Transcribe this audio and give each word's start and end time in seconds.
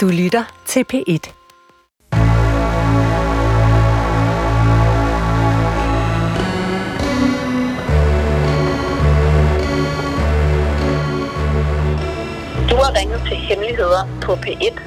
Du 0.00 0.08
lytter 0.08 0.44
til 0.66 0.84
P1. 0.92 1.32
Du 12.70 12.76
har 12.76 12.98
ringet 12.98 13.20
til 13.28 13.36
Hemmeligheder 13.36 14.20
på 14.22 14.32
P1. 14.32 14.80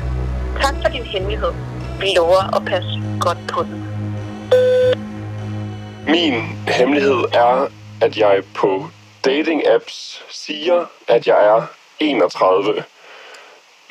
Tak 0.62 0.76
for 0.82 0.90
din 0.92 1.04
hemmelighed. 1.04 1.52
Vi 2.00 2.08
lover 2.16 2.56
at 2.56 2.66
passe 2.66 3.02
godt 3.20 3.38
på 3.54 3.64
den. 3.64 3.86
Min 6.08 6.34
hemmelighed 6.68 7.24
er, 7.34 7.68
at 8.02 8.18
jeg 8.18 8.44
på 8.56 8.88
dating-apps 9.28 10.24
siger, 10.30 10.86
at 11.08 11.28
jeg 11.28 11.46
er 11.46 11.66
31. 12.00 12.84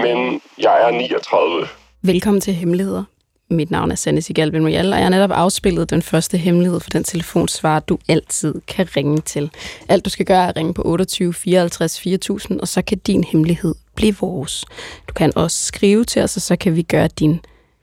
Men 0.02 0.40
jeg 0.58 0.88
er 0.88 0.90
39. 0.90 1.66
Velkommen 2.02 2.40
til 2.40 2.54
Hemmeligheder. 2.54 3.04
Mit 3.50 3.70
navn 3.70 3.90
er 3.90 3.94
Sanne 3.94 4.22
Sigalben 4.22 4.66
Royal, 4.66 4.92
og 4.92 4.98
jeg 4.98 5.04
har 5.04 5.10
netop 5.10 5.30
afspillet 5.30 5.90
den 5.90 6.02
første 6.02 6.38
hemmelighed 6.38 6.80
for 6.80 6.90
den 6.90 7.04
telefonsvar, 7.04 7.80
du 7.80 7.98
altid 8.08 8.54
kan 8.68 8.88
ringe 8.96 9.20
til. 9.20 9.50
Alt 9.88 10.04
du 10.04 10.10
skal 10.10 10.26
gøre 10.26 10.44
er 10.44 10.48
at 10.48 10.56
ringe 10.56 10.74
på 10.74 10.82
28 10.84 11.34
54 11.34 12.00
4000, 12.00 12.60
og 12.60 12.68
så 12.68 12.82
kan 12.82 12.98
din 12.98 13.24
hemmelighed 13.24 13.74
blive 13.94 14.16
vores. 14.20 14.64
Du 15.08 15.12
kan 15.14 15.32
også 15.36 15.64
skrive 15.64 16.04
til 16.04 16.22
os, 16.22 16.36
og 16.36 16.42
så 16.42 16.56
kan 16.56 16.76
vi 16.76 16.82
gøre 16.82 17.08
din 17.08 17.40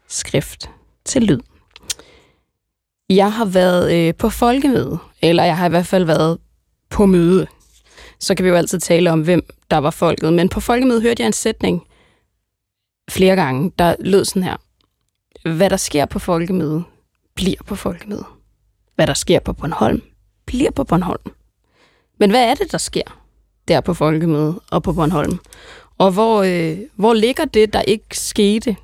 skrift 0.08 0.70
til 1.06 1.24
lyd. 1.24 1.40
Jeg 3.10 3.34
har 3.34 3.46
været 3.46 3.94
øh, 3.94 4.16
på 4.16 4.30
folkemøde, 4.30 4.98
eller 5.22 5.44
jeg 5.44 5.58
har 5.58 5.66
i 5.66 5.70
hvert 5.70 5.88
fald 5.88 6.04
været 6.04 6.38
på 6.90 7.06
møde. 7.06 7.48
Så 8.20 8.36
kan 8.36 8.46
vi 8.46 8.50
jo 8.50 8.56
altid 8.56 8.80
tale 8.80 9.12
om, 9.12 9.22
hvem 9.22 9.46
der 9.72 9.78
var 9.78 9.92
folket. 9.92 10.34
Men 10.34 10.50
på 10.50 10.60
folkemødet 10.60 11.02
hørte 11.02 11.22
jeg 11.22 11.28
en 11.28 11.34
sætning 11.34 11.84
flere 13.10 13.36
gange, 13.36 13.72
der 13.80 13.96
lød 14.00 14.26
sådan 14.26 14.44
her. 14.44 14.58
Hvad 15.56 15.70
der 15.70 15.78
sker 15.78 16.06
på 16.06 16.20
folkemøde, 16.20 16.84
bliver 17.36 17.64
på 17.66 17.76
folkemøde. 17.76 18.26
Hvad 18.96 19.08
der 19.08 19.14
sker 19.14 19.40
på 19.40 19.54
Bornholm, 19.54 20.02
bliver 20.46 20.72
på 20.72 20.84
Bornholm. 20.84 21.32
Men 22.18 22.30
hvad 22.30 22.50
er 22.50 22.56
det, 22.56 22.72
der 22.72 22.78
sker 22.78 23.20
der 23.68 23.82
på 23.82 23.94
folkemøde 23.94 24.62
og 24.72 24.84
på 24.84 24.94
Bornholm? 24.94 25.40
Og 25.98 26.12
hvor, 26.12 26.44
øh, 26.44 26.78
hvor 26.96 27.14
ligger 27.14 27.46
det, 27.46 27.74
der 27.74 27.82
ikke 27.82 28.20
skete? 28.20 28.76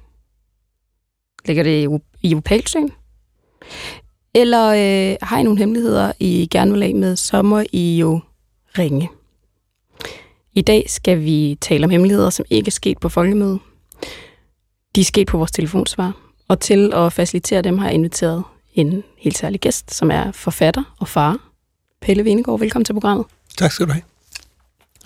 Ligger 1.45 1.63
det 1.63 1.89
i, 2.21 2.35
Opalsøen? 2.35 2.91
Eller 4.33 4.67
øh, 4.67 5.17
har 5.21 5.39
I 5.39 5.43
nogle 5.43 5.59
hemmeligheder, 5.59 6.11
I 6.19 6.47
gerne 6.51 6.71
vil 6.71 6.83
af 6.83 6.95
med, 6.95 7.15
så 7.15 7.41
må 7.41 7.63
I 7.71 7.97
jo 7.97 8.19
ringe. 8.77 9.09
I 10.53 10.61
dag 10.61 10.89
skal 10.89 11.23
vi 11.23 11.57
tale 11.61 11.83
om 11.83 11.89
hemmeligheder, 11.89 12.29
som 12.29 12.45
ikke 12.49 12.67
er 12.67 12.71
sket 12.71 12.97
på 12.97 13.09
folkemøde. 13.09 13.59
De 14.95 15.01
er 15.01 15.05
sket 15.05 15.27
på 15.27 15.37
vores 15.37 15.51
telefonsvar. 15.51 16.13
Og 16.47 16.59
til 16.59 16.93
at 16.93 17.13
facilitere 17.13 17.61
dem 17.61 17.77
har 17.77 17.85
jeg 17.85 17.93
inviteret 17.93 18.43
en 18.73 19.03
helt 19.17 19.37
særlig 19.37 19.59
gæst, 19.59 19.93
som 19.93 20.11
er 20.11 20.31
forfatter 20.31 20.95
og 20.99 21.07
far. 21.07 21.37
Pelle 22.01 22.25
Venegård, 22.25 22.59
velkommen 22.59 22.85
til 22.85 22.93
programmet. 22.93 23.25
Tak 23.57 23.71
skal 23.71 23.87
du 23.87 23.91
have. 23.91 24.03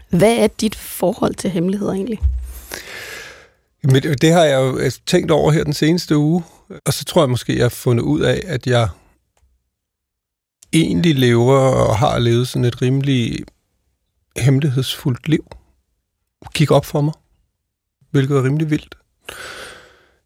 Hvad 0.09 0.37
er 0.37 0.47
dit 0.47 0.75
forhold 0.75 1.35
til 1.35 1.49
hemmeligheder 1.49 1.93
egentlig? 1.93 2.19
Jamen, 3.83 4.03
det 4.03 4.31
har 4.31 4.43
jeg 4.43 4.59
jo 4.59 4.91
tænkt 5.05 5.31
over 5.31 5.51
her 5.51 5.63
den 5.63 5.73
seneste 5.73 6.17
uge, 6.17 6.43
og 6.85 6.93
så 6.93 7.05
tror 7.05 7.21
jeg 7.21 7.29
måske, 7.29 7.55
jeg 7.55 7.63
har 7.63 7.69
fundet 7.69 8.03
ud 8.03 8.21
af, 8.21 8.41
at 8.45 8.67
jeg 8.67 8.89
egentlig 10.73 11.15
lever 11.15 11.59
og 11.59 11.97
har 11.97 12.19
levet 12.19 12.47
sådan 12.47 12.65
et 12.65 12.81
rimelig 12.81 13.43
hemmelighedsfuldt 14.37 15.29
liv. 15.29 15.45
Kig 16.53 16.71
op 16.71 16.85
for 16.85 17.01
mig, 17.01 17.13
hvilket 18.11 18.37
er 18.37 18.43
rimelig 18.43 18.69
vildt. 18.69 18.95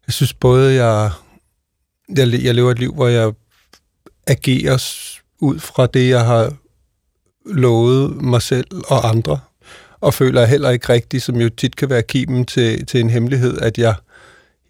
Jeg 0.06 0.14
synes 0.14 0.34
både, 0.34 0.84
jeg, 0.84 1.10
jeg, 2.16 2.42
jeg 2.42 2.54
lever 2.54 2.70
et 2.70 2.78
liv, 2.78 2.94
hvor 2.94 3.08
jeg 3.08 3.32
agerer 4.26 4.78
ud 5.40 5.58
fra 5.58 5.86
det, 5.86 6.08
jeg 6.08 6.24
har 6.24 6.52
lovet 7.46 8.22
mig 8.22 8.42
selv 8.42 8.66
og 8.86 9.08
andre, 9.08 9.40
og 10.00 10.14
føler 10.14 10.46
heller 10.46 10.70
ikke 10.70 10.88
rigtigt, 10.88 11.22
som 11.22 11.36
jo 11.36 11.48
tit 11.48 11.76
kan 11.76 11.90
være 11.90 12.02
kimen 12.02 12.44
til, 12.44 12.86
til 12.86 13.00
en 13.00 13.10
hemmelighed, 13.10 13.58
at 13.58 13.78
jeg, 13.78 13.94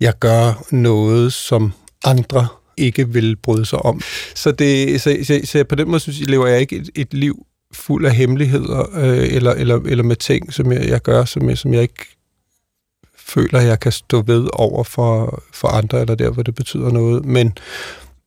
jeg 0.00 0.18
gør 0.20 0.64
noget, 0.70 1.32
som 1.32 1.72
andre 2.04 2.46
ikke 2.76 3.08
vil 3.08 3.36
bryde 3.36 3.66
sig 3.66 3.78
om. 3.78 4.00
Så, 4.34 4.52
det, 4.52 5.00
så, 5.00 5.16
så, 5.24 5.40
så 5.44 5.64
på 5.64 5.74
den 5.74 5.88
måde 5.88 6.00
synes 6.00 6.20
jeg, 6.20 6.28
lever 6.28 6.46
jeg 6.46 6.60
ikke 6.60 6.76
et, 6.76 6.90
et 6.94 7.14
liv 7.14 7.46
fuld 7.72 8.06
af 8.06 8.14
hemmeligheder, 8.14 8.96
øh, 8.96 9.34
eller, 9.34 9.52
eller, 9.52 9.80
eller 9.86 10.04
med 10.04 10.16
ting, 10.16 10.52
som 10.52 10.72
jeg, 10.72 10.88
jeg 10.88 11.02
gør, 11.02 11.24
som 11.24 11.48
jeg, 11.48 11.58
som 11.58 11.74
jeg 11.74 11.82
ikke 11.82 12.16
føler, 13.26 13.60
jeg 13.60 13.80
kan 13.80 13.92
stå 13.92 14.22
ved 14.22 14.48
over 14.52 14.84
for, 14.84 15.42
for 15.52 15.68
andre, 15.68 16.00
eller 16.00 16.14
der, 16.14 16.30
hvor 16.30 16.42
det 16.42 16.54
betyder 16.54 16.90
noget. 16.90 17.24
Men 17.24 17.58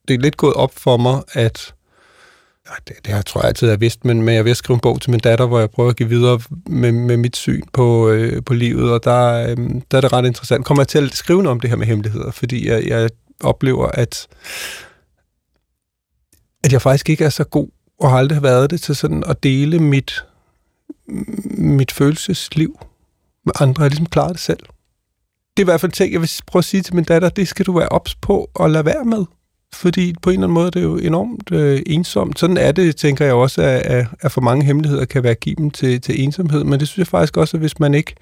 det 0.08 0.14
er 0.14 0.18
lidt 0.18 0.36
gået 0.36 0.54
op 0.54 0.72
for 0.74 0.96
mig, 0.96 1.22
at 1.32 1.74
det, 2.88 2.96
det 3.04 3.14
har, 3.14 3.22
tror 3.22 3.40
jeg 3.40 3.48
altid, 3.48 3.68
jeg 3.68 3.72
har 3.72 3.78
vidst, 3.78 4.04
men, 4.04 4.22
men 4.22 4.34
jeg 4.34 4.44
vil 4.44 4.56
skrive 4.56 4.74
en 4.74 4.80
bog 4.80 5.00
til 5.00 5.10
min 5.10 5.20
datter, 5.20 5.46
hvor 5.46 5.58
jeg 5.58 5.70
prøver 5.70 5.90
at 5.90 5.96
give 5.96 6.08
videre 6.08 6.40
med, 6.66 6.92
med 6.92 7.16
mit 7.16 7.36
syn 7.36 7.62
på, 7.72 8.08
øh, 8.08 8.44
på 8.44 8.54
livet, 8.54 8.92
og 8.92 9.04
der, 9.04 9.50
øh, 9.50 9.56
der 9.90 9.96
er 9.96 10.00
det 10.00 10.12
ret 10.12 10.26
interessant. 10.26 10.64
Kommer 10.64 10.82
jeg 10.82 10.88
til 10.88 11.06
at 11.06 11.14
skrive 11.14 11.42
noget 11.42 11.50
om 11.50 11.60
det 11.60 11.70
her 11.70 11.76
med 11.76 11.86
hemmeligheder, 11.86 12.30
fordi 12.30 12.68
jeg, 12.68 12.86
jeg 12.86 13.10
oplever, 13.40 13.86
at, 13.86 14.26
at 16.64 16.72
jeg 16.72 16.82
faktisk 16.82 17.08
ikke 17.10 17.24
er 17.24 17.30
så 17.30 17.44
god, 17.44 17.68
og 18.00 18.10
har 18.10 18.18
aldrig 18.18 18.42
været 18.42 18.70
det, 18.70 18.80
til 18.80 18.96
sådan 18.96 19.24
at 19.26 19.42
dele 19.42 19.78
mit, 19.78 20.24
mit 21.58 21.92
følelsesliv 21.92 22.78
med 23.44 23.52
andre. 23.60 23.82
Jeg 23.82 23.90
ligesom 23.90 24.06
klarer 24.06 24.32
det 24.32 24.40
selv. 24.40 24.60
Det 25.58 25.62
er 25.62 25.66
i 25.66 25.72
hvert 25.72 25.80
fald 25.80 25.92
ting, 25.92 26.12
jeg 26.12 26.20
vil 26.20 26.30
prøve 26.46 26.60
at 26.60 26.64
sige 26.64 26.82
til 26.82 26.94
min 26.94 27.04
datter, 27.04 27.28
det 27.28 27.48
skal 27.48 27.66
du 27.66 27.78
være 27.78 27.88
ops 27.88 28.14
på 28.14 28.50
og 28.54 28.70
lade 28.70 28.84
være 28.84 29.04
med. 29.04 29.24
Fordi 29.74 30.14
på 30.22 30.30
en 30.30 30.34
eller 30.34 30.46
anden 30.46 30.54
måde 30.54 30.70
det 30.70 30.76
er 30.76 30.84
jo 30.84 30.96
enormt 30.96 31.52
øh, 31.52 31.82
ensomt. 31.86 32.38
Sådan 32.38 32.56
er 32.56 32.72
det, 32.72 32.96
tænker 32.96 33.24
jeg 33.24 33.34
også, 33.34 33.62
at, 33.62 33.80
at, 33.80 34.06
at 34.20 34.32
for 34.32 34.40
mange 34.40 34.64
hemmeligheder 34.64 35.04
kan 35.04 35.22
være 35.22 35.34
given 35.34 35.70
til, 35.70 36.00
til 36.00 36.22
ensomhed. 36.22 36.64
Men 36.64 36.80
det 36.80 36.88
synes 36.88 36.98
jeg 36.98 37.06
faktisk 37.06 37.36
også, 37.36 37.56
at 37.56 37.60
hvis 37.60 37.80
man 37.80 37.94
ikke 37.94 38.14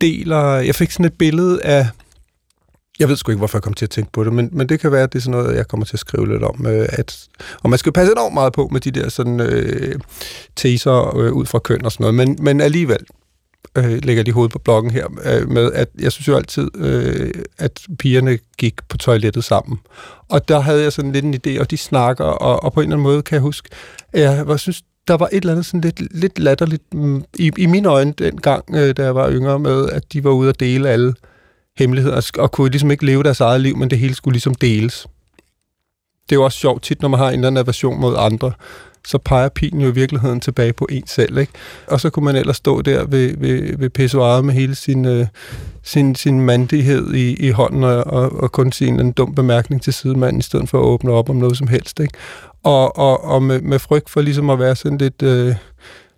deler... 0.00 0.42
Jeg 0.42 0.74
fik 0.74 0.90
sådan 0.90 1.06
et 1.06 1.18
billede 1.18 1.62
af 1.62 1.86
jeg 2.98 3.08
ved 3.08 3.16
sgu 3.16 3.30
ikke, 3.30 3.38
hvorfor 3.38 3.58
jeg 3.58 3.62
kom 3.62 3.74
til 3.74 3.86
at 3.86 3.90
tænke 3.90 4.12
på 4.12 4.24
det, 4.24 4.32
men, 4.32 4.48
men 4.52 4.68
det 4.68 4.80
kan 4.80 4.92
være, 4.92 5.02
at 5.02 5.12
det 5.12 5.18
er 5.18 5.22
sådan 5.22 5.40
noget, 5.40 5.56
jeg 5.56 5.68
kommer 5.68 5.86
til 5.86 5.96
at 5.96 6.00
skrive 6.00 6.28
lidt 6.28 6.42
om. 6.42 6.66
Øh, 6.66 6.88
at, 6.88 7.28
og 7.62 7.70
man 7.70 7.78
skal 7.78 7.90
jo 7.90 7.92
passe 7.92 8.12
enormt 8.12 8.34
meget 8.34 8.52
på 8.52 8.68
med 8.72 8.80
de 8.80 8.90
der 8.90 9.08
sådan, 9.08 9.40
øh, 9.40 9.94
teser 10.56 11.16
øh, 11.16 11.32
ud 11.32 11.46
fra 11.46 11.58
køn 11.58 11.84
og 11.84 11.92
sådan 11.92 12.04
noget, 12.04 12.14
men, 12.14 12.38
men 12.40 12.60
alligevel 12.60 13.06
øh, 13.76 14.04
lægger 14.04 14.22
lige 14.22 14.34
hovedet 14.34 14.52
på 14.52 14.58
blokken 14.58 14.90
her 14.90 15.06
øh, 15.24 15.50
med, 15.50 15.72
at 15.72 15.88
jeg 15.98 16.12
synes 16.12 16.28
jo 16.28 16.36
altid, 16.36 16.70
øh, 16.76 17.30
at 17.58 17.82
pigerne 17.98 18.38
gik 18.58 18.74
på 18.88 18.98
toilettet 18.98 19.44
sammen. 19.44 19.78
Og 20.28 20.48
der 20.48 20.60
havde 20.60 20.82
jeg 20.82 20.92
sådan 20.92 21.12
lidt 21.12 21.24
en 21.24 21.34
idé, 21.46 21.60
og 21.60 21.70
de 21.70 21.76
snakker, 21.76 22.24
og, 22.24 22.64
og 22.64 22.72
på 22.72 22.80
en 22.80 22.84
eller 22.84 22.96
anden 22.96 23.02
måde 23.02 23.22
kan 23.22 23.34
jeg 23.34 23.42
huske, 23.42 23.68
at 24.12 24.20
jeg 24.20 24.46
var, 24.46 24.56
synes, 24.56 24.82
der 25.08 25.14
var 25.14 25.28
et 25.32 25.36
eller 25.36 25.52
andet 25.52 25.66
sådan 25.66 25.80
lidt, 25.80 26.14
lidt 26.14 26.38
latterligt 26.38 26.94
mm, 26.94 27.24
i, 27.34 27.52
i 27.58 27.66
mine 27.66 27.88
øjne 27.88 28.12
dengang, 28.12 28.64
øh, 28.74 28.96
da 28.96 29.02
jeg 29.02 29.14
var 29.14 29.30
yngre 29.30 29.58
med, 29.58 29.88
at 29.90 30.12
de 30.12 30.24
var 30.24 30.30
ude 30.30 30.48
at 30.48 30.60
dele 30.60 30.88
alle 30.88 31.14
hemmeligheder, 31.78 32.30
og 32.38 32.52
kunne 32.52 32.70
ligesom 32.70 32.90
ikke 32.90 33.06
leve 33.06 33.22
deres 33.22 33.40
eget 33.40 33.60
liv, 33.60 33.76
men 33.76 33.90
det 33.90 33.98
hele 33.98 34.14
skulle 34.14 34.34
ligesom 34.34 34.54
deles. 34.54 35.06
Det 36.28 36.32
er 36.32 36.36
jo 36.36 36.44
også 36.44 36.58
sjovt 36.58 36.82
tit, 36.82 37.02
når 37.02 37.08
man 37.08 37.20
har 37.20 37.28
en 37.28 37.34
eller 37.34 37.46
anden 37.46 37.64
aversion 37.64 38.00
mod 38.00 38.14
andre, 38.18 38.52
så 39.06 39.18
peger 39.18 39.48
pilen 39.48 39.80
jo 39.80 39.88
i 39.88 39.94
virkeligheden 39.94 40.40
tilbage 40.40 40.72
på 40.72 40.86
en 40.90 41.06
selv, 41.06 41.38
ikke? 41.38 41.52
Og 41.86 42.00
så 42.00 42.10
kunne 42.10 42.24
man 42.24 42.36
ellers 42.36 42.56
stå 42.56 42.82
der 42.82 43.04
ved, 43.04 43.36
ved, 43.38 43.78
ved 43.78 43.90
pissoiret 43.90 44.44
med 44.44 44.54
hele 44.54 44.74
sin, 44.74 45.04
øh, 45.04 45.26
sin, 45.82 46.14
sin 46.14 46.40
mandighed 46.40 47.14
i, 47.14 47.46
i 47.46 47.50
hånden, 47.50 47.84
og, 47.84 48.06
og, 48.06 48.32
og 48.32 48.52
kun 48.52 48.72
sige 48.72 48.90
en 48.90 49.12
dum 49.12 49.34
bemærkning 49.34 49.82
til 49.82 49.92
sidemanden, 49.92 50.38
i 50.38 50.42
stedet 50.42 50.68
for 50.68 50.78
at 50.78 50.84
åbne 50.84 51.12
op 51.12 51.30
om 51.30 51.36
noget 51.36 51.56
som 51.56 51.68
helst, 51.68 52.00
ikke? 52.00 52.14
Og, 52.62 52.98
og, 52.98 53.24
og 53.24 53.42
med, 53.42 53.60
med 53.60 53.78
frygt 53.78 54.10
for 54.10 54.20
ligesom 54.20 54.50
at 54.50 54.58
være 54.58 54.76
sådan 54.76 54.98
lidt... 54.98 55.22
Øh, 55.22 55.54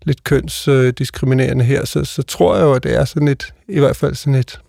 lidt 0.02 0.24
kønsdiskriminerende 0.24 1.64
her, 1.64 1.84
så, 1.84 2.04
så 2.04 2.22
tror 2.22 2.56
jeg 2.56 2.62
jo, 2.62 2.72
at 2.72 2.82
det 2.82 2.96
er 2.96 3.04
sådan 3.04 3.28
et, 3.28 3.54
i 3.68 3.78
hvert 3.78 3.96
fald 3.96 4.14
sådan 4.14 4.34
et, 4.34 4.60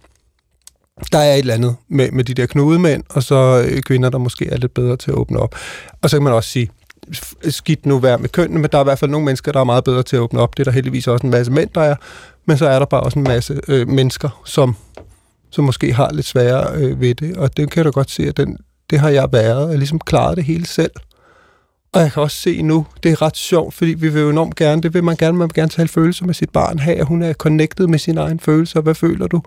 der 1.12 1.18
er 1.18 1.34
et 1.34 1.40
eller 1.40 1.54
andet 1.54 1.76
med, 1.90 2.12
med 2.12 2.24
de 2.24 2.34
der 2.34 2.46
knudemænd, 2.46 3.04
og 3.10 3.24
så 3.24 3.68
øh, 3.70 3.82
kvinder, 3.82 4.10
der 4.10 4.18
måske 4.18 4.50
er 4.50 4.58
lidt 4.58 4.74
bedre 4.74 4.98
til 4.98 5.12
at 5.12 5.18
åbne 5.18 5.40
op. 5.40 5.56
Og 6.02 6.10
så 6.10 6.18
kan 6.18 6.24
man 6.24 6.34
også 6.34 6.50
sige, 6.50 6.70
skidt 7.50 7.86
nu 7.86 8.00
være 8.00 8.18
med 8.18 8.30
kønnene, 8.30 8.62
men 8.62 8.70
der 8.72 8.78
er 8.78 8.82
i 8.82 8.84
hvert 8.84 9.00
fald 9.00 9.12
nogle 9.12 9.26
mennesker, 9.26 9.52
der 9.52 9.60
er 9.60 9.64
meget 9.64 9.84
bedre 9.84 10.04
til 10.04 10.16
at 10.16 10.20
åbne 10.20 10.40
op. 10.40 10.58
Det 10.58 10.60
er 10.60 10.64
der 10.64 10.72
heldigvis 10.72 11.08
også 11.08 11.28
en 11.28 11.32
masse 11.32 11.52
mænd, 11.52 11.70
der 11.76 11.82
er. 11.82 11.96
Men 12.46 12.58
så 12.58 12.68
er 12.68 12.80
der 12.80 12.86
bare 12.86 13.02
også 13.02 13.20
en 13.20 13.24
masse 13.24 13.60
øh, 13.68 13.88
mennesker, 13.88 14.42
som, 14.46 14.76
som 15.50 15.64
måske 15.64 15.94
har 15.94 16.12
lidt 16.14 16.26
sværere 16.26 16.76
øh, 16.76 17.02
ved 17.02 17.16
det. 17.16 17.38
Og 17.38 17.58
det 17.58 17.72
kan 17.72 17.86
du 17.86 17.92
godt 17.92 18.12
se, 18.12 18.24
at 18.24 18.38
den, 18.38 18.58
det 18.90 19.00
har 19.00 19.10
jeg 19.10 19.28
været. 19.32 19.70
Jeg 19.70 19.78
ligesom 19.78 20.00
klaret 20.00 20.38
det 20.38 20.46
hele 20.46 20.66
selv. 20.66 20.92
Og 21.94 22.02
jeg 22.02 22.12
kan 22.12 22.24
også 22.24 22.38
se 22.38 22.62
nu, 22.62 22.86
det 23.04 23.12
er 23.12 23.22
ret 23.22 23.38
sjovt, 23.38 23.74
fordi 23.74 23.92
vi 23.92 24.10
vil 24.10 24.22
jo 24.22 24.30
enormt 24.30 24.56
gerne, 24.56 24.82
det 24.82 24.94
vil 24.94 25.04
man 25.04 25.16
gerne, 25.16 25.38
man 25.38 25.48
vil 25.48 25.54
gerne 25.54 25.70
tale 25.70 25.88
følelser 25.88 26.26
med 26.26 26.34
sit 26.34 26.50
barn, 26.50 26.80
have, 26.80 26.98
at 26.98 27.06
hun 27.06 27.22
er 27.22 27.34
connected 27.34 27.88
med 27.88 28.00
sine 28.00 28.22
egne 28.22 28.40
følelser. 28.40 28.82
Hvad 28.82 28.96
føler 28.96 29.28
du? 29.28 29.42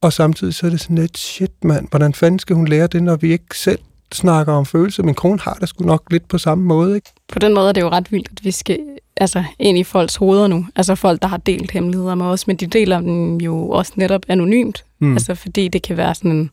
Og 0.00 0.12
samtidig 0.12 0.54
så 0.54 0.66
er 0.66 0.70
det 0.70 0.80
sådan 0.80 0.98
lidt, 0.98 1.18
shit 1.18 1.64
mand, 1.64 1.88
hvordan 1.90 2.14
fanden 2.14 2.38
skal 2.38 2.56
hun 2.56 2.68
lære 2.68 2.86
det, 2.86 3.02
når 3.02 3.16
vi 3.16 3.32
ikke 3.32 3.58
selv 3.58 3.78
snakker 4.14 4.52
om 4.52 4.66
følelser? 4.66 5.02
Min 5.02 5.14
kone 5.14 5.38
har 5.40 5.54
det 5.54 5.68
sgu 5.68 5.84
nok 5.84 6.02
lidt 6.10 6.28
på 6.28 6.38
samme 6.38 6.64
måde, 6.64 6.94
ikke? 6.94 7.12
På 7.28 7.38
den 7.38 7.54
måde 7.54 7.68
er 7.68 7.72
det 7.72 7.80
jo 7.80 7.88
ret 7.88 8.12
vildt, 8.12 8.28
at 8.32 8.44
vi 8.44 8.50
skal 8.50 8.78
altså, 9.16 9.44
ind 9.58 9.78
i 9.78 9.84
folks 9.84 10.16
hoveder 10.16 10.46
nu. 10.46 10.66
Altså 10.76 10.94
folk, 10.94 11.22
der 11.22 11.28
har 11.28 11.36
delt 11.36 11.70
hemmeligheder 11.70 12.14
med 12.14 12.26
os, 12.26 12.46
men 12.46 12.56
de 12.56 12.66
deler 12.66 13.00
dem 13.00 13.36
jo 13.36 13.68
også 13.68 13.92
netop 13.96 14.22
anonymt. 14.28 14.84
Mm. 14.98 15.12
Altså 15.12 15.34
fordi 15.34 15.68
det 15.68 15.82
kan 15.82 15.96
være 15.96 16.14
sådan 16.14 16.30
en 16.30 16.50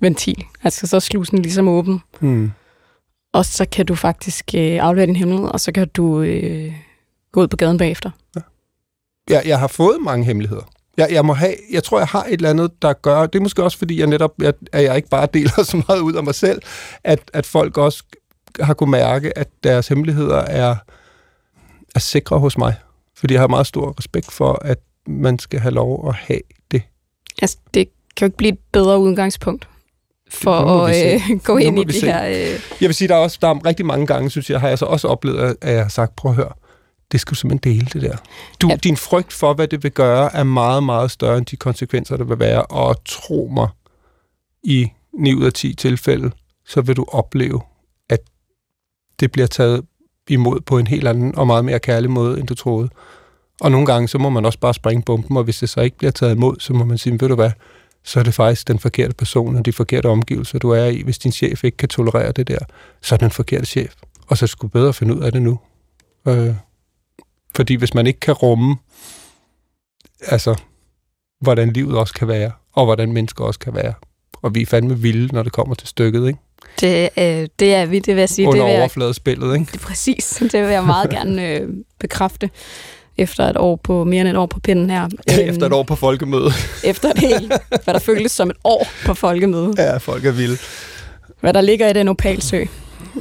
ventil. 0.00 0.44
Altså 0.62 0.86
så 0.86 0.96
er 0.96 1.00
slusen 1.00 1.38
ligesom 1.38 1.68
åben. 1.68 2.00
Mm. 2.20 2.50
Og 3.32 3.44
så 3.44 3.66
kan 3.72 3.86
du 3.86 3.94
faktisk 3.94 4.50
øh, 4.54 4.78
aflevere 4.84 5.06
din 5.06 5.16
hemmelighed, 5.16 5.48
og 5.48 5.60
så 5.60 5.72
kan 5.72 5.88
du 5.88 6.20
øh, 6.20 6.72
gå 7.32 7.42
ud 7.42 7.48
på 7.48 7.56
gaden 7.56 7.78
bagefter. 7.78 8.10
Jeg, 9.30 9.42
jeg 9.46 9.58
har 9.58 9.66
fået 9.66 9.96
mange 10.00 10.24
hemmeligheder. 10.24 10.70
Jeg, 10.96 11.08
jeg, 11.10 11.24
må 11.24 11.32
have, 11.32 11.54
jeg 11.72 11.84
tror, 11.84 11.98
jeg 11.98 12.06
har 12.06 12.24
et 12.24 12.32
eller 12.32 12.50
andet, 12.50 12.82
der 12.82 12.92
gør... 12.92 13.26
Det 13.26 13.38
er 13.38 13.42
måske 13.42 13.62
også, 13.62 13.78
fordi 13.78 13.98
jeg 13.98 14.06
netop, 14.06 14.42
at, 14.42 14.54
at 14.72 14.84
jeg 14.84 14.96
ikke 14.96 15.08
bare 15.08 15.28
deler 15.34 15.62
så 15.64 15.82
meget 15.88 16.00
ud 16.00 16.14
af 16.14 16.24
mig 16.24 16.34
selv, 16.34 16.62
at, 17.04 17.18
at 17.32 17.46
folk 17.46 17.78
også 17.78 18.02
har 18.60 18.74
kunnet 18.74 18.90
mærke, 18.90 19.38
at 19.38 19.48
deres 19.64 19.88
hemmeligheder 19.88 20.36
er, 20.36 20.76
er 21.94 21.98
sikre 21.98 22.38
hos 22.38 22.58
mig. 22.58 22.74
Fordi 23.16 23.34
jeg 23.34 23.40
har 23.40 23.48
meget 23.48 23.66
stor 23.66 23.94
respekt 23.98 24.32
for, 24.32 24.58
at 24.64 24.78
man 25.06 25.38
skal 25.38 25.60
have 25.60 25.74
lov 25.74 26.08
at 26.08 26.14
have 26.14 26.40
det. 26.70 26.82
Altså, 27.42 27.58
det 27.74 27.88
kan 28.16 28.26
jo 28.26 28.28
ikke 28.28 28.36
blive 28.36 28.52
et 28.52 28.58
bedre 28.72 28.98
udgangspunkt 28.98 29.68
for 30.30 30.86
at 30.86 31.14
øh, 31.14 31.40
gå 31.44 31.56
ind 31.56 31.78
i 31.78 31.84
det 31.84 32.02
her... 32.02 32.26
Øh, 32.26 32.34
Jeg 32.80 32.88
vil 32.88 32.94
sige, 32.94 33.08
der 33.08 33.14
er 33.14 33.18
også 33.18 33.38
der 33.40 33.48
er 33.48 33.66
rigtig 33.66 33.86
mange 33.86 34.06
gange, 34.06 34.30
synes 34.30 34.50
jeg, 34.50 34.60
har 34.60 34.68
jeg 34.68 34.78
så 34.78 34.84
også 34.84 35.08
oplevet, 35.08 35.56
at 35.60 35.74
jeg 35.74 35.82
har 35.82 35.88
sagt, 35.88 36.16
prøv 36.16 36.30
at 36.30 36.36
høre, 36.36 36.52
det 37.14 37.20
skal 37.20 37.30
du 37.30 37.36
simpelthen 37.36 37.74
dele, 37.74 37.86
det 37.92 38.02
der. 38.02 38.16
Du, 38.60 38.68
Ja. 38.68 38.76
Din 38.76 38.96
frygt 38.96 39.32
for, 39.32 39.54
hvad 39.54 39.68
det 39.68 39.82
vil 39.82 39.92
gøre, 39.92 40.36
er 40.36 40.44
meget, 40.44 40.82
meget 40.82 41.10
større 41.10 41.38
end 41.38 41.46
de 41.46 41.56
konsekvenser, 41.56 42.16
der 42.16 42.24
vil 42.24 42.38
være. 42.38 42.62
Og 42.62 43.04
tro 43.04 43.50
mig, 43.54 43.68
i 44.62 44.90
9 45.12 45.34
ud 45.34 45.44
af 45.44 45.52
10 45.52 45.74
tilfælde, 45.74 46.30
så 46.66 46.80
vil 46.80 46.96
du 46.96 47.04
opleve, 47.08 47.60
at 48.08 48.20
det 49.20 49.32
bliver 49.32 49.46
taget 49.46 49.84
imod 50.28 50.60
på 50.60 50.78
en 50.78 50.86
helt 50.86 51.08
anden 51.08 51.36
og 51.36 51.46
meget 51.46 51.64
mere 51.64 51.78
kærlig 51.78 52.10
måde, 52.10 52.40
end 52.40 52.46
du 52.46 52.54
troede. 52.54 52.88
Og 53.60 53.70
nogle 53.70 53.86
gange, 53.86 54.08
så 54.08 54.18
må 54.18 54.30
man 54.30 54.44
også 54.44 54.58
bare 54.58 54.74
springe 54.74 55.02
bomben, 55.02 55.36
og 55.36 55.44
hvis 55.44 55.58
det 55.58 55.68
så 55.68 55.80
ikke 55.80 55.98
bliver 55.98 56.10
taget 56.10 56.34
imod, 56.34 56.56
så 56.58 56.72
må 56.72 56.84
man 56.84 56.98
sige, 56.98 57.20
ved 57.20 57.28
du 57.28 57.34
hvad, 57.34 57.50
så 58.04 58.20
er 58.20 58.24
det 58.24 58.34
faktisk 58.34 58.68
den 58.68 58.78
forkerte 58.78 59.14
person 59.14 59.56
og 59.56 59.66
de 59.66 59.72
forkerte 59.72 60.06
omgivelser, 60.06 60.58
du 60.58 60.70
er 60.70 60.84
i. 60.84 61.02
Hvis 61.02 61.18
din 61.18 61.32
chef 61.32 61.64
ikke 61.64 61.76
kan 61.76 61.88
tolerere 61.88 62.32
det 62.32 62.48
der, 62.48 62.58
så 63.02 63.14
er 63.14 63.16
den 63.16 63.30
forkerte 63.30 63.66
chef. 63.66 63.94
Og 64.26 64.38
så 64.38 64.46
skulle 64.46 64.70
bedre 64.70 64.92
finde 64.92 65.16
ud 65.16 65.22
af 65.22 65.32
det 65.32 65.42
nu. 65.42 65.58
Øh, 66.28 66.54
fordi 67.56 67.74
hvis 67.74 67.94
man 67.94 68.06
ikke 68.06 68.20
kan 68.20 68.34
rumme, 68.34 68.76
altså, 70.26 70.54
hvordan 71.40 71.72
livet 71.72 71.98
også 71.98 72.14
kan 72.14 72.28
være, 72.28 72.50
og 72.72 72.84
hvordan 72.84 73.12
mennesker 73.12 73.44
også 73.44 73.60
kan 73.60 73.74
være, 73.74 73.92
og 74.42 74.54
vi 74.54 74.62
er 74.62 74.66
fandme 74.66 74.98
vilde, 74.98 75.34
når 75.34 75.42
det 75.42 75.52
kommer 75.52 75.74
til 75.74 75.88
stykket, 75.88 76.26
ikke? 76.26 76.38
det, 76.80 77.08
øh, 77.18 77.48
det 77.58 77.74
er 77.74 77.86
vi, 77.86 77.98
det 77.98 78.14
vil 78.14 78.20
jeg 78.20 78.28
sige. 78.28 78.48
Under 78.48 78.64
det 78.64 78.72
vil 78.72 78.80
overfladespillet, 78.80 79.54
ikke? 79.54 79.72
det, 79.72 79.80
præcis, 79.80 80.42
det 80.52 80.62
vil 80.62 80.70
jeg 80.70 80.84
meget 80.84 81.10
gerne 81.16 81.48
øh, 81.48 81.68
bekræfte 82.00 82.50
efter 83.16 83.44
et 83.44 83.56
år 83.56 83.76
på, 83.76 84.04
mere 84.04 84.20
end 84.20 84.28
et 84.28 84.36
år 84.36 84.46
på 84.46 84.60
pinden 84.60 84.90
her. 84.90 85.08
Efter 85.28 85.66
et 85.66 85.72
år 85.72 85.82
på 85.82 85.94
folkemøde. 85.94 86.50
Efter 86.84 87.10
et 87.10 87.18
helt, 87.18 87.52
hvad 87.84 87.94
der 87.94 88.00
føltes 88.00 88.32
som 88.32 88.50
et 88.50 88.56
år 88.64 88.86
på 89.06 89.14
folkemøde. 89.14 89.72
Ja, 89.78 89.96
folk 89.96 90.24
er 90.24 90.32
vilde. 90.32 90.56
Hvad 91.40 91.52
der 91.52 91.60
ligger 91.60 91.88
i 91.88 91.92
den 91.92 92.08
opalsø. 92.08 92.64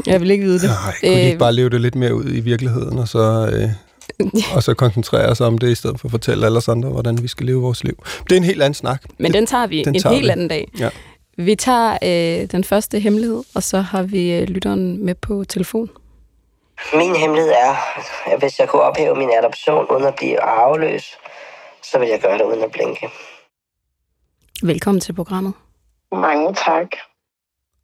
Jeg 0.08 0.22
vil 0.22 0.32
ikke 0.32 0.44
vide 0.44 0.60
det. 0.60 0.70
Nej, 0.70 0.94
kunne 1.02 1.10
de 1.10 1.20
Øh, 1.20 1.26
ikke 1.26 1.38
bare 1.38 1.54
leve 1.54 1.70
det 1.70 1.82
lidt 1.82 1.96
mere 1.96 2.16
ud 2.16 2.26
i 2.26 2.40
virkeligheden, 2.40 3.00
og 3.00 3.08
så, 3.08 3.50
øh, 3.54 3.70
og 4.56 4.64
så 4.64 4.74
koncentrere 4.74 5.36
sig 5.36 5.48
om 5.48 5.58
det, 5.58 5.70
i 5.70 5.76
stedet 5.76 6.00
for 6.00 6.08
at 6.08 6.12
fortælle 6.12 6.46
alle 6.46 6.58
os 6.58 6.68
andre, 6.68 6.90
hvordan 6.90 7.24
vi 7.24 7.28
skal 7.28 7.46
leve 7.46 7.62
vores 7.62 7.84
liv. 7.84 8.04
Det 8.24 8.32
er 8.32 8.38
en 8.38 8.44
helt 8.44 8.62
anden 8.62 8.74
snak. 8.74 9.04
Men 9.20 9.34
den 9.34 9.46
tager 9.46 9.68
vi 9.68 9.84
Den 9.84 9.96
en 9.96 10.02
tager 10.02 10.14
helt 10.16 10.26
vi. 10.26 10.30
anden 10.30 10.48
dag. 10.48 10.72
Ja. 10.80 10.90
Vi 11.38 11.56
tager 11.56 11.98
øh, 12.04 12.48
den 12.52 12.64
første 12.64 13.00
hemmelighed, 13.00 13.44
og 13.56 13.64
så 13.64 13.82
har 13.82 14.04
vi 14.04 14.32
øh, 14.32 14.44
lytteren 14.44 15.06
med 15.06 15.16
på 15.16 15.44
telefon. 15.50 15.90
Min 16.94 17.16
hemmelighed 17.16 17.52
er, 17.52 17.76
at 18.34 18.40
hvis 18.40 18.60
jeg 18.60 18.70
kunne 18.70 18.82
ophæve 18.82 19.16
min 19.16 19.30
adoption 19.40 19.86
uden 19.92 20.04
at 20.06 20.16
blive 20.16 20.42
arveløs, 20.42 21.04
så 21.84 22.00
vil 22.00 22.08
jeg 22.08 22.20
gøre 22.22 22.38
det 22.38 22.44
uden 22.44 22.64
at 22.64 22.72
blinke. 22.72 23.10
Velkommen 24.64 25.02
til 25.02 25.14
programmet. 25.14 25.54
Mange 26.12 26.54
tak. 26.66 26.88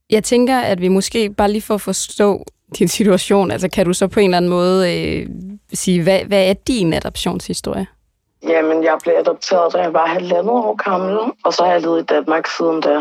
Jeg 0.10 0.24
tænker, 0.24 0.60
at 0.60 0.81
vi 0.81 0.88
måske 0.88 1.30
bare 1.33 1.51
lige 1.51 1.62
for 1.62 1.75
at 1.75 1.81
forstå 1.81 2.45
din 2.77 2.88
situation, 2.88 3.51
altså 3.51 3.69
kan 3.69 3.86
du 3.86 3.94
så 3.94 4.07
på 4.07 4.19
en 4.19 4.25
eller 4.25 4.38
anden 4.38 4.50
måde 4.50 4.98
øh, 4.98 5.27
sige, 5.74 6.04
hvad, 6.04 6.19
hvad 6.19 6.50
er 6.50 6.54
din 6.54 6.94
adoptionshistorie? 6.94 7.88
Jamen, 8.44 8.83
jeg 8.83 8.98
blev 9.04 9.13
adopteret, 9.19 9.74
da 9.74 9.81
jeg 9.81 9.94
var 9.94 10.06
halvandet 10.06 10.50
år 10.50 10.89
gammel, 10.89 11.18
og 11.45 11.54
så 11.54 11.63
har 11.63 11.71
jeg 11.71 11.81
levet 11.81 12.01
i 12.01 12.06
Danmark 12.06 12.48
siden 12.57 12.81
da. 12.81 12.98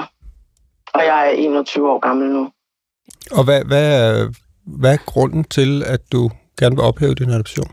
Og 0.95 1.05
jeg 1.05 1.27
er 1.27 1.31
21 1.31 1.91
år 1.91 1.99
gammel 1.99 2.29
nu. 2.29 2.51
Og 3.31 3.45
hvad, 3.45 3.65
hvad, 3.65 3.93
er, 4.01 4.29
hvad 4.67 4.93
er 4.93 4.99
grunden 5.07 5.45
til, 5.45 5.83
at 5.87 6.01
du 6.13 6.31
gerne 6.59 6.77
vil 6.77 6.85
ophæve 6.85 7.15
din 7.15 7.31
adoption? 7.31 7.71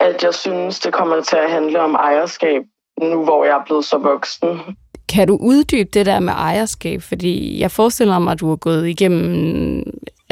At 0.00 0.22
jeg 0.22 0.34
synes, 0.34 0.80
det 0.80 0.92
kommer 0.92 1.22
til 1.22 1.36
at 1.36 1.50
handle 1.50 1.80
om 1.80 1.94
ejerskab, 1.94 2.62
nu 3.02 3.24
hvor 3.24 3.44
jeg 3.44 3.52
er 3.52 3.64
blevet 3.66 3.84
så 3.84 3.98
voksen. 3.98 4.60
Kan 5.08 5.28
du 5.28 5.38
uddybe 5.40 5.90
det 5.92 6.06
der 6.06 6.20
med 6.20 6.32
ejerskab? 6.32 7.02
Fordi 7.02 7.60
jeg 7.60 7.70
forestiller 7.70 8.18
mig, 8.18 8.32
at 8.32 8.40
du 8.40 8.48
har 8.48 8.56
gået 8.56 8.88
igennem... 8.88 9.82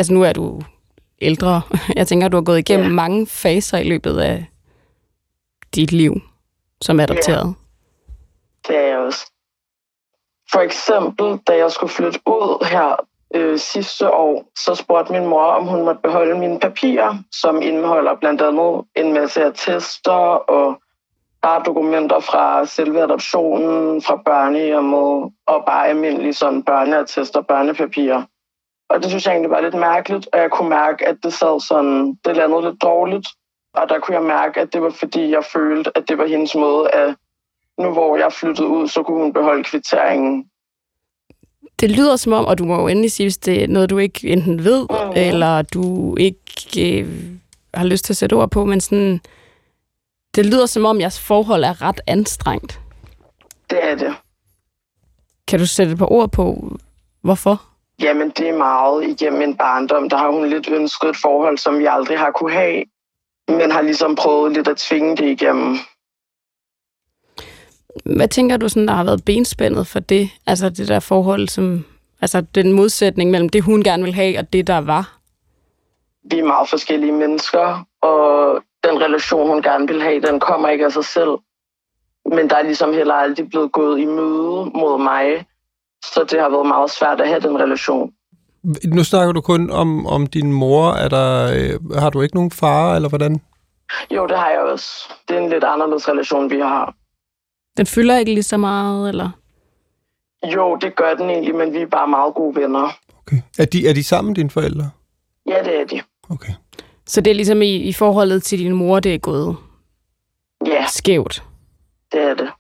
Altså 0.01 0.13
nu 0.13 0.23
er 0.23 0.33
du 0.33 0.61
ældre. 1.21 1.63
Jeg 1.99 2.07
tænker, 2.07 2.29
du 2.29 2.37
har 2.37 2.45
gået 2.45 2.59
igennem 2.59 2.87
Ja. 2.87 2.93
mange 2.93 3.27
faser 3.27 3.79
i 3.79 3.89
løbet 3.89 4.21
af 4.21 4.47
dit 5.75 5.93
liv 5.93 6.21
som 6.81 7.01
adopteret. 7.01 7.55
Det 8.69 8.77
er 8.77 8.87
jeg 8.87 8.99
også. 8.99 9.33
For 10.53 10.61
eksempel, 10.61 11.39
da 11.47 11.57
jeg 11.57 11.71
skulle 11.71 11.93
flytte 11.93 12.21
ud 12.27 12.67
her 12.71 13.07
øh, 13.35 13.59
sidste 13.59 14.11
år, 14.15 14.45
så 14.59 14.75
spurgte 14.75 15.13
min 15.13 15.27
mor, 15.27 15.43
om 15.43 15.67
hun 15.67 15.85
måtte 15.85 16.01
beholde 16.03 16.39
mine 16.39 16.61
papirer, 16.61 17.17
som 17.33 17.63
indeholder 17.63 18.17
blandt 18.21 18.43
andet 18.43 18.85
en 18.97 19.13
masse 19.13 19.45
attester 19.45 20.13
og 20.57 20.83
bare 21.43 21.63
dokumenter 21.67 22.21
fra 22.21 22.67
selve 22.67 23.03
adoptionen, 23.03 24.03
fra 24.03 24.17
børnehjemmet 24.25 25.33
og 25.47 25.65
bare 25.67 25.89
almindelige 25.89 26.35
sådan 26.35 26.63
børneattester, 26.63 27.41
børnepapirer. 27.41 28.23
Og 28.91 29.03
det 29.03 29.09
synes 29.11 29.27
jeg 29.27 29.33
egentlig 29.33 29.51
var 29.51 29.61
lidt 29.61 29.75
mærkeligt, 29.75 30.29
og 30.33 30.39
jeg 30.39 30.51
kunne 30.51 30.69
mærke, 30.69 31.09
at 31.09 31.17
det 31.23 31.33
sad 31.33 31.61
sådan, 31.61 32.19
det 32.25 32.37
landede 32.37 32.63
lidt 32.63 32.83
dårligt. 32.83 33.27
Og 33.75 33.89
der 33.89 33.99
kunne 34.01 34.15
jeg 34.17 34.23
mærke, 34.25 34.61
at 34.61 34.73
det 34.73 34.83
var 34.83 34.91
fordi, 34.91 35.31
jeg 35.31 35.45
følte, 35.53 35.91
at 35.99 36.05
det 36.09 36.19
var 36.19 36.27
hendes 36.27 36.55
måde 36.55 36.91
at 36.91 37.15
nu 37.79 37.93
hvor 37.93 38.17
jeg 38.17 38.33
flyttede 38.33 38.69
ud, 38.69 38.89
så 38.89 39.03
kunne 39.03 39.23
hun 39.23 39.33
beholde 39.33 39.65
kvitteringen. 39.65 40.45
Det 41.81 41.91
lyder 41.91 42.17
som 42.17 42.33
om, 42.33 42.45
og 42.45 42.59
du 42.59 42.65
må 42.65 42.81
jo 42.81 42.89
endelig 42.89 43.13
sige, 43.13 43.25
hvis 43.25 43.39
det 43.39 43.63
er 43.63 43.69
noget, 43.69 43.91
du 43.91 43.99
ikke 43.99 44.29
enten 44.29 44.65
ved, 44.65 44.87
Mhm. 44.91 45.13
eller 45.17 45.63
du 45.63 46.17
ikke 46.17 47.01
øh, 47.01 47.09
har 47.75 47.85
lyst 47.87 48.05
til 48.05 48.13
at 48.13 48.17
sætte 48.17 48.35
ord 48.35 48.51
på, 48.51 48.65
men 48.65 48.81
sådan, 48.81 49.21
det 50.35 50.47
lyder 50.47 50.67
som 50.67 50.85
om, 50.85 51.01
jeres 51.01 51.21
forhold 51.21 51.65
er 51.65 51.83
ret 51.83 52.01
anstrengt. 52.07 52.81
Det 53.71 53.79
er 53.85 53.95
det. 53.95 54.15
Kan 55.49 55.59
du 55.59 55.67
sætte 55.67 55.93
et 55.93 55.99
par 55.99 56.13
ord 56.13 56.31
på, 56.31 56.77
hvorfor? 57.23 57.63
Jamen, 58.03 58.31
det 58.31 58.49
er 58.49 58.59
meget 58.59 59.05
igennem 59.05 59.39
min 59.39 59.57
barndom. 59.57 60.09
Der 60.09 60.17
har 60.17 60.31
hun 60.31 60.49
lidt 60.49 60.69
ønsket 60.69 61.09
et 61.09 61.17
forhold, 61.23 61.59
som 61.59 61.79
vi 61.79 61.87
aldrig 61.87 62.19
har 62.19 62.31
kunne 62.31 62.53
have, 62.53 62.85
men 63.49 63.71
har 63.71 63.83
ligesom 63.83 64.15
prøvet 64.17 64.53
lidt 64.53 64.69
at 64.69 64.77
tvinge 64.77 65.17
det 65.17 65.25
igennem. 65.25 65.77
Hvad 68.05 68.29
tænker 68.29 68.57
du, 68.57 68.69
sådan, 68.69 68.89
der 68.89 68.95
har 68.95 69.05
været 69.05 69.25
benspændet 69.25 69.87
for 69.87 70.01
det? 70.01 70.31
Altså 70.47 70.69
det 70.69 70.89
der 70.89 71.01
forhold, 71.01 71.49
som, 71.49 71.85
altså 72.21 72.41
den 72.41 72.73
modsætning 72.73 73.31
mellem 73.31 73.49
det, 73.49 73.63
hun 73.63 73.83
gerne 73.83 74.03
vil 74.03 74.15
have, 74.15 74.39
og 74.39 74.53
det, 74.53 74.67
der 74.67 74.79
var? 74.79 75.19
Vi 76.31 76.39
er 76.39 76.45
meget 76.45 76.69
forskellige 76.69 77.13
mennesker, 77.13 77.87
og 78.03 78.63
den 78.85 79.03
relation, 79.03 79.49
hun 79.49 79.63
gerne 79.63 79.89
vil 79.89 80.03
have, 80.03 80.21
den 80.21 80.41
kommer 80.41 80.69
ikke 80.69 80.85
af 80.85 80.93
sig 80.93 81.05
selv. 81.05 81.31
Men 82.27 82.51
der 82.51 82.57
er 82.57 82.63
ligesom 82.63 82.93
heller 82.93 83.15
aldrig 83.15 83.49
blevet 83.49 83.73
gået 83.73 84.01
i 84.01 84.05
møde 84.05 84.71
mod 84.75 85.03
mig, 85.03 85.47
så 86.05 86.27
det 86.31 86.41
har 86.41 86.49
været 86.51 86.67
meget 86.67 86.91
svært 86.91 87.21
at 87.21 87.29
have 87.29 87.41
den 87.41 87.59
relation. 87.61 88.13
Nu 88.85 89.05
snakker 89.05 89.33
du 89.33 89.41
kun 89.41 89.71
om, 89.71 90.07
om 90.07 90.27
din 90.27 90.53
mor. 90.53 90.91
Er 90.93 91.09
der, 91.09 91.53
øh, 91.57 91.93
har 91.99 92.11
du 92.11 92.21
ikke 92.21 92.35
nogen 92.35 92.51
far, 92.51 92.97
eller 92.97 93.09
hvordan? 93.09 93.41
Jo, 94.11 94.27
det 94.27 94.39
har 94.39 94.51
jeg 94.51 94.61
også. 94.61 94.89
Det 95.29 95.37
er 95.37 95.41
en 95.41 95.51
lidt 95.51 95.65
anderledes 95.65 96.09
relation, 96.09 96.51
vi 96.51 96.59
har. 96.61 96.95
Den 97.77 97.87
fylder 97.87 98.19
ikke 98.19 98.35
lige 98.35 98.43
så 98.43 98.57
meget, 98.57 99.09
eller? 99.09 99.31
Jo, 100.55 100.77
det 100.77 100.97
gør 100.97 101.15
den 101.15 101.31
egentlig, 101.31 101.55
men 101.55 101.73
vi 101.73 101.79
er 101.79 101.87
bare 101.87 102.09
meget 102.09 102.35
gode 102.35 102.57
venner. 102.61 102.89
Okay. 103.27 103.37
Er 103.59 103.65
de, 103.65 103.89
er 103.89 103.93
de 103.95 104.05
sammen, 104.05 104.35
dine 104.35 104.51
forældre? 104.51 104.91
Ja, 105.49 105.63
det 105.65 105.81
er 105.81 105.85
de. 105.87 106.01
Okay. 106.31 106.53
Så 107.07 107.21
det 107.21 107.31
er 107.31 107.35
ligesom 107.35 107.63
i, 107.63 107.77
i 107.77 107.93
forholdet 107.93 108.43
til 108.43 108.59
din 108.59 108.73
mor, 108.73 109.01
det 109.01 109.15
er 109.15 109.19
gået 109.19 109.57
Ja, 110.67 110.87
skævt. 110.87 111.43
det 112.13 112.23
er 112.23 112.35
det. 112.35 112.51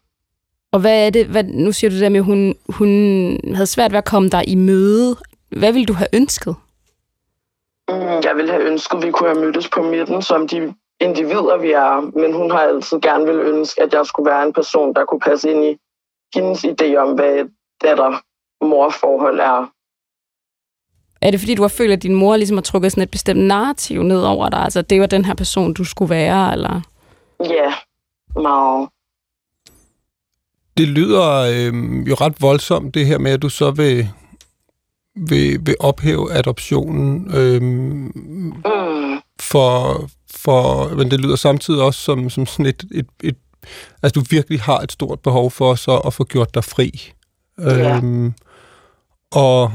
Og 0.73 0.81
hvad 0.81 1.07
er 1.07 1.11
det, 1.11 1.27
hvad, 1.27 1.45
nu 1.45 1.73
siger 1.73 1.91
du 1.91 1.95
det 1.95 2.03
der 2.03 2.09
med, 2.09 2.21
at 2.21 2.25
hun, 2.25 2.55
hun 2.69 2.89
havde 3.55 3.67
svært 3.67 3.93
ved 3.93 3.99
at 3.99 4.05
komme 4.05 4.29
dig 4.29 4.49
i 4.49 4.55
møde. 4.55 5.17
Hvad 5.49 5.73
ville 5.73 5.87
du 5.87 5.93
have 5.93 6.09
ønsket? 6.13 6.57
Mm, 7.89 7.95
Jeg 7.97 8.33
ville 8.37 8.51
have 8.51 8.65
ønsket, 8.65 8.99
at 8.99 9.07
vi 9.07 9.11
kunne 9.11 9.29
have 9.29 9.41
mødtes 9.45 9.69
på 9.69 9.83
midten, 9.83 10.23
som 10.23 10.49
de 10.49 10.75
individer, 11.01 11.57
vi 11.57 11.71
er. 11.71 12.01
Men 12.19 12.33
hun 12.33 12.51
har 12.51 12.59
altid 12.59 13.01
gerne 13.01 13.27
vil 13.27 13.41
ønske, 13.41 13.83
at 13.83 13.93
jeg 13.93 14.07
skulle 14.07 14.31
være 14.31 14.47
en 14.47 14.53
person, 14.53 14.95
der 14.95 15.05
kunne 15.05 15.21
passe 15.21 15.51
ind 15.51 15.65
i 15.65 15.77
hendes 16.35 16.65
idé 16.65 16.97
om, 16.97 17.15
hvad 17.15 17.45
datter-mor-forhold 17.83 19.41
er. 19.41 19.73
Er 21.23 21.31
det 21.31 21.41
fordi, 21.41 21.55
du 21.55 21.63
har 21.63 21.69
følt, 21.69 21.93
at 21.93 22.03
din 22.03 22.15
mor 22.15 22.37
ligesom 22.37 22.57
har 22.57 22.63
trukket 22.63 22.93
sådan 22.93 23.03
et 23.03 23.11
bestemt 23.11 23.41
narrativ 23.41 24.03
ned 24.03 24.23
over 24.23 24.49
dig? 24.49 24.61
Altså, 24.61 24.83
det 24.83 25.01
var 25.01 25.07
den 25.07 25.25
her 25.25 25.35
person, 25.35 25.75
du 25.75 25.85
skulle 25.85 26.11
være, 26.11 26.53
eller? 26.53 26.81
Ja, 27.41 27.75
meget. 28.41 28.89
Det 30.77 30.89
lyder 30.89 31.31
øh, 31.33 32.09
jo 32.09 32.15
ret 32.15 32.35
voldsomt, 32.43 32.95
det 32.95 33.07
her 33.07 33.19
med, 33.19 33.33
at 33.33 33.43
du 33.43 33.49
så 33.49 33.71
vil, 33.71 34.09
vil, 35.29 35.59
vil 35.67 35.77
ophæve 35.81 36.33
adoptionen. 36.33 37.31
Øh, 37.35 37.63
Mm. 37.63 39.21
for, 39.41 40.07
for, 40.37 40.89
men 40.89 41.11
det 41.11 41.21
lyder 41.21 41.37
samtidig 41.37 41.83
også 41.83 42.01
som, 42.01 42.31
som 42.31 42.47
sådan 42.47 42.67
et, 42.67 42.85
et, 42.95 43.07
et, 43.23 43.37
altså 44.03 44.21
du 44.21 44.27
virkelig 44.31 44.61
har 44.61 44.79
et 44.79 44.93
stort 44.93 45.21
behov 45.21 45.51
for 45.51 45.75
så 45.75 45.97
at 45.99 46.15
få 46.15 46.25
gjort 46.25 46.55
dig 46.55 46.65
fri. 46.65 47.13
Ja. 47.61 47.97
Øhm, 47.97 48.33
og, 49.33 49.73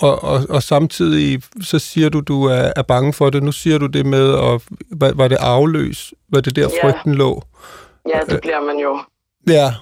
og, 0.00 0.24
og, 0.24 0.40
og 0.48 0.62
samtidig 0.62 1.42
så 1.62 1.78
siger 1.78 2.08
du, 2.08 2.20
du 2.20 2.44
er, 2.44 2.72
er 2.76 2.82
bange 2.82 3.12
for 3.12 3.30
det. 3.30 3.42
Nu 3.42 3.52
siger 3.52 3.78
du 3.78 3.86
det 3.86 4.06
med, 4.06 4.28
at, 4.34 4.62
var, 4.90 5.12
var 5.12 5.28
det 5.28 5.36
afløs? 5.36 6.14
Var 6.28 6.40
det 6.40 6.56
der 6.56 6.68
Ja. 6.82 6.88
frygten 6.88 7.14
lå? 7.14 7.42
Ja, 8.14 8.20
det 8.28 8.40
bliver 8.40 8.60
man 8.60 8.76
jo. 8.82 8.98
Ja, 9.48 9.74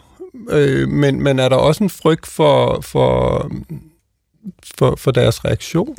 øh, 0.50 0.88
men, 0.88 1.22
men 1.22 1.38
er 1.38 1.48
der 1.48 1.56
også 1.56 1.84
en 1.84 1.90
frygt 1.90 2.26
for, 2.26 2.80
for, 2.80 3.50
for, 4.78 4.96
for 4.96 5.10
deres 5.10 5.44
reaktion? 5.44 5.96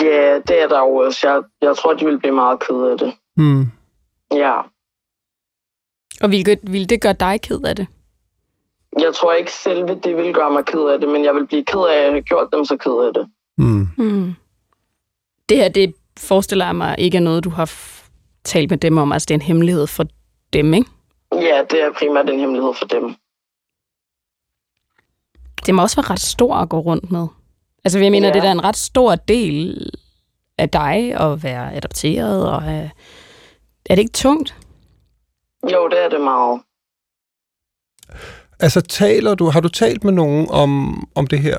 Ja, 0.00 0.38
det 0.48 0.62
er 0.62 0.68
der 0.68 0.78
jo 0.78 0.94
også. 0.96 1.28
Jeg, 1.28 1.42
jeg 1.62 1.76
tror, 1.76 1.94
de 1.94 2.04
vil 2.04 2.18
blive 2.18 2.34
meget 2.34 2.60
ked 2.60 2.90
af 2.90 2.98
det. 2.98 3.14
Hmm. 3.36 3.66
Ja. 4.32 4.54
Og 6.20 6.30
ville, 6.30 6.56
ville 6.62 6.86
det 6.86 7.00
gøre 7.00 7.12
dig 7.12 7.40
ked 7.40 7.60
af 7.64 7.76
det? 7.76 7.86
Jeg 8.98 9.14
tror 9.14 9.32
ikke 9.32 9.52
selve 9.52 10.00
det 10.04 10.16
vil 10.16 10.34
gøre 10.34 10.50
mig 10.50 10.64
ked 10.64 10.80
af 10.80 11.00
det, 11.00 11.08
men 11.08 11.24
jeg 11.24 11.34
vil 11.34 11.46
blive 11.46 11.64
ked 11.64 11.80
af, 11.90 11.96
at 11.98 12.04
jeg 12.04 12.12
har 12.12 12.20
gjort 12.20 12.48
dem 12.52 12.64
så 12.64 12.76
ked 12.76 13.06
af 13.06 13.14
det. 13.14 13.28
Hmm. 13.56 13.88
Mm. 13.98 14.34
Det 15.48 15.56
her, 15.56 15.68
det 15.68 15.94
forestiller 16.18 16.64
jeg 16.66 16.76
mig 16.76 16.94
ikke 16.98 17.16
er 17.16 17.22
noget, 17.22 17.44
du 17.44 17.50
har 17.50 17.66
f- 17.66 18.10
talt 18.44 18.70
med 18.70 18.78
dem 18.78 18.98
om. 18.98 19.12
Altså, 19.12 19.26
det 19.26 19.30
er 19.34 19.38
en 19.38 19.42
hemmelighed 19.42 19.86
for 19.86 20.06
dem, 20.52 20.74
ikke? 20.74 20.90
Ja, 21.32 21.62
det 21.70 21.82
er 21.82 21.92
primært 21.98 22.30
en 22.30 22.38
hemmelighed 22.40 22.74
for 22.74 22.84
dem. 22.86 23.14
Det 25.66 25.74
må 25.74 25.82
også 25.82 25.96
være 25.96 26.10
ret 26.10 26.20
stor 26.20 26.54
at 26.54 26.68
gå 26.68 26.78
rundt 26.80 27.10
med. 27.10 27.26
Altså, 27.84 27.98
jeg 27.98 28.10
mener, 28.10 28.28
Ja. 28.28 28.32
det 28.34 28.38
er 28.38 28.44
da 28.44 28.50
en 28.52 28.64
ret 28.64 28.76
stor 28.76 29.14
del 29.14 29.90
af 30.58 30.68
dig 30.70 31.14
at 31.20 31.42
være 31.42 31.74
adopteret, 31.74 32.50
og 32.52 32.62
have... 32.62 32.90
er 33.90 33.94
det 33.94 33.98
ikke 34.02 34.12
tungt? 34.12 34.56
Jo, 35.72 35.88
det 35.88 36.04
er 36.04 36.08
det 36.08 36.20
meget. 36.20 36.60
Altså, 38.60 38.80
taler 38.80 39.34
du, 39.34 39.44
har 39.50 39.60
du 39.60 39.68
talt 39.68 40.04
med 40.04 40.12
nogen 40.12 40.46
om, 40.50 41.02
om 41.14 41.26
det 41.26 41.38
her? 41.40 41.56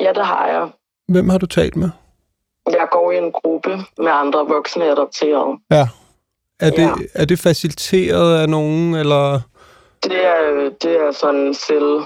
Ja, 0.00 0.12
det 0.12 0.26
har 0.26 0.46
jeg. 0.46 0.70
Hvem 1.08 1.28
har 1.28 1.38
du 1.38 1.46
talt 1.46 1.76
med? 1.76 1.90
Jeg 2.66 2.88
går 2.92 3.12
i 3.12 3.18
en 3.18 3.32
gruppe 3.32 3.70
med 3.98 4.10
andre 4.10 4.46
voksne 4.48 4.84
adopterede. 4.84 5.58
Ja. 5.70 5.88
Er, 6.60 6.70
Ja. 6.76 6.94
det, 6.98 7.06
er 7.14 7.24
det 7.24 7.38
faciliteret 7.38 8.40
af 8.42 8.48
nogen, 8.48 8.94
eller... 8.94 9.40
Det 10.02 10.26
er, 10.26 10.70
det 10.82 10.90
er 10.96 11.12
sådan 11.20 11.54
selv, 11.54 12.00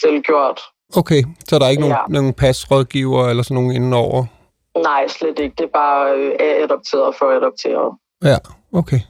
selvgjort. 0.00 0.60
Okay, 0.96 1.22
så 1.48 1.54
er 1.54 1.58
der 1.58 1.68
ikke 1.68 1.82
Ja. 1.86 1.88
nogen, 1.88 2.12
nogen 2.12 2.32
pasrådgiver 2.34 3.28
eller 3.28 3.42
sådan 3.42 3.54
nogen 3.54 3.72
indenover? 3.72 4.24
Nej, 4.82 5.08
slet 5.08 5.38
ikke. 5.38 5.54
Det 5.58 5.64
er 5.64 5.68
bare 5.74 6.10
øh, 6.16 6.64
adopteret 6.64 7.14
for 7.18 7.26
adopteret. 7.36 7.96
Ja, 8.24 8.36
okay. 8.78 9.00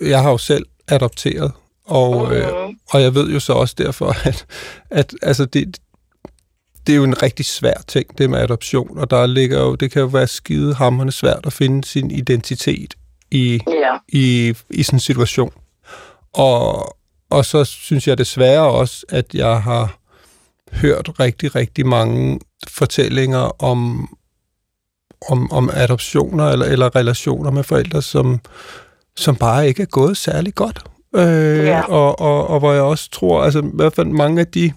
Jeg 0.00 0.22
har 0.22 0.30
jo 0.30 0.38
selv 0.38 0.66
adopteret, 0.88 1.52
og, 1.86 2.34
øh, 2.36 2.46
Mhm. 2.66 2.78
og 2.92 3.02
jeg 3.02 3.14
ved 3.14 3.28
jo 3.30 3.40
så 3.40 3.52
også 3.52 3.74
derfor, 3.78 4.06
at, 4.28 4.46
at 4.90 5.14
altså 5.22 5.44
det, 5.44 5.78
det 6.86 6.92
er 6.92 6.96
jo 6.96 7.04
en 7.04 7.22
rigtig 7.22 7.44
svær 7.46 7.74
ting, 7.88 8.18
det 8.18 8.30
med 8.30 8.38
adoption, 8.38 8.98
og 8.98 9.10
der 9.10 9.26
ligger 9.26 9.60
jo, 9.60 9.74
det 9.74 9.90
kan 9.90 10.00
jo 10.02 10.06
være 10.08 10.26
skide 10.26 10.74
hammerende 10.74 11.12
svært 11.12 11.46
at 11.46 11.52
finde 11.52 11.84
sin 11.84 12.10
identitet 12.10 12.94
i, 13.30 13.60
Ja, 13.68 13.96
i, 14.08 14.54
i 14.70 14.82
sådan 14.82 14.96
en 14.96 15.00
situation. 15.00 15.52
Og, 16.34 16.96
og 17.30 17.44
så 17.44 17.64
synes 17.64 18.08
jeg 18.08 18.18
desværre 18.18 18.70
også, 18.70 19.06
at 19.08 19.34
jeg 19.34 19.62
har 19.62 19.98
hørt 20.72 21.10
rigtig, 21.20 21.54
rigtig 21.54 21.86
mange 21.86 22.40
fortællinger 22.68 23.62
om, 23.64 24.08
om, 25.28 25.52
om 25.52 25.70
adoptioner 25.72 26.48
eller, 26.48 26.66
eller 26.66 26.96
relationer 26.96 27.50
med 27.50 27.62
forældre, 27.64 28.02
som, 28.02 28.40
som 29.16 29.36
bare 29.36 29.68
ikke 29.68 29.82
er 29.82 29.86
gået 29.86 30.16
særlig 30.16 30.54
godt. 30.54 30.82
Øh, 31.16 31.58
Ja. 31.64 31.80
og, 31.80 32.20
og, 32.20 32.46
og 32.46 32.58
hvor 32.58 32.72
jeg 32.72 32.82
også 32.82 33.10
tror, 33.10 33.42
altså 33.42 33.58
i 33.60 33.70
hvert 33.74 33.92
fald 33.94 34.06
mange 34.06 34.40
af 34.40 34.46
de 34.46 34.72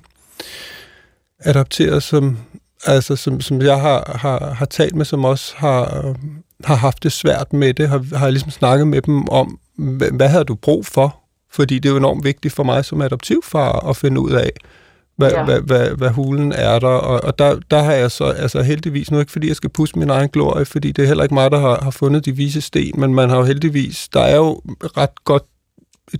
adopterede, 1.39 2.01
som, 2.01 2.37
altså, 2.85 3.15
som, 3.15 3.41
som 3.41 3.61
jeg 3.61 3.81
har, 3.81 4.17
har, 4.21 4.53
har 4.53 4.65
talt 4.65 4.95
med, 4.95 5.05
som 5.05 5.25
også 5.25 5.53
har, 5.57 6.15
har 6.65 6.75
haft 6.75 7.03
det 7.03 7.11
svært 7.11 7.53
med 7.53 7.73
det, 7.73 7.89
har, 7.89 8.17
har 8.17 8.25
jeg 8.25 8.33
ligesom 8.33 8.51
snakket 8.51 8.87
med 8.87 9.01
dem 9.01 9.29
om, 9.29 9.59
hvad, 9.77 10.11
hvad 10.11 10.27
havde 10.27 10.43
du 10.43 10.55
brug 10.55 10.85
for? 10.85 11.17
Fordi 11.51 11.79
det 11.79 11.89
er 11.89 11.93
jo 11.93 11.97
enormt 11.97 12.23
vigtigt 12.23 12.53
for 12.53 12.63
mig 12.63 12.85
som 12.85 13.01
adoptivfar 13.01 13.89
at 13.89 13.97
finde 13.97 14.21
ud 14.21 14.31
af, 14.31 14.51
hvad, 15.17 15.31
ja. 15.31 15.43
Hvad, 15.43 15.61
hvad, 15.61 15.89
hvad 15.89 16.09
hulen 16.09 16.51
er 16.51 16.79
der. 16.79 16.87
Og, 16.87 17.23
og 17.23 17.39
der, 17.39 17.59
der 17.71 17.83
har 17.83 17.93
jeg 17.93 18.11
så 18.11 18.23
altså 18.23 18.61
heldigvis, 18.61 19.11
nu 19.11 19.19
ikke 19.19 19.31
fordi 19.31 19.47
jeg 19.47 19.55
skal 19.55 19.69
pusse 19.69 19.99
min 19.99 20.09
egen 20.09 20.29
glorie, 20.29 20.65
fordi 20.65 20.91
det 20.91 21.03
er 21.03 21.07
heller 21.07 21.23
ikke 21.23 21.33
mig, 21.33 21.51
der 21.51 21.59
har, 21.59 21.79
har 21.83 21.91
fundet 21.91 22.25
de 22.25 22.35
vise 22.35 22.61
sten, 22.61 22.93
men 22.97 23.15
man 23.15 23.29
har 23.29 23.37
jo 23.37 23.43
heldigvis, 23.43 24.09
der 24.13 24.21
er 24.21 24.35
jo 24.35 24.61
ret 24.97 25.25
godt 25.25 25.43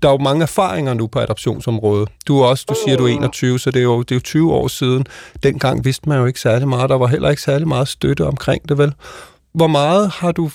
der 0.03 0.07
er 0.07 0.11
jo 0.11 0.17
mange 0.17 0.41
erfaringer 0.41 0.93
nu 0.93 1.07
på 1.07 1.19
adoptionsområdet. 1.19 2.09
Du 2.27 2.39
er 2.39 2.45
også, 2.45 2.65
du 2.69 2.75
siger, 2.85 2.97
du 2.97 3.05
er 3.05 3.09
21, 3.09 3.59
så 3.59 3.71
det 3.71 3.79
er, 3.79 3.83
jo, 3.83 4.01
det 4.01 4.11
er 4.11 4.15
jo 4.15 4.21
20 4.21 4.53
år 4.53 4.67
siden. 4.67 5.05
Dengang 5.43 5.85
vidste 5.85 6.09
man 6.09 6.19
jo 6.19 6.25
ikke 6.25 6.39
særlig 6.39 6.67
meget. 6.67 6.89
Der 6.89 6.97
var 6.97 7.07
heller 7.07 7.29
ikke 7.29 7.41
særlig 7.41 7.67
meget 7.67 7.87
støtte 7.87 8.25
omkring 8.25 8.69
det, 8.69 8.77
vel? 8.77 8.93
Hvor 9.53 9.67
meget 9.67 10.09
har 10.09 10.31
du 10.31 10.49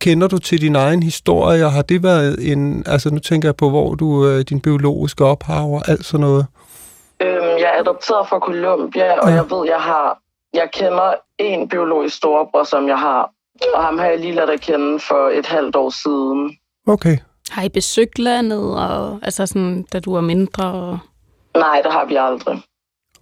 kender 0.00 0.28
du 0.28 0.38
til 0.38 0.60
din 0.60 0.76
egen 0.76 1.02
historie, 1.02 1.64
og 1.66 1.72
har 1.72 1.82
det 1.82 2.02
været 2.02 2.52
en, 2.52 2.84
altså 2.86 3.10
nu 3.10 3.18
tænker 3.18 3.48
jeg 3.48 3.56
på, 3.56 3.70
hvor 3.70 3.94
du, 3.94 4.26
øh, 4.28 4.40
din 4.48 4.60
biologiske 4.60 5.24
ophav 5.24 5.74
og 5.74 5.82
alt 5.88 6.04
sådan 6.04 6.20
noget. 6.20 6.46
øhm, 7.22 7.32
jeg 7.58 7.72
er 7.76 7.80
adopteret 7.80 8.28
fra 8.28 8.38
Colombia, 8.38 9.20
og 9.20 9.28
Ja. 9.28 9.34
jeg 9.34 9.50
ved, 9.50 9.66
jeg 9.66 9.80
har... 9.80 10.18
Jeg 10.54 10.68
kender 10.72 11.14
en 11.38 11.68
biologisk 11.68 12.16
storebror, 12.16 12.64
som 12.64 12.88
jeg 12.88 12.98
har. 12.98 13.30
Og 13.74 13.84
ham 13.84 13.98
har 13.98 14.06
jeg 14.06 14.18
lige 14.20 14.32
ladet 14.34 14.50
at 14.50 14.60
kende 14.60 15.00
for 15.00 15.38
et 15.38 15.46
halvt 15.46 15.76
år 15.76 15.90
siden. 16.02 16.56
Okay. 16.86 17.16
Har 17.50 17.62
I 17.62 17.68
besøgt 17.68 18.18
landet, 18.18 18.76
og, 18.76 19.18
altså 19.22 19.46
sådan, 19.46 19.86
da 19.92 20.00
du 20.00 20.14
var 20.14 20.20
mindre? 20.20 20.64
Og... 20.72 20.98
Nej, 21.56 21.80
det 21.84 21.92
har 21.92 22.04
vi 22.08 22.16
aldrig. 22.16 22.62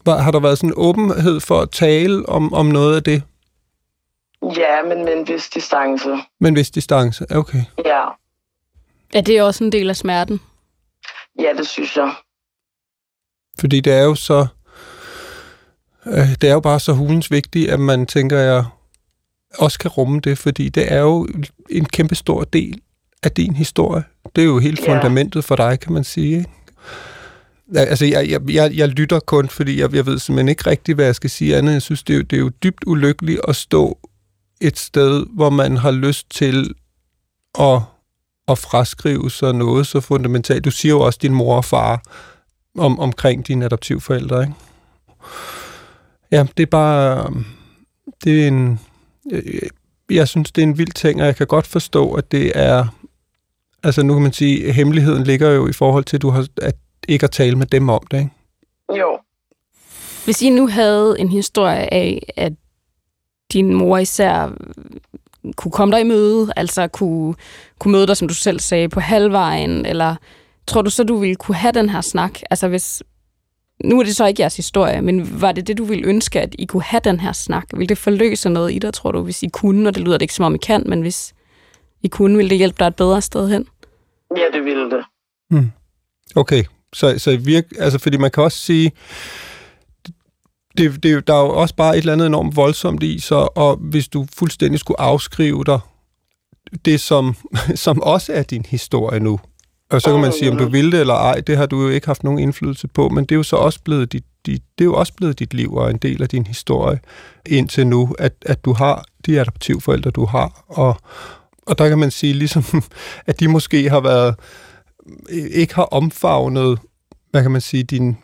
Var, 0.06 0.16
har 0.18 0.30
der 0.30 0.40
været 0.40 0.58
sådan 0.58 0.70
en 0.70 0.74
åbenhed 0.76 1.40
for 1.40 1.60
at 1.60 1.70
tale 1.70 2.28
om, 2.28 2.54
om 2.54 2.66
noget 2.66 2.96
af 2.96 3.02
det, 3.02 3.22
Ja, 4.56 4.82
men 4.88 5.04
med 5.04 5.12
en 5.16 5.28
vis 5.28 5.48
distance. 5.50 6.08
men 6.40 6.54
hvis 6.54 6.70
distance? 6.70 7.26
Okay. 7.30 7.62
Ja, 7.84 8.04
Er 9.14 9.20
det 9.20 9.42
også 9.42 9.64
en 9.64 9.72
del 9.72 9.90
af 9.90 9.96
smerten? 9.96 10.40
ja 11.40 11.48
det 11.58 11.66
synes 11.66 11.96
jeg. 11.96 12.14
Fordi 13.60 13.80
det 13.80 13.92
er 13.92 14.02
jo 14.02 14.14
så, 14.14 14.46
øh, 16.06 16.34
det 16.40 16.44
er 16.44 16.52
jo 16.52 16.60
bare 16.60 16.80
så 16.80 16.92
hulens 16.92 17.30
vigtigt, 17.30 17.70
at 17.70 17.80
man 17.80 18.06
tænker, 18.06 18.38
jeg 18.38 18.64
også 19.58 19.78
kan 19.78 19.90
rumme 19.90 20.20
det, 20.20 20.38
fordi 20.38 20.68
det 20.68 20.92
er 20.92 21.00
jo 21.00 21.28
en 21.70 21.84
kæmpe 21.84 22.14
stor 22.14 22.44
del 22.44 22.80
af 23.22 23.32
din 23.32 23.54
historie. 23.56 24.04
Det 24.36 24.42
er 24.42 24.46
jo 24.46 24.58
helt 24.58 24.80
Ja. 24.80 24.94
fundamentet 24.96 25.44
for 25.44 25.56
dig, 25.56 25.80
kan 25.80 25.92
man 25.92 26.04
sige. 26.04 26.38
Ikke? 26.38 26.50
Altså, 27.76 28.04
jeg, 28.06 28.30
jeg, 28.30 28.40
jeg, 28.50 28.72
jeg 28.74 28.88
lytter 28.88 29.20
kun, 29.20 29.48
fordi 29.48 29.80
jeg, 29.80 29.94
jeg 29.94 30.06
ved 30.06 30.18
simpelthen 30.18 30.48
ikke 30.48 30.70
rigtigt, 30.70 30.96
hvad 30.96 31.04
jeg 31.04 31.14
skal 31.14 31.30
sige 31.30 31.56
andet. 31.56 31.72
Jeg 31.72 31.82
synes, 31.82 32.02
det 32.02 32.12
er, 32.14 32.16
jo, 32.18 32.22
det 32.22 32.36
er 32.36 32.40
jo 32.40 32.48
dybt 32.48 32.84
ulykkeligt 32.86 33.40
at 33.48 33.56
stå 33.56 33.98
et 34.66 34.78
sted, 34.78 35.26
hvor 35.30 35.50
man 35.50 35.76
har 35.76 35.90
lyst 35.90 36.30
til 36.30 36.74
at, 37.58 37.80
at 38.48 38.58
fraskrive 38.58 39.30
sig 39.30 39.52
noget 39.54 39.86
så 39.86 40.00
fundamentalt. 40.00 40.64
Du 40.64 40.70
siger 40.70 40.92
jo 40.92 41.00
også 41.00 41.18
din 41.22 41.34
mor 41.34 41.56
og 41.56 41.64
far 41.64 42.02
om, 42.78 42.98
omkring 43.00 43.46
dine 43.46 43.64
adoptivforældre, 43.64 44.42
ikke? 44.42 44.54
Ja, 46.30 46.46
det 46.56 46.62
er 46.62 46.70
bare... 46.70 47.30
Det 48.24 48.42
er 48.42 48.48
en... 48.48 48.80
Jeg, 49.30 49.42
jeg 50.10 50.28
synes, 50.28 50.52
det 50.52 50.62
er 50.62 50.66
en 50.66 50.78
vild 50.78 50.92
ting, 50.92 51.20
og 51.20 51.26
jeg 51.26 51.36
kan 51.36 51.46
godt 51.46 51.66
forstå, 51.66 52.12
at 52.14 52.32
det 52.32 52.52
er... 52.54 52.86
Altså, 53.82 54.02
nu 54.02 54.12
kan 54.12 54.22
man 54.22 54.32
sige, 54.32 54.68
at 54.68 54.74
hemmeligheden 54.74 55.24
ligger 55.24 55.50
jo 55.50 55.68
i 55.68 55.72
forhold 55.72 56.04
til, 56.04 56.16
at 56.16 56.22
du 56.22 56.30
har 56.30 56.46
at 56.62 56.74
ikke 57.08 57.24
at 57.24 57.30
tale 57.30 57.56
med 57.56 57.66
dem 57.66 57.88
om 57.88 58.02
det, 58.10 58.18
ikke? 58.18 58.30
Jo, 58.98 59.18
Hvis 60.24 60.42
I 60.42 60.50
nu 60.50 60.68
havde 60.68 61.16
en 61.18 61.28
historie 61.28 61.94
af, 61.94 62.32
at 62.36 62.52
din 63.54 63.74
mor 63.74 63.98
især 63.98 64.52
kunne 65.56 65.72
komme 65.72 65.94
dig 65.94 66.00
i 66.00 66.08
møde, 66.08 66.52
altså 66.56 66.88
kunne, 66.88 67.34
kunne 67.78 67.92
møde 67.92 68.06
dig, 68.06 68.16
som 68.16 68.28
du 68.28 68.34
selv 68.34 68.60
sagde, 68.60 68.88
på 68.88 69.00
halvvejen, 69.00 69.86
eller 69.86 70.16
tror 70.66 70.82
du 70.82 70.90
så, 70.90 71.04
du 71.04 71.16
ville 71.16 71.36
kunne 71.36 71.54
have 71.54 71.72
den 71.72 71.88
her 71.88 72.00
snak? 72.00 72.40
Altså 72.50 72.68
hvis, 72.68 73.02
nu 73.84 74.00
er 74.00 74.04
det 74.04 74.16
så 74.16 74.26
ikke 74.26 74.42
jeres 74.42 74.56
historie, 74.56 75.02
men 75.02 75.40
var 75.40 75.52
det 75.52 75.66
det, 75.66 75.78
du 75.78 75.84
ville 75.84 76.06
ønske, 76.06 76.40
at 76.40 76.54
I 76.58 76.64
kunne 76.64 76.82
have 76.82 77.00
den 77.04 77.20
her 77.20 77.32
snak? 77.32 77.66
Vil 77.76 77.88
det 77.88 77.98
forløse 77.98 78.48
noget 78.48 78.72
i 78.72 78.78
dig, 78.78 78.94
tror 78.94 79.12
du, 79.12 79.22
hvis 79.22 79.42
I 79.42 79.48
kunne? 79.52 79.88
Og 79.88 79.94
det 79.94 80.02
lyder 80.02 80.18
det 80.18 80.22
ikke, 80.22 80.34
som 80.34 80.44
om 80.44 80.54
I 80.54 80.58
kan, 80.58 80.82
men 80.86 81.00
hvis 81.00 81.34
I 82.02 82.08
kunne, 82.08 82.36
ville 82.36 82.50
det 82.50 82.58
hjælpe 82.58 82.76
dig 82.78 82.86
et 82.86 82.96
bedre 82.96 83.22
sted 83.22 83.48
hen? 83.48 83.66
ja 84.36 84.58
det 84.58 84.64
ville 84.64 84.90
det. 84.90 85.04
Okay, 86.36 86.64
så, 86.94 87.18
så 87.18 87.36
virk, 87.36 87.64
altså, 87.78 87.98
fordi 87.98 88.16
man 88.16 88.30
kan 88.30 88.42
også 88.42 88.58
sige, 88.58 88.92
det, 90.78 91.02
det, 91.02 91.26
der 91.26 91.34
er 91.34 91.40
jo 91.40 91.48
også 91.48 91.74
bare 91.74 91.96
et 91.96 91.98
eller 91.98 92.12
andet 92.12 92.26
enormt 92.26 92.56
voldsomt 92.56 93.02
i, 93.02 93.18
så, 93.18 93.48
og 93.54 93.76
hvis 93.76 94.08
du 94.08 94.26
fuldstændig 94.36 94.80
skulle 94.80 95.00
afskrive 95.00 95.64
dig 95.64 95.80
det, 96.84 97.00
som, 97.00 97.36
som 97.84 98.02
også 98.02 98.32
er 98.32 98.42
din 98.42 98.66
historie 98.68 99.20
nu, 99.20 99.40
og 99.90 100.02
så 100.02 100.10
kan 100.10 100.20
man 100.20 100.32
sige, 100.32 100.50
om 100.50 100.56
du 100.56 100.68
vil 100.68 100.92
det 100.92 101.00
eller 101.00 101.14
ej, 101.14 101.40
det 101.40 101.56
har 101.56 101.66
du 101.66 101.82
jo 101.82 101.88
ikke 101.88 102.06
haft 102.06 102.24
nogen 102.24 102.38
indflydelse 102.38 102.88
på, 102.88 103.08
men 103.08 103.24
det 103.24 103.32
er 103.32 103.36
jo 103.36 103.42
så 103.42 103.56
også 103.56 103.80
blevet 103.84 104.12
dit, 104.12 104.24
dit, 104.46 104.62
det 104.78 104.84
er 104.84 104.86
jo 104.86 104.94
også 104.94 105.12
blevet 105.14 105.38
dit 105.38 105.54
liv 105.54 105.74
og 105.74 105.90
en 105.90 105.96
del 105.96 106.22
af 106.22 106.28
din 106.28 106.46
historie 106.46 107.00
indtil 107.46 107.86
nu, 107.86 108.14
at, 108.18 108.32
at 108.46 108.64
du 108.64 108.72
har 108.72 109.04
de 109.26 109.40
adoptivforældre, 109.40 110.10
du 110.10 110.24
har, 110.24 110.64
og, 110.68 110.96
og 111.66 111.78
der 111.78 111.88
kan 111.88 111.98
man 111.98 112.10
sige 112.10 112.32
ligesom, 112.32 112.64
at 113.26 113.40
de 113.40 113.48
måske 113.48 113.90
har 113.90 114.00
været, 114.00 114.34
ikke 115.30 115.74
har 115.74 115.82
omfavnet, 115.82 116.78
hvad 117.30 117.42
kan 117.42 117.50
man 117.50 117.60
sige, 117.60 117.82
din, 117.82 118.16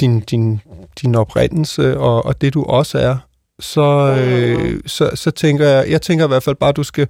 din, 0.00 0.20
din, 0.20 0.60
din 1.02 1.14
oprindelse 1.14 1.98
og, 1.98 2.26
og 2.26 2.40
det 2.40 2.54
du 2.54 2.64
også 2.64 2.98
er, 2.98 3.16
så, 3.60 4.16
øh, 4.20 4.80
så, 4.86 5.10
så 5.14 5.30
tænker 5.30 5.68
jeg, 5.68 5.90
jeg 5.90 6.02
tænker 6.02 6.24
i 6.24 6.28
hvert 6.28 6.42
fald 6.42 6.56
bare, 6.56 6.70
at 6.70 6.76
du 6.76 6.82
skal 6.82 7.06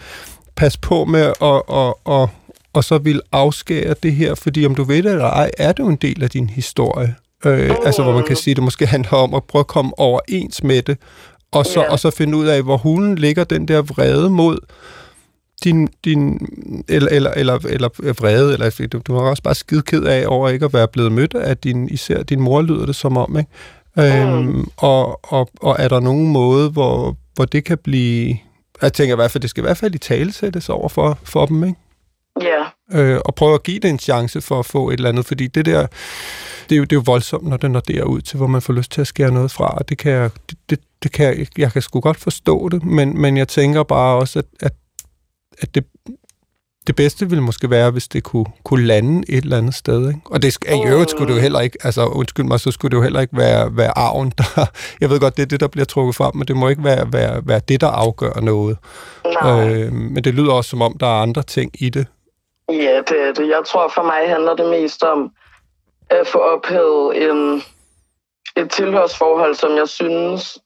passe 0.57 0.79
på 0.81 1.05
med 1.05 1.21
at, 1.21 1.35
og, 1.41 1.99
og, 2.05 2.31
og 2.73 2.85
så 2.85 2.99
vil 2.99 3.21
afskære 3.33 3.95
det 4.03 4.13
her, 4.13 4.35
fordi 4.35 4.67
om 4.67 4.75
du 4.75 4.85
ved 4.85 5.03
det 5.03 5.13
eller 5.13 5.25
ej, 5.25 5.51
er 5.59 5.73
det 5.73 5.79
jo 5.83 5.89
en 5.89 5.97
del 5.97 6.23
af 6.23 6.31
din 6.31 6.51
historie. 6.51 7.15
Øh, 7.45 7.71
altså 7.85 8.03
hvor 8.03 8.13
man 8.13 8.25
kan 8.25 8.37
sige, 8.37 8.53
at 8.53 8.57
det 8.57 8.65
måske 8.65 8.87
handler 8.87 9.13
om 9.19 9.35
at 9.35 9.45
prøve 9.45 9.61
at 9.61 9.67
komme 9.67 9.99
overens 9.99 10.63
med 10.63 10.83
det, 10.83 10.99
og 11.53 11.67
så, 11.67 11.81
Ja. 11.81 11.91
og 11.91 11.99
så 11.99 12.11
finde 12.11 12.37
ud 12.39 12.47
af, 12.47 12.63
hvor 12.63 12.77
hulen 12.77 13.17
ligger 13.19 13.45
den 13.45 13.69
der 13.69 13.83
vrede 13.83 14.31
mod 14.31 14.59
din, 15.65 15.89
din 16.05 16.49
eller, 16.89 17.09
eller, 17.09 17.31
eller, 17.31 17.59
eller 17.69 18.13
vrede, 18.13 18.53
eller 18.53 18.89
du, 18.93 19.01
du 19.07 19.15
var 19.15 19.21
også 19.21 19.43
bare 19.43 19.55
skide 19.55 19.83
ked 19.83 20.05
af 20.05 20.25
over 20.27 20.49
ikke 20.49 20.65
at 20.65 20.73
være 20.73 20.89
blevet 20.89 21.13
mødt 21.13 21.35
af 21.35 21.57
din, 21.57 21.89
især 21.89 22.23
din 22.23 22.41
mor, 22.41 22.63
lyder 22.63 22.87
det 22.87 22.97
som 22.97 23.17
om, 23.17 23.39
ikke? 23.39 23.51
Øhm, 23.99 24.69
og, 24.77 25.33
og, 25.33 25.51
og 25.61 25.77
er 25.79 25.89
der 25.89 26.01
nogen 26.01 26.29
måde, 26.29 26.71
hvor, 26.71 27.17
hvor 27.35 27.45
det 27.45 27.65
kan 27.65 27.79
blive... 27.79 28.37
Jeg 28.83 28.93
tænker 28.93 29.15
i 29.15 29.17
hvert 29.17 29.31
fald, 29.31 29.43
det 29.43 29.51
skal 29.51 29.61
i 29.61 29.67
hvert 29.67 29.77
fald 29.77 29.95
i 29.95 29.99
tale 29.99 30.33
sættes 30.33 30.69
over 30.69 30.89
for, 30.89 31.19
for 31.25 31.47
dem, 31.47 31.65
ikke? 31.65 31.79
Ja, 32.41 32.65
øh, 33.01 33.21
og 33.25 33.35
prøve 33.35 33.55
at 33.55 33.63
give 33.63 33.79
det 33.79 33.91
en 33.91 33.99
chance 33.99 34.41
for 34.41 34.59
at 34.59 34.67
få 34.67 34.91
et 34.91 34.95
eller 34.95 35.09
andet, 35.09 35.27
fordi 35.27 35.47
det 35.47 35.67
der, 35.67 35.87
det 36.69 36.75
er 36.75 36.77
jo, 36.77 36.85
det 36.85 36.93
er 36.93 36.97
jo 36.97 37.03
voldsomt, 37.07 37.49
når 37.49 37.57
det 37.57 37.71
når 37.71 37.81
derud 37.81 38.21
til, 38.21 38.37
hvor 38.37 38.47
man 38.47 38.63
får 38.63 38.73
lyst 38.73 38.93
til 38.93 39.01
at 39.01 39.07
skære 39.07 39.31
noget 39.31 39.51
fra, 39.51 39.67
og 39.67 39.89
det 39.89 39.99
kan 39.99 40.13
jeg, 40.13 40.31
det, 40.51 40.59
det, 40.71 40.81
det 41.03 41.13
kan 41.13 41.27
jeg, 41.27 41.47
jeg 41.59 41.73
kan 41.73 41.83
sgu 41.83 42.01
godt 42.01 42.17
forstå 42.17 42.69
det, 42.69 42.85
men, 42.85 43.21
men 43.21 43.37
jeg 43.37 43.49
tænker 43.49 43.83
bare 43.83 44.19
også, 44.19 44.39
at, 44.39 44.45
at, 44.61 44.73
at 45.61 45.75
det, 45.75 45.85
det 46.87 46.97
bedste 46.97 47.29
ville 47.29 47.43
måske 47.45 47.71
være, 47.71 47.91
hvis 47.91 48.09
det 48.09 48.23
kunne, 48.25 48.47
kunne 48.65 48.87
lande 48.87 49.23
et 49.29 49.45
eller 49.45 49.59
andet 49.59 49.75
sted. 49.75 50.09
Ikke? 50.09 50.21
Og 50.25 50.43
det, 50.43 50.57
i 50.65 50.87
øvrigt 50.87 51.11
skulle 51.11 51.29
det 51.29 51.37
jo 51.37 51.43
heller 51.43 51.61
ikke, 51.61 51.79
altså 51.85 52.07
undskyld 52.07 52.47
mig, 52.47 52.61
så 52.61 52.71
skulle 52.71 52.91
det 52.91 52.97
jo 52.97 53.03
heller 53.03 53.21
ikke 53.21 53.37
være, 53.37 53.77
være 53.77 53.99
arven, 53.99 54.33
der, 54.39 54.67
jeg 55.01 55.11
ved 55.11 55.21
godt, 55.21 55.37
det 55.37 55.43
er 55.43 55.47
det, 55.47 55.61
der 55.61 55.69
bliver 55.69 55.85
trukket 55.85 56.15
frem, 56.15 56.37
men 56.37 56.49
det 56.49 56.57
må 56.57 56.69
ikke 56.69 56.85
være, 56.85 57.13
være, 57.13 57.43
være 57.45 57.61
det, 57.69 57.81
der 57.81 57.89
afgør 57.89 58.41
noget. 58.41 58.79
nej. 59.25 59.69
Øh, 59.75 59.93
men 59.93 60.25
det 60.25 60.35
lyder 60.35 60.53
også 60.53 60.71
som 60.71 60.83
om, 60.83 60.99
der 60.99 61.07
er 61.07 61.23
andre 61.23 61.43
ting 61.43 61.73
i 61.83 61.89
det. 61.91 62.07
Ja, 62.69 63.01
det 63.09 63.21
er 63.29 63.33
det. 63.37 63.49
Jeg 63.49 63.63
tror 63.67 63.89
for 63.95 64.03
mig 64.03 64.29
handler 64.29 64.55
det 64.57 64.71
mest 64.71 65.03
om 65.03 65.31
at 66.11 66.27
få 66.27 66.39
ophævet 66.39 67.31
en, 67.31 67.63
et 68.57 68.71
tilhørsforhold, 68.71 69.55
som 69.55 69.71
jeg 69.77 69.89
synes 69.89 70.59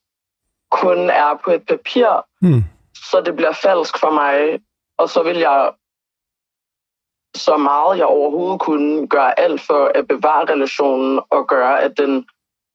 kun 0.71 1.11
er 1.11 1.41
på 1.45 1.51
et 1.51 1.63
papir, 1.69 2.25
Hmm. 2.41 2.65
så 2.95 3.23
det 3.27 3.37
bliver 3.37 3.53
falsk 3.63 3.99
for 4.01 4.11
mig. 4.11 4.61
Og 4.99 5.09
så 5.09 5.23
vil 5.23 5.37
jeg 5.37 5.71
så 7.37 7.57
meget 7.57 7.99
jeg 7.99 8.07
overhovedet 8.07 8.61
kunne 8.61 9.07
gøre 9.09 9.41
alt 9.41 9.61
for 9.61 9.93
at 9.95 10.09
bevare 10.09 10.53
relationen 10.53 11.21
og 11.31 11.49
gøre, 11.49 11.83
at 11.83 11.93
den 11.99 12.27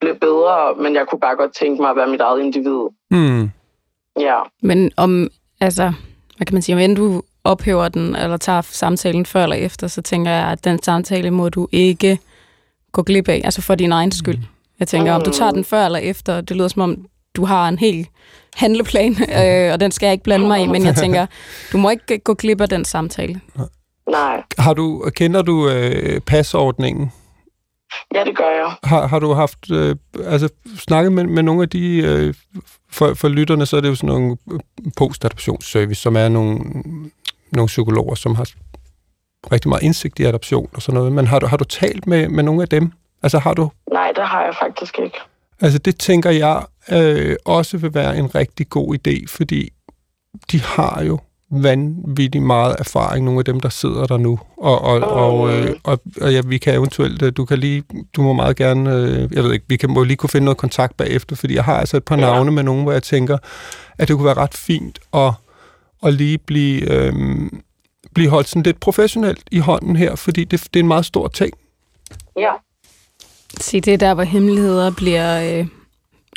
blev 0.02 0.16
bedre, 0.20 0.76
men 0.76 0.96
jeg 0.96 1.08
kunne 1.08 1.20
bare 1.20 1.36
godt 1.36 1.56
tænke 1.56 1.82
mig 1.82 1.90
at 1.90 1.96
være 1.96 2.08
mit 2.08 2.22
eget 2.22 2.42
individ. 2.42 2.82
Hmm. 3.10 3.52
Ja. 4.20 4.40
Men 4.62 4.92
om, 4.98 5.30
altså, 5.60 5.94
hvad 6.38 6.46
kan 6.46 6.56
man 6.56 6.62
sige, 6.62 6.76
om 6.76 6.82
end 6.82 6.96
du 6.96 7.22
ophæver 7.44 7.90
den, 7.90 8.16
eller 8.16 8.38
tager 8.38 8.62
samtalen 8.62 9.26
før 9.26 9.44
eller 9.44 9.56
efter, 9.56 9.88
så 9.88 10.02
tænker 10.02 10.32
jeg, 10.32 10.48
at 10.48 10.64
den 10.64 10.84
samtale 10.84 11.32
må 11.32 11.50
du 11.50 11.68
ikke 11.72 12.20
gå 12.92 13.04
glip 13.04 13.30
af, 13.30 13.42
altså 13.44 13.62
for 13.62 13.76
din 13.76 13.92
egen 13.92 14.12
skyld. 14.12 14.40
Jeg 14.80 14.88
tænker, 14.88 15.14
om 15.14 15.22
du 15.22 15.32
tager 15.32 15.52
den 15.52 15.64
før 15.64 15.86
eller 15.86 16.00
efter, 16.00 16.42
det 16.42 16.58
lyder 16.58 16.68
som 16.68 16.82
om, 16.82 17.06
du 17.36 17.46
har 17.46 17.68
en 17.68 17.78
helt 17.78 18.08
handleplan, 18.56 19.16
øh, 19.22 19.74
og 19.74 19.80
den 19.80 19.92
skal 19.92 20.08
jeg 20.08 20.14
ikke 20.14 20.24
blande 20.24 20.48
mig 20.48 20.62
i, 20.62 20.68
men 20.68 20.86
jeg 20.86 20.96
tænker, 20.96 21.26
du 21.72 21.78
må 21.78 21.90
ikke 21.90 22.20
gå 22.20 22.34
glip 22.34 22.62
af 22.62 22.70
den 22.70 22.86
samtale. 22.86 23.42
Nej. 24.12 24.44
Har 24.58 24.74
du, 24.74 25.10
kender 25.16 25.42
du 25.42 25.70
øh, 25.70 26.20
pasordningen? 26.22 27.12
Ja, 28.16 28.24
det 28.24 28.38
gør 28.38 28.50
jeg. 28.50 28.72
Har, 28.84 29.08
har 29.08 29.20
du 29.20 29.34
haft, 29.34 29.72
øh, 29.72 29.96
altså 30.26 30.50
snakket 30.78 31.14
med, 31.14 31.24
med 31.24 31.44
nogle 31.44 31.62
af 31.62 31.70
de, 31.70 31.98
øh, 31.98 32.34
for, 32.90 33.14
for 33.14 33.28
lytterne, 33.28 33.66
så 33.66 33.78
er 33.78 33.82
det 33.82 33.90
jo 33.90 33.96
sådan 33.96 34.08
nogle 34.08 34.38
øh, 34.52 34.60
postadoptionsservice, 34.98 36.02
som 36.02 36.16
er 36.16 36.30
nogle, 36.30 36.60
nogle 37.52 37.68
psykologer, 37.68 38.16
som 38.16 38.36
har 38.36 38.48
rigtig 39.52 39.70
meget 39.70 39.84
indsigt 39.84 40.20
i 40.20 40.24
adoption 40.24 40.70
og 40.74 40.82
sådan 40.82 40.98
noget. 40.98 41.12
Men 41.12 41.28
har 41.28 41.40
du, 41.40 41.46
har 41.46 41.58
du 41.58 41.64
talt 41.64 42.08
med, 42.08 42.30
med 42.30 42.44
nogle 42.44 42.62
af 42.62 42.68
dem? 42.68 42.92
Altså 43.24 43.40
har 43.40 43.54
du, 43.54 43.70
Nej, 43.94 44.12
det 44.16 44.28
har 44.28 44.44
jeg 44.44 44.56
faktisk 44.62 45.00
ikke. 45.00 45.18
altså 45.62 45.80
det 45.80 45.98
tænker 46.00 46.30
jeg 46.30 46.66
øh, 46.92 47.36
også 47.46 47.78
vil 47.78 47.94
være 47.94 48.18
en 48.18 48.36
rigtig 48.36 48.70
god 48.70 48.96
idé, 48.98 49.26
fordi 49.28 49.70
de 50.52 50.62
har 50.62 51.04
jo 51.04 51.20
vanvittigt 51.52 52.44
meget 52.44 52.76
erfaring, 52.80 53.26
nogle 53.26 53.40
af 53.40 53.46
dem, 53.46 53.60
der 53.60 53.70
sidder 53.70 54.06
der 54.06 54.18
nu. 54.18 54.40
Og, 54.58 54.82
og, 54.82 55.00
og, 55.00 55.54
øh, 55.54 55.76
og, 55.84 56.00
og 56.22 56.34
ja, 56.34 56.42
vi 56.46 56.58
kan 56.58 56.74
eventuelt, 56.74 57.22
øh, 57.22 57.32
du 57.38 57.46
kan 57.46 57.60
lige, 57.60 57.84
du 58.16 58.22
må 58.22 58.34
meget 58.34 58.56
gerne, 58.56 58.96
øh, 58.96 59.30
jeg 59.34 59.44
ved 59.44 59.54
ikke, 59.54 59.66
vi 59.68 59.78
kan 59.78 59.90
må 59.90 60.04
lige 60.04 60.18
kunne 60.18 60.30
finde 60.30 60.46
noget 60.46 60.58
kontakt 60.58 60.98
bagefter, 60.98 61.36
fordi 61.36 61.56
jeg 61.56 61.64
har 61.64 61.80
altså 61.80 61.98
et 61.98 62.04
par 62.04 62.16
Ja. 62.16 62.22
navne 62.22 62.52
med 62.52 62.64
nogen, 62.64 62.84
hvor 62.84 62.92
jeg 62.92 63.04
tænker, 63.04 63.38
at 63.98 64.08
det 64.08 64.16
kunne 64.16 64.26
være 64.26 64.38
ret 64.38 64.54
fint 64.54 65.00
at, 65.14 65.32
at 66.04 66.14
lige 66.14 66.38
blive, 66.38 66.92
øh, 66.92 67.14
blive 68.14 68.30
holdt 68.30 68.50
sådan 68.50 68.64
lidt 68.64 68.80
professionelt 68.80 69.44
i 69.52 69.60
hånden 69.60 69.96
her, 69.96 70.16
fordi 70.16 70.44
det, 70.44 70.64
det 70.74 70.80
er 70.80 70.84
en 70.84 70.88
meget 70.88 71.06
stor 71.06 71.28
ting. 71.28 71.54
Ja. 72.38 72.52
Se, 73.60 73.82
det 73.82 73.94
er 73.94 73.98
der, 73.98 74.14
hvor 74.14 74.24
hemmeligheder 74.24 74.92
bliver 74.92 75.60
øh, 75.60 75.68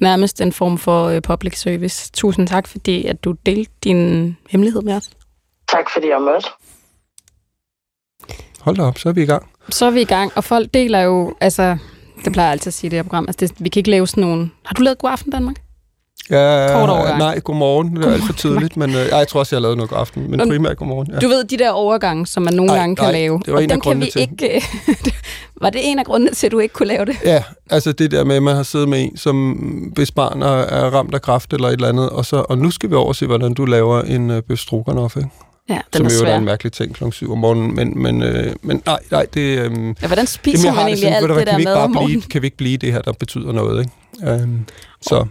nærmest 0.00 0.40
en 0.40 0.52
form 0.52 0.78
for 0.78 1.04
øh, 1.04 1.22
public 1.22 1.60
service. 1.60 2.10
Tusind 2.12 2.48
tak, 2.48 2.68
fordi 2.68 3.06
at 3.06 3.24
du 3.24 3.32
delte 3.46 3.72
din 3.84 4.36
hemmelighed 4.50 4.82
med 4.82 4.94
os. 4.94 5.10
Tak 5.68 5.90
fordi 5.90 6.08
jeg 6.08 6.20
måtte. 6.20 6.48
Hold 8.60 8.76
da 8.76 8.82
op, 8.82 8.98
så 8.98 9.08
er 9.08 9.12
vi 9.12 9.22
i 9.22 9.26
gang. 9.26 9.50
Så 9.68 9.86
er 9.86 9.90
vi 9.90 10.00
i 10.00 10.04
gang, 10.04 10.32
og 10.36 10.44
folk 10.44 10.74
deler 10.74 11.00
jo, 11.00 11.34
altså, 11.40 11.76
det 12.24 12.32
plejer 12.32 12.46
jeg 12.48 12.52
altid 12.52 12.68
at 12.68 12.74
sige 12.74 12.88
i 12.88 12.90
det 12.90 12.96
her 12.96 13.02
program, 13.02 13.24
altså 13.28 13.46
det, 13.46 13.64
vi 13.64 13.68
kan 13.68 13.80
ikke 13.80 13.90
lave 13.90 14.06
sådan 14.06 14.24
nogen... 14.24 14.52
Har 14.64 14.74
du 14.74 14.82
lavet 14.82 14.98
God 14.98 15.10
Aften 15.10 15.32
Danmark? 15.32 15.56
Ja, 16.30 16.68
Kort 16.72 16.88
overgang. 16.90 17.18
Nej, 17.18 17.40
godmorgen. 17.40 17.96
Det 17.96 18.04
er 18.04 18.12
alt 18.12 18.24
for 18.26 18.32
tidligt, 18.32 18.76
men 18.76 18.90
øh, 18.90 18.96
jeg 19.10 19.28
tror 19.28 19.40
også, 19.40 19.56
jeg 19.56 19.58
har 19.58 19.62
lavet 19.62 19.76
noget 19.76 19.92
aften, 19.92 20.30
men 20.30 20.38
Nå, 20.38 20.44
primært 20.46 20.76
godmorgen. 20.76 21.10
Ja. 21.12 21.18
Du 21.18 21.28
ved, 21.28 21.44
de 21.44 21.58
der 21.58 21.70
overgange, 21.70 22.26
som 22.26 22.42
man 22.42 22.54
nogle 22.54 22.66
Nej, 22.72 22.78
gange 22.78 22.96
kan 22.96 23.04
nej, 23.04 23.12
lave. 23.12 23.38
det 23.44 23.52
var 23.52 23.58
og 23.58 23.64
en 23.64 23.70
af 23.70 23.74
dem 23.74 23.80
kan 23.80 24.00
vi 24.00 24.10
til. 24.10 24.20
ikke... 24.20 24.64
var 25.62 25.70
det 25.70 25.80
en 25.90 25.98
af 25.98 26.04
grundene 26.04 26.32
til, 26.34 26.46
at 26.46 26.52
du 26.52 26.58
ikke 26.58 26.72
kunne 26.72 26.88
lave 26.88 27.04
det? 27.04 27.16
Ja, 27.24 27.42
altså 27.70 27.92
det 27.92 28.10
der 28.10 28.24
med, 28.24 28.36
at 28.36 28.42
man 28.42 28.56
har 28.56 28.62
siddet 28.62 28.88
med 28.88 29.02
en, 29.02 29.16
som 29.16 29.52
hvis 29.94 30.10
barn 30.10 30.42
er, 30.42 30.46
er 30.56 30.90
ramt 30.90 31.14
af 31.14 31.22
kraft 31.22 31.52
eller 31.52 31.68
et 31.68 31.72
eller 31.72 31.88
andet, 31.88 32.10
og, 32.10 32.24
så, 32.26 32.36
og 32.48 32.58
nu 32.58 32.70
skal 32.70 32.90
vi 32.90 32.94
overse, 32.94 33.26
hvordan 33.26 33.54
du 33.54 33.64
laver 33.64 34.02
en 34.02 34.30
øh, 34.30 34.42
bøf 34.42 34.58
stroganoff, 34.58 35.16
ikke? 35.16 35.28
Ja, 35.68 35.74
den 35.74 35.82
som 35.92 36.06
er 36.06 36.10
jo 36.10 36.14
er 36.16 36.24
svær. 36.24 36.36
en 36.36 36.44
mærkelig 36.44 36.72
ting 36.72 36.94
kl. 36.94 37.04
7 37.12 37.32
om 37.32 37.38
morgenen, 37.38 37.74
men, 37.74 38.02
men, 38.02 38.22
øh, 38.22 38.52
men 38.62 38.82
nej, 38.86 38.98
nej, 39.10 39.26
det... 39.34 39.40
Øh, 39.58 39.94
Ja, 40.02 40.06
hvordan 40.06 40.26
spiser 40.26 40.68
Jamen, 40.68 40.76
man 40.76 40.86
egentlig 40.86 40.98
sådan, 40.98 41.14
alt 41.30 41.38
det 41.38 41.46
der 41.46 41.56
ikke 41.58 41.64
mad 41.68 41.74
om 41.74 41.78
bare 41.80 41.88
blive, 41.88 42.00
morgenen? 42.00 42.22
kan 42.22 42.42
vi 42.42 42.46
ikke 42.46 42.56
blive 42.56 42.76
det 42.76 42.92
her, 42.92 43.00
der 43.02 43.12
betyder 43.12 43.52
noget, 43.52 43.80
ikke? 43.80 44.32
Øhm, 44.32 44.58
så, 45.02 45.26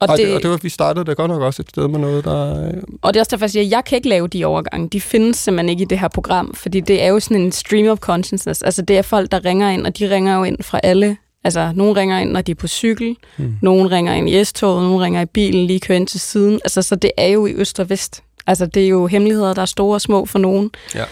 og, 0.00 0.08
Og 0.08 0.18
det, 0.18 0.26
det, 0.26 0.34
og 0.36 0.42
det 0.42 0.50
var, 0.50 0.56
vi 0.56 0.68
startede 0.68 1.04
da 1.04 1.12
godt 1.12 1.30
nok 1.30 1.42
også 1.42 1.62
et 1.62 1.68
sted 1.68 1.88
med 1.88 1.98
noget, 1.98 2.24
der... 2.24 2.66
Øh, 2.66 2.82
Og 3.02 3.14
det 3.14 3.20
er 3.20 3.22
også 3.22 3.30
derfor, 3.30 3.44
jeg 3.44 3.50
siger, 3.50 3.64
at 3.66 3.70
jeg 3.70 3.84
kan 3.84 3.96
ikke 3.96 4.08
lave 4.08 4.28
de 4.28 4.44
overgange. 4.44 4.88
De 4.88 5.00
findes 5.00 5.36
simpelthen 5.36 5.68
ikke 5.68 5.82
i 5.82 5.84
det 5.84 5.98
her 5.98 6.08
program, 6.08 6.54
fordi 6.54 6.80
det 6.80 7.02
er 7.02 7.06
jo 7.08 7.20
sådan 7.20 7.40
en 7.42 7.52
stream 7.52 7.86
of 7.88 7.98
consciousness. 7.98 8.62
Altså 8.62 8.82
det 8.82 8.98
er 8.98 9.02
folk, 9.02 9.30
der 9.32 9.44
ringer 9.44 9.70
ind, 9.70 9.86
og 9.86 9.98
de 9.98 10.10
ringer 10.10 10.36
jo 10.36 10.44
ind 10.44 10.62
fra 10.62 10.80
alle. 10.82 11.16
Altså 11.44 11.72
nogen 11.74 11.96
ringer 11.96 12.18
ind, 12.18 12.30
når 12.30 12.40
de 12.40 12.50
er 12.50 12.54
på 12.56 12.66
cykel, 12.68 13.16
Hmm. 13.36 13.54
nogen 13.62 13.90
ringer 13.90 14.14
ind 14.14 14.28
i 14.28 14.44
S-toget, 14.44 14.82
nogen 14.82 15.00
ringer 15.02 15.20
i 15.20 15.26
bilen, 15.26 15.66
lige 15.66 15.80
kører 15.80 15.96
ind 15.98 16.06
til 16.06 16.20
siden. 16.20 16.54
Altså 16.64 16.82
så 16.82 16.96
det 16.96 17.10
er 17.16 17.26
jo 17.28 17.46
i 17.46 17.52
øst 17.52 17.80
og 17.80 17.90
vest. 17.90 18.22
Altså 18.46 18.66
det 18.66 18.84
er 18.84 18.88
jo 18.88 19.06
hemmeligheder, 19.06 19.54
der 19.54 19.62
er 19.62 19.66
store 19.66 19.94
og 19.96 20.00
små 20.00 20.26
for 20.26 20.38
nogen. 20.38 20.70
Ja. 20.94 21.04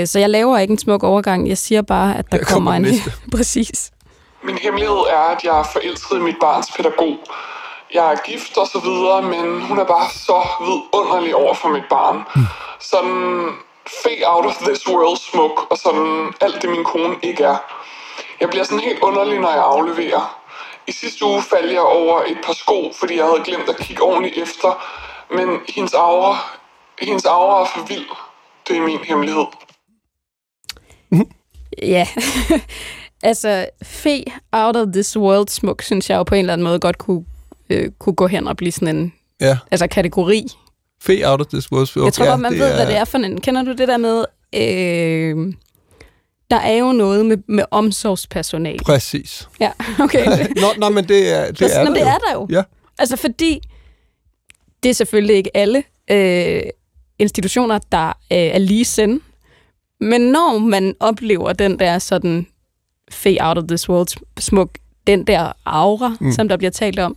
Øh, 0.00 0.06
så 0.06 0.18
jeg 0.18 0.30
laver 0.30 0.58
ikke 0.58 0.72
en 0.72 0.78
smuk 0.78 1.02
overgang. 1.02 1.48
Jeg 1.48 1.58
siger 1.58 1.82
bare, 1.82 2.18
at 2.18 2.24
der 2.32 2.36
Her 2.38 2.44
kommer, 2.44 2.72
kommer 2.72 2.88
en... 2.90 2.96
Præcis. 3.36 3.90
Min 4.44 4.58
hemmelighed 4.62 4.96
er, 4.96 5.36
at 5.36 5.38
jeg 5.44 5.58
er 5.60 5.64
forelsket 5.72 6.16
i 6.16 6.20
mit 6.20 6.34
barns 6.40 6.66
pædagog. 6.76 7.16
Jeg 7.92 8.12
er 8.12 8.16
gift 8.26 8.56
og 8.56 8.66
så 8.66 8.78
videre, 8.78 9.22
men 9.22 9.62
hun 9.62 9.78
er 9.78 9.84
bare 9.84 10.10
så 10.10 10.46
vidunderlig 10.60 11.34
over 11.34 11.54
for 11.54 11.68
mit 11.68 11.84
barn. 11.90 12.22
Sådan 12.80 13.48
fade 14.02 14.22
out 14.26 14.46
of 14.46 14.56
this 14.56 14.88
world 14.88 15.16
smuk, 15.16 15.66
og 15.70 15.78
sådan 15.78 16.32
alt 16.40 16.62
det 16.62 16.70
min 16.70 16.84
kone 16.84 17.16
ikke 17.22 17.44
er. 17.44 17.56
Jeg 18.40 18.48
bliver 18.48 18.64
sådan 18.64 18.80
helt 18.80 19.00
underlig, 19.00 19.38
når 19.40 19.50
jeg 19.50 19.64
afleverer. 19.64 20.40
I 20.86 20.92
sidste 20.92 21.24
uge 21.24 21.42
faldt 21.42 21.72
jeg 21.72 21.80
over 21.80 22.22
et 22.22 22.38
par 22.44 22.52
sko, 22.52 22.92
fordi 23.00 23.16
jeg 23.16 23.24
havde 23.24 23.44
glemt 23.44 23.68
at 23.68 23.76
kigge 23.76 24.02
ordentligt 24.02 24.38
efter. 24.38 24.84
Men 25.30 25.60
hendes 25.68 25.94
aura, 25.94 26.36
hendes 27.00 27.24
aura 27.24 27.62
er 27.62 27.66
for 27.66 27.86
vild. 27.86 28.06
Det 28.68 28.76
er 28.76 28.80
min 28.80 28.98
hemmelighed. 28.98 29.46
Ja. 31.82 32.06
altså, 33.30 33.66
fe 33.82 34.24
out 34.52 34.76
of 34.76 34.86
this 34.92 35.16
world 35.16 35.48
smuk, 35.48 35.82
synes 35.82 36.10
jeg 36.10 36.16
jo 36.16 36.22
på 36.22 36.34
en 36.34 36.40
eller 36.40 36.52
anden 36.52 36.64
måde 36.64 36.80
godt 36.80 36.98
kunne, 36.98 37.24
øh, 37.70 37.90
kunne 37.98 38.14
gå 38.14 38.26
hen 38.26 38.48
og 38.48 38.56
blive 38.56 38.72
sådan 38.72 38.96
en 38.96 39.12
Ja. 39.40 39.58
altså, 39.70 39.86
kategori. 39.86 40.46
Fe 41.02 41.30
out 41.30 41.40
of 41.40 41.46
this 41.46 41.72
world. 41.72 42.04
Jeg 42.04 42.12
tror 42.12 42.26
godt, 42.26 42.40
man 42.40 42.52
ved, 42.52 42.74
hvad 42.74 42.86
det 42.86 42.96
er 42.96 43.04
for 43.04 43.18
en. 43.18 43.40
Kender 43.40 43.62
du 43.62 43.72
det 43.72 43.88
der 43.88 43.96
med... 43.96 44.24
Øh, 44.54 45.54
der 46.50 46.56
er 46.56 46.72
jo 46.76 46.92
noget 46.92 47.26
med, 47.26 47.36
med 47.48 47.64
omsorgspersonale. 47.70 48.78
Præcis. 48.78 49.48
Ja, 49.60 49.70
okay. 50.04 50.26
nå, 50.62 50.66
nå, 50.78 50.88
men 50.90 51.08
det 51.08 51.32
er, 51.34 51.46
det 51.46 51.58
Præcis, 51.58 51.76
er, 51.76 51.84
Nå, 51.84 51.90
der 51.90 51.94
det 51.94 52.00
jo. 52.00 52.06
er 52.06 52.18
der 52.18 52.32
jo. 52.34 52.46
Ja. 52.50 52.62
Altså 52.98 53.16
fordi, 53.16 53.60
det 54.82 54.88
er 54.88 54.94
selvfølgelig 54.94 55.36
ikke 55.36 55.56
alle 55.56 55.82
øh, 56.10 56.62
institutioner, 57.18 57.78
der 57.92 58.08
øh, 58.08 58.12
er 58.38 58.58
lige 58.58 58.84
send. 58.84 59.20
Men 60.00 60.20
når 60.20 60.58
man 60.58 60.94
oplever 61.00 61.52
den 61.52 61.78
der 61.78 61.98
sådan 61.98 62.46
fade 63.10 63.38
out 63.40 63.58
of 63.58 63.64
this 63.68 63.88
world 63.88 64.08
smuk, 64.38 64.70
den 65.06 65.26
der 65.26 65.52
aura, 65.64 66.16
mm. 66.20 66.32
som 66.32 66.48
der 66.48 66.56
bliver 66.56 66.70
talt 66.70 66.98
om, 66.98 67.16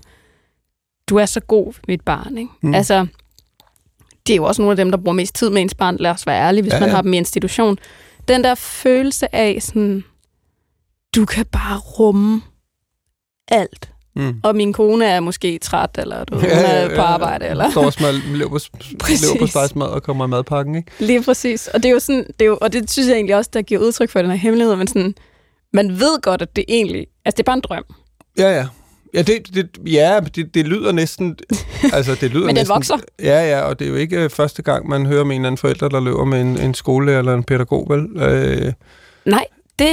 du 1.10 1.16
er 1.16 1.26
så 1.26 1.40
god, 1.40 1.74
mit 1.88 2.02
barn. 2.02 2.38
Ikke? 2.38 2.52
Mm. 2.62 2.74
Altså, 2.74 3.08
det 4.28 4.34
er 4.34 4.38
jo 4.38 4.44
også 4.44 4.62
nogle 4.62 4.72
af 4.72 4.78
dem, 4.78 4.92
der 4.92 4.98
bruger 4.98 5.14
mest 5.16 5.36
tid 5.36 5.50
med 5.50 5.62
ens 5.62 5.74
barn, 5.76 5.98
lad 5.98 6.12
os 6.12 6.28
være 6.28 6.42
ærlige, 6.42 6.62
hvis 6.62 6.72
Ja, 6.72 6.76
ja, 6.76 6.80
man 6.80 6.90
ja. 6.90 6.96
har 6.96 7.02
dem 7.02 7.14
i 7.14 7.18
institution. 7.18 7.78
Den 8.28 8.44
der 8.44 8.56
følelse 8.56 9.36
af 9.36 9.58
sådan, 9.62 10.04
du 11.16 11.26
kan 11.26 11.46
bare 11.46 11.78
rumme 11.78 12.42
alt. 13.48 13.90
Mm. 14.16 14.40
Og 14.44 14.56
min 14.56 14.74
kone 14.74 15.06
er 15.06 15.20
måske 15.20 15.58
træt, 15.60 15.90
eller 15.98 16.24
du, 16.24 16.36
ja, 16.40 16.56
hun 16.56 16.66
er 16.66 16.96
på 16.96 17.02
arbejde. 17.02 17.46
Eller. 17.48 17.72
Står 17.72 17.82
Præcis. 19.00 19.22
lever 19.22 19.40
på 19.40 19.48
stegsmad 19.48 19.88
og 19.88 20.04
kommer 20.04 20.26
i 20.26 20.28
madpakken, 20.28 20.76
ikke? 20.76 20.92
Lige 21.00 21.24
præcis. 21.24 21.68
Og 21.68 21.84
det 21.84 21.90
er 21.90 21.94
jo 21.94 22.00
sådan, 22.00 22.24
det 22.40 22.42
er 22.42 22.46
jo, 22.46 22.58
og 22.62 22.74
det 22.74 22.92
synes 22.92 23.08
jeg 23.08 23.16
egentlig 23.16 23.36
også, 23.36 23.50
der 23.54 23.62
giver 23.62 23.82
udtryk 23.82 24.10
for 24.10 24.22
den 24.22 24.32
her 24.32 24.38
hemmelighed, 24.38 24.76
men 24.76 24.88
sådan, 24.88 25.16
man 25.74 26.00
ved 26.00 26.22
godt, 26.22 26.42
at 26.42 26.56
det 26.56 26.66
egentlig, 26.68 27.08
altså 27.26 27.36
det 27.38 27.40
er 27.40 27.46
bare 27.46 27.56
en 27.56 27.62
drøm, 27.62 27.84
Ja, 28.38 28.58
ja. 28.58 28.68
Ja, 29.18 29.22
det, 29.22 29.56
det, 29.56 29.70
ja, 29.86 30.20
det, 30.36 30.54
det 30.54 30.68
lyder 30.68 30.92
næsten... 30.92 31.38
Altså, 31.94 32.18
det 32.22 32.32
lyder 32.32 32.46
men 32.46 32.56
den 32.56 32.56
næsten, 32.56 32.76
vokser. 32.76 32.98
Ja, 33.24 33.50
ja, 33.50 33.62
og 33.62 33.80
det 33.80 33.86
er 33.86 33.90
jo 33.90 33.96
ikke 33.96 34.24
øh, 34.24 34.30
første 34.30 34.62
gang, 34.62 34.90
man 34.90 35.06
hører 35.06 35.22
om 35.22 35.32
en 35.32 35.36
eller 35.36 35.48
anden 35.48 35.58
forælder, 35.58 35.90
der 35.90 36.00
løber 36.00 36.26
med 36.26 36.42
en, 36.42 36.60
en 36.60 36.74
skolelærer 36.74 37.20
eller 37.20 37.34
en 37.34 37.44
pædagog, 37.44 37.88
vel? 37.90 38.22
Øh, 38.22 38.74
Nej, 39.26 39.46
det, 39.80 39.90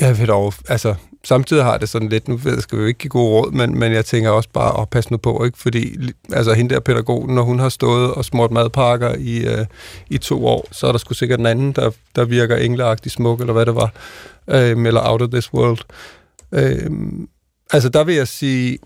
jeg 0.00 0.18
ved 0.18 0.26
dog, 0.26 0.54
altså, 0.68 0.94
samtidig 1.24 1.64
har 1.64 1.78
det 1.78 1.88
sådan 1.88 2.08
lidt, 2.08 2.28
nu 2.28 2.36
ved, 2.36 2.60
skal 2.60 2.78
vi 2.78 2.82
jo 2.82 2.88
ikke 2.88 2.98
give 2.98 3.08
gode 3.08 3.30
råd, 3.30 3.52
men, 3.52 3.78
men 3.78 3.92
jeg 3.92 4.04
tænker 4.04 4.30
også 4.30 4.48
bare, 4.52 4.82
at 4.82 4.88
passe 4.88 5.12
nu 5.12 5.16
på, 5.16 5.44
ikke? 5.44 5.58
Fordi, 5.58 5.98
altså, 6.32 6.52
hende 6.52 6.74
der 6.74 6.80
pædagogen, 6.80 7.34
når 7.34 7.42
hun 7.42 7.58
har 7.58 7.68
stået 7.68 8.14
og 8.14 8.24
smurt 8.24 8.50
madpakker 8.50 9.14
i, 9.18 9.46
øh, 9.46 9.66
i 10.10 10.18
to 10.18 10.46
år, 10.46 10.68
så 10.72 10.86
er 10.86 10.92
der 10.92 10.98
sgu 10.98 11.14
sikkert 11.14 11.40
en 11.40 11.46
anden, 11.46 11.72
der, 11.72 11.90
der 12.16 12.24
virker 12.24 12.56
engleagtig 12.56 13.12
smuk, 13.12 13.40
eller 13.40 13.52
hvad 13.52 13.66
det 13.66 13.74
var, 13.74 13.92
øh, 14.48 14.86
eller 14.86 15.10
out 15.10 15.22
of 15.22 15.28
this 15.28 15.54
world. 15.54 15.78
Øh, 16.52 16.90
altså, 17.72 17.88
der 17.88 18.04
vil 18.04 18.14
jeg 18.14 18.28
sige, 18.28 18.78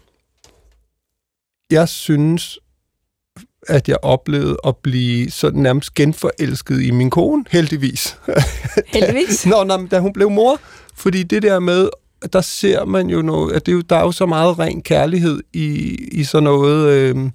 jeg 1.70 1.88
synes, 1.88 2.58
at 3.68 3.88
jeg 3.88 3.96
oplevede 4.02 4.56
at 4.66 4.76
blive 4.76 5.30
sådan 5.30 5.60
nærmest 5.60 5.94
genforelsket 5.94 6.82
i 6.82 6.90
min 6.90 7.10
kone, 7.10 7.44
heldigvis. 7.50 8.18
heldigvis. 8.94 9.46
Nå, 9.46 9.64
nå, 9.64 9.76
men 9.76 9.86
da 9.86 9.98
hun 9.98 10.12
blev 10.12 10.30
mor, 10.30 10.60
fordi 10.94 11.22
det 11.22 11.42
der 11.42 11.58
med, 11.60 11.88
der 12.32 12.40
ser 12.40 12.84
man 12.84 13.10
jo 13.10 13.22
noget, 13.22 13.52
at 13.52 13.66
det 13.66 13.72
er 13.72 13.76
jo, 13.76 13.80
der 13.80 13.96
er 13.96 14.02
jo 14.02 14.12
så 14.12 14.26
meget 14.26 14.58
ren 14.58 14.82
kærlighed 14.82 15.40
i, 15.52 15.98
i 16.12 16.24
sådan 16.24 16.44
noget, 16.44 16.92
øh, 16.92 17.30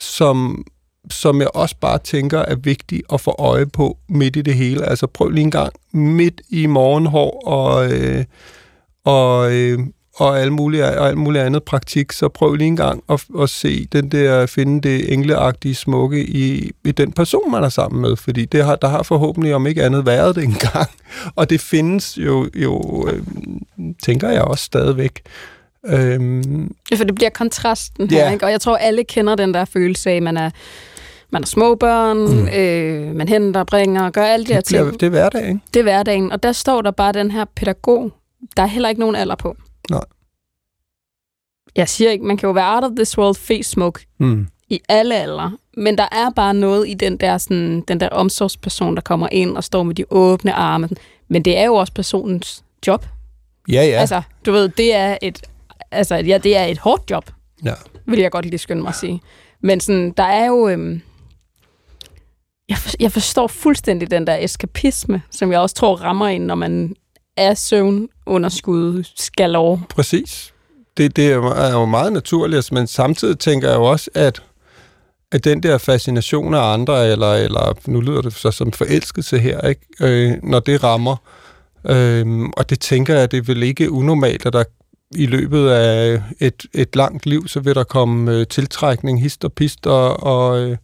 som, 0.00 0.64
som 1.10 1.40
jeg 1.40 1.48
også 1.54 1.76
bare 1.80 1.98
tænker 1.98 2.38
er 2.38 2.56
vigtigt 2.56 3.02
at 3.12 3.20
få 3.20 3.34
øje 3.38 3.66
på 3.66 3.98
midt 4.08 4.36
i 4.36 4.42
det 4.42 4.54
hele. 4.54 4.84
Altså 4.84 5.06
prøv 5.06 5.28
lige 5.28 5.44
en 5.44 5.50
gang 5.50 5.72
midt 5.92 6.40
i 6.48 6.66
morgenhår 6.66 7.46
og, 7.46 7.92
øh, 7.92 8.24
og, 9.04 9.52
øh, 9.52 9.78
og 10.16 10.40
alt 10.40 10.52
muligt, 10.52 10.84
og 10.84 11.08
alt 11.08 11.18
muligt 11.18 11.44
andet 11.44 11.62
praktik, 11.62 12.12
så 12.12 12.28
prøv 12.28 12.54
lige 12.54 12.68
en 12.68 12.76
gang 12.76 13.02
at, 13.10 13.24
at 13.40 13.50
se 13.50 13.86
den 13.92 14.08
der, 14.08 14.46
finde 14.46 14.88
det 14.88 15.12
engleagtige 15.12 15.74
smukke 15.74 16.20
i, 16.26 16.70
i 16.84 16.92
den 16.92 17.12
person, 17.12 17.50
man 17.50 17.64
er 17.64 17.68
sammen 17.68 18.02
med, 18.02 18.16
fordi 18.16 18.44
det 18.44 18.64
har, 18.64 18.76
der 18.76 18.88
har 18.88 19.02
forhåbentlig 19.02 19.54
om 19.54 19.66
ikke 19.66 19.82
andet 19.84 20.06
været 20.06 20.34
det 20.36 20.44
engang. 20.52 20.88
Og 21.36 21.50
det 21.50 21.60
findes 21.60 22.18
jo, 22.18 22.48
jo 22.54 23.06
øh, 23.12 23.22
tænker 24.04 24.28
jeg 24.28 24.42
også 24.42 24.64
stadigvæk. 24.64 25.20
Øhm, 25.86 26.74
Ja, 26.90 26.96
For 26.96 27.04
det 27.04 27.14
bliver 27.14 27.30
kontrasten 27.30 28.10
her, 28.10 28.18
Ja. 28.26 28.32
ikke? 28.32 28.44
og 28.46 28.50
jeg 28.52 28.60
tror, 28.60 28.76
alle 28.76 29.04
kender 29.04 29.34
den 29.34 29.54
der 29.54 29.64
følelse 29.64 30.10
af, 30.10 30.14
at 30.16 30.22
man 30.22 30.36
er, 30.36 30.50
man 31.30 31.42
er 31.42 31.46
små 31.46 31.74
børn, 31.74 32.18
mm. 32.18 32.48
øh, 32.48 33.14
man 33.16 33.28
henter, 33.28 33.64
bringer, 33.64 34.10
gør 34.10 34.24
her 34.24 34.36
det, 34.36 34.46
bliver, 34.46 34.60
ting. 34.60 35.00
det 35.00 35.06
er 35.06 35.10
hverdag, 35.10 35.48
ikke? 35.48 35.60
Det 35.74 35.80
er 35.80 35.84
hverdagen, 35.84 36.32
og 36.32 36.42
der 36.42 36.52
står 36.52 36.82
der 36.82 36.90
bare 36.90 37.12
den 37.12 37.30
her 37.30 37.44
pædagog, 37.56 38.12
der 38.56 38.62
er 38.62 38.66
heller 38.66 38.88
ikke 38.88 39.00
nogen 39.00 39.16
alder 39.16 39.34
på. 39.36 39.56
Nej. 39.90 40.00
Jeg 41.76 41.88
siger 41.88 42.10
ikke, 42.10 42.24
man 42.24 42.36
kan 42.36 42.46
jo 42.46 42.52
være 42.52 42.74
out 42.74 42.84
of 42.84 42.90
this 42.96 43.18
world 43.18 43.34
face 43.36 43.70
smoke 43.70 44.06
Mm. 44.18 44.46
i 44.68 44.80
alle 44.88 45.14
aldre, 45.14 45.56
men 45.76 45.98
der 45.98 46.08
er 46.12 46.30
bare 46.30 46.54
noget 46.54 46.88
i 46.88 46.94
den 46.94 47.16
der, 47.16 47.38
sådan, 47.38 47.80
den 47.80 48.00
der 48.00 48.08
omsorgsperson, 48.08 48.94
der 48.94 49.00
kommer 49.02 49.28
ind 49.32 49.56
og 49.56 49.64
står 49.64 49.82
med 49.82 49.94
de 49.94 50.04
åbne 50.10 50.52
arme. 50.52 50.88
Men 51.28 51.42
det 51.42 51.58
er 51.58 51.64
jo 51.64 51.74
også 51.74 51.92
personens 51.92 52.64
job. 52.86 53.06
Ja, 53.68 53.74
ja. 53.74 53.82
Ja. 53.84 54.00
Altså, 54.00 54.22
du 54.46 54.52
ved, 54.52 54.68
det 54.68 54.94
er 54.94 55.18
et, 55.22 55.42
altså, 55.90 56.14
ja, 56.16 56.38
det 56.38 56.56
er 56.56 56.64
et 56.64 56.78
hårdt 56.78 57.10
job, 57.10 57.30
ja. 57.64 57.74
vil 58.06 58.18
jeg 58.20 58.30
godt 58.30 58.44
lige 58.46 58.58
skynde 58.58 58.82
mig 58.82 58.88
at 58.88 58.94
sige. 58.96 59.20
Men 59.60 59.80
sådan, 59.80 60.10
der 60.16 60.22
er 60.22 60.46
jo... 60.46 60.68
Øhm, 60.68 61.00
jeg, 62.68 62.78
for, 62.78 62.90
jeg 63.00 63.12
forstår 63.12 63.46
fuldstændig 63.46 64.10
den 64.10 64.26
der 64.26 64.36
eskapisme, 64.36 65.22
som 65.30 65.52
jeg 65.52 65.60
også 65.60 65.74
tror 65.74 65.96
rammer 65.96 66.26
en, 66.26 66.40
når 66.40 66.54
man 66.54 66.94
er 67.36 67.54
søvnunderskud 67.54 69.04
skal 69.16 69.56
over. 69.56 69.78
Præcis. 69.88 70.52
Det, 70.96 71.16
det 71.16 71.26
er 71.32 71.70
jo- 71.70 71.84
meget 71.84 72.12
naturligt, 72.12 72.56
altså, 72.56 72.74
men 72.74 72.86
samtidig 72.86 73.38
tænker 73.38 73.68
jeg 73.68 73.76
jo 73.76 73.84
også, 73.84 74.10
at, 74.14 74.42
at 75.32 75.44
den 75.44 75.62
der 75.62 75.78
fascination 75.78 76.54
af 76.54 76.72
andre, 76.72 77.08
eller, 77.08 77.32
eller 77.32 77.74
nu 77.86 78.00
lyder 78.00 78.20
det 78.22 78.32
så 78.32 78.50
som 78.50 78.72
forelskelse 78.72 79.38
her, 79.38 79.60
ikke? 79.60 79.80
Øh, 80.00 80.32
når 80.42 80.60
det 80.60 80.82
rammer, 80.84 81.16
øh, 81.86 82.26
og 82.56 82.70
det 82.70 82.80
tænker 82.80 83.14
jeg, 83.14 83.30
det 83.30 83.36
er 83.36 83.42
vel 83.42 83.62
ikke 83.62 83.90
unormalt, 83.90 84.46
at 84.46 84.52
der 84.52 84.64
i 85.14 85.26
løbet 85.26 85.68
af 85.68 86.22
et, 86.40 86.62
et 86.74 86.96
langt 86.96 87.26
liv, 87.26 87.48
så 87.48 87.60
vil 87.60 87.74
der 87.74 87.84
komme 87.84 88.32
øh, 88.32 88.46
tiltrækning, 88.46 89.22
hist 89.22 89.44
og 89.44 89.52
pist, 89.52 89.86
og, 89.86 90.22
og, 90.22 90.60
øh, 90.60 90.76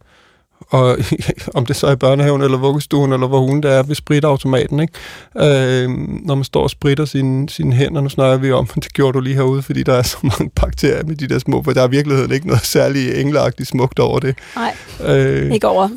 og 0.69 0.97
om 1.57 1.65
det 1.65 1.75
så 1.75 1.87
er 1.87 1.91
i 1.91 1.95
børnehaven, 1.95 2.41
eller 2.41 2.57
vuggestuen, 2.57 3.13
eller 3.13 3.27
hvor 3.27 3.39
hun 3.39 3.61
der 3.61 3.69
er 3.69 3.83
ved 3.83 3.95
spritautomaten, 3.95 4.79
ikke? 4.79 4.93
Øh, 5.37 5.89
når 6.25 6.35
man 6.35 6.43
står 6.43 6.63
og 6.63 6.69
spritter 6.69 7.05
sine, 7.05 7.49
sine 7.49 7.75
hænder, 7.75 8.01
nu 8.01 8.09
snakker 8.09 8.37
vi 8.37 8.51
om, 8.51 8.67
det 8.83 8.93
gjorde 8.93 9.13
du 9.13 9.19
lige 9.19 9.35
herude, 9.35 9.61
fordi 9.61 9.83
der 9.83 9.93
er 9.93 10.01
så 10.01 10.17
mange 10.23 10.49
bakterier 10.55 11.03
med 11.03 11.15
de 11.15 11.27
der 11.27 11.39
små, 11.39 11.63
for 11.63 11.71
der 11.71 11.81
er 11.81 11.87
i 11.87 11.91
virkeligheden 11.91 12.31
ikke 12.31 12.47
noget 12.47 12.65
særligt 12.65 13.17
engleagtigt 13.17 13.69
smukt 13.69 13.99
over 13.99 14.19
det. 14.19 14.35
Nej, 14.55 14.75
Øh, 15.05 15.51
ikke 15.53 15.67
over 15.67 15.89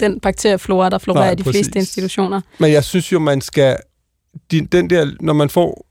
den 0.00 0.20
bakterieflora, 0.20 0.88
der 0.88 0.98
florerer 0.98 1.30
i 1.30 1.34
de 1.34 1.42
præcis. 1.42 1.58
fleste 1.58 1.78
institutioner. 1.78 2.40
Men 2.58 2.72
jeg 2.72 2.84
synes 2.84 3.12
jo, 3.12 3.18
man 3.18 3.40
skal... 3.40 3.76
De, 4.50 4.66
den 4.72 4.90
der, 4.90 5.10
når 5.20 5.32
man 5.32 5.50
får... 5.50 5.86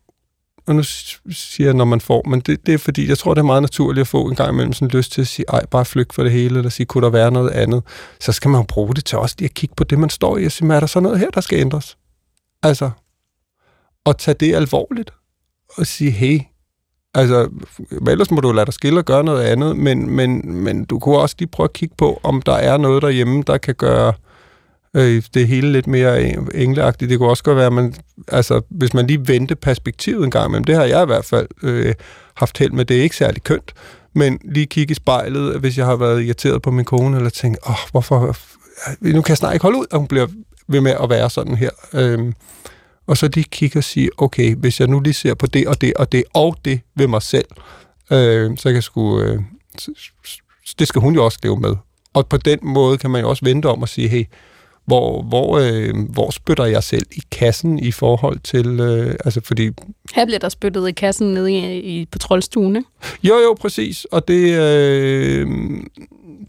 Og 0.69 0.75
nu 0.75 0.83
siger 1.31 1.67
jeg, 1.67 1.73
når 1.73 1.85
man 1.85 2.01
får, 2.01 2.23
men 2.27 2.39
det, 2.39 2.65
det 2.65 2.73
er 2.73 2.77
fordi, 2.77 3.09
jeg 3.09 3.17
tror, 3.17 3.33
det 3.33 3.41
er 3.41 3.45
meget 3.45 3.61
naturligt 3.61 4.01
at 4.01 4.07
få 4.07 4.25
en 4.25 4.35
gang 4.35 4.53
imellem 4.53 4.73
sådan 4.73 4.87
lyst 4.87 5.11
til 5.11 5.21
at 5.21 5.27
sige, 5.27 5.45
ej, 5.49 5.65
bare 5.65 5.85
flygt 5.85 6.13
for 6.13 6.23
det 6.23 6.31
hele, 6.31 6.57
eller 6.57 6.69
sige, 6.69 6.85
kunne 6.85 7.03
der 7.03 7.09
være 7.09 7.31
noget 7.31 7.49
andet? 7.49 7.83
Så 8.19 8.31
skal 8.31 8.49
man 8.49 8.61
jo 8.61 8.65
bruge 8.69 8.95
det 8.95 9.05
til 9.05 9.17
også 9.17 9.35
lige 9.39 9.49
at 9.49 9.53
kigge 9.53 9.75
på 9.75 9.83
det, 9.83 9.99
man 9.99 10.09
står 10.09 10.37
i, 10.37 10.45
og 10.45 10.51
sige, 10.51 10.73
er 10.73 10.79
der 10.79 10.87
så 10.87 10.99
noget 10.99 11.19
her, 11.19 11.29
der 11.29 11.41
skal 11.41 11.59
ændres? 11.59 11.97
Altså, 12.63 12.89
og 14.05 14.17
tage 14.17 14.35
det 14.39 14.55
alvorligt, 14.55 15.11
og 15.77 15.87
sige, 15.87 16.11
hey, 16.11 16.41
altså, 17.13 17.49
ellers 18.07 18.31
må 18.31 18.41
du 18.41 18.51
lade 18.51 18.65
dig 18.65 18.73
skille 18.73 18.99
og 18.99 19.05
gøre 19.05 19.23
noget 19.23 19.43
andet, 19.43 19.77
men, 19.77 20.09
men, 20.09 20.55
men 20.55 20.85
du 20.85 20.99
kunne 20.99 21.19
også 21.19 21.35
lige 21.39 21.49
prøve 21.49 21.65
at 21.65 21.73
kigge 21.73 21.95
på, 21.97 22.19
om 22.23 22.41
der 22.41 22.55
er 22.55 22.77
noget 22.77 23.01
derhjemme, 23.01 23.43
der 23.47 23.57
kan 23.57 23.75
gøre 23.75 24.13
øh, 24.93 25.23
det 25.33 25.47
hele 25.47 25.71
lidt 25.71 25.87
mere 25.87 26.21
engleagtigt. 26.53 27.09
Det 27.09 27.17
kunne 27.17 27.29
også 27.29 27.43
godt 27.43 27.57
være, 27.57 27.65
at 27.65 27.73
man, 27.73 27.93
altså, 28.27 28.61
hvis 28.69 28.93
man 28.93 29.07
lige 29.07 29.27
vendte 29.27 29.55
perspektivet 29.55 30.23
en 30.23 30.31
gang 30.31 30.47
imellem, 30.47 30.63
det 30.63 30.75
har 30.75 30.83
jeg 30.83 31.03
i 31.03 31.05
hvert 31.05 31.25
fald 31.25 31.47
øh, 31.63 31.93
haft 32.33 32.57
held 32.57 32.71
med, 32.71 32.85
det 32.85 32.97
er 32.97 33.01
ikke 33.01 33.15
særlig 33.15 33.43
kønt, 33.43 33.73
men 34.15 34.39
lige 34.43 34.65
kigge 34.65 34.91
i 34.91 34.95
spejlet, 34.95 35.59
hvis 35.59 35.77
jeg 35.77 35.85
har 35.85 35.95
været 35.95 36.23
irriteret 36.23 36.61
på 36.61 36.71
min 36.71 36.85
kone, 36.85 37.17
eller 37.17 37.29
tænke, 37.29 37.59
åh, 37.67 37.71
oh, 37.71 37.89
hvorfor, 37.91 38.37
nu 39.01 39.21
kan 39.21 39.29
jeg 39.29 39.37
snart 39.37 39.53
ikke 39.53 39.63
holde 39.63 39.77
ud, 39.79 39.85
at 39.91 39.97
hun 39.97 40.07
bliver 40.07 40.27
ved 40.67 40.81
med 40.81 40.95
at 41.03 41.09
være 41.09 41.29
sådan 41.29 41.55
her. 41.55 41.69
Øhm, 41.93 42.33
og 43.07 43.17
så 43.17 43.29
lige 43.33 43.47
kigge 43.51 43.79
og 43.79 43.83
sige, 43.83 44.09
okay, 44.17 44.55
hvis 44.55 44.79
jeg 44.79 44.87
nu 44.87 44.99
lige 44.99 45.13
ser 45.13 45.33
på 45.33 45.47
det 45.47 45.67
og 45.67 45.81
det 45.81 45.93
og 45.93 46.11
det 46.11 46.23
og 46.33 46.57
det 46.65 46.81
ved 46.95 47.07
mig 47.07 47.21
selv, 47.21 47.45
øh, 48.11 48.57
så 48.57 48.63
kan 48.63 48.75
jeg 48.75 48.83
sgu, 48.83 49.21
øh, 49.21 49.41
det 50.79 50.87
skal 50.87 51.01
hun 51.01 51.15
jo 51.15 51.25
også 51.25 51.39
leve 51.43 51.59
med. 51.59 51.75
Og 52.13 52.27
på 52.27 52.37
den 52.37 52.59
måde 52.61 52.97
kan 52.97 53.11
man 53.11 53.21
jo 53.21 53.29
også 53.29 53.45
vente 53.45 53.65
om 53.65 53.81
og 53.81 53.89
sige, 53.89 54.07
hey, 54.07 54.25
hvor, 54.89 55.21
hvor, 55.21 55.59
øh, 55.59 56.09
hvor 56.09 56.31
spytter 56.31 56.65
jeg 56.65 56.83
selv 56.83 57.05
i 57.11 57.21
kassen 57.31 57.79
i 57.79 57.91
forhold 57.91 58.39
til, 58.39 58.79
øh, 58.79 59.15
altså 59.25 59.41
fordi, 59.43 59.69
Her 60.15 60.25
bliver 60.25 60.39
der 60.39 60.49
spyttet 60.49 60.87
i 60.87 60.91
kassen 60.91 61.33
nede 61.33 61.53
i, 61.53 61.79
i 61.79 62.05
patrolstuen, 62.05 62.75
ikke? 62.75 62.89
jo 63.23 63.33
jo, 63.33 63.53
præcis, 63.53 64.05
og 64.05 64.27
det, 64.27 64.59
øh, 64.59 65.47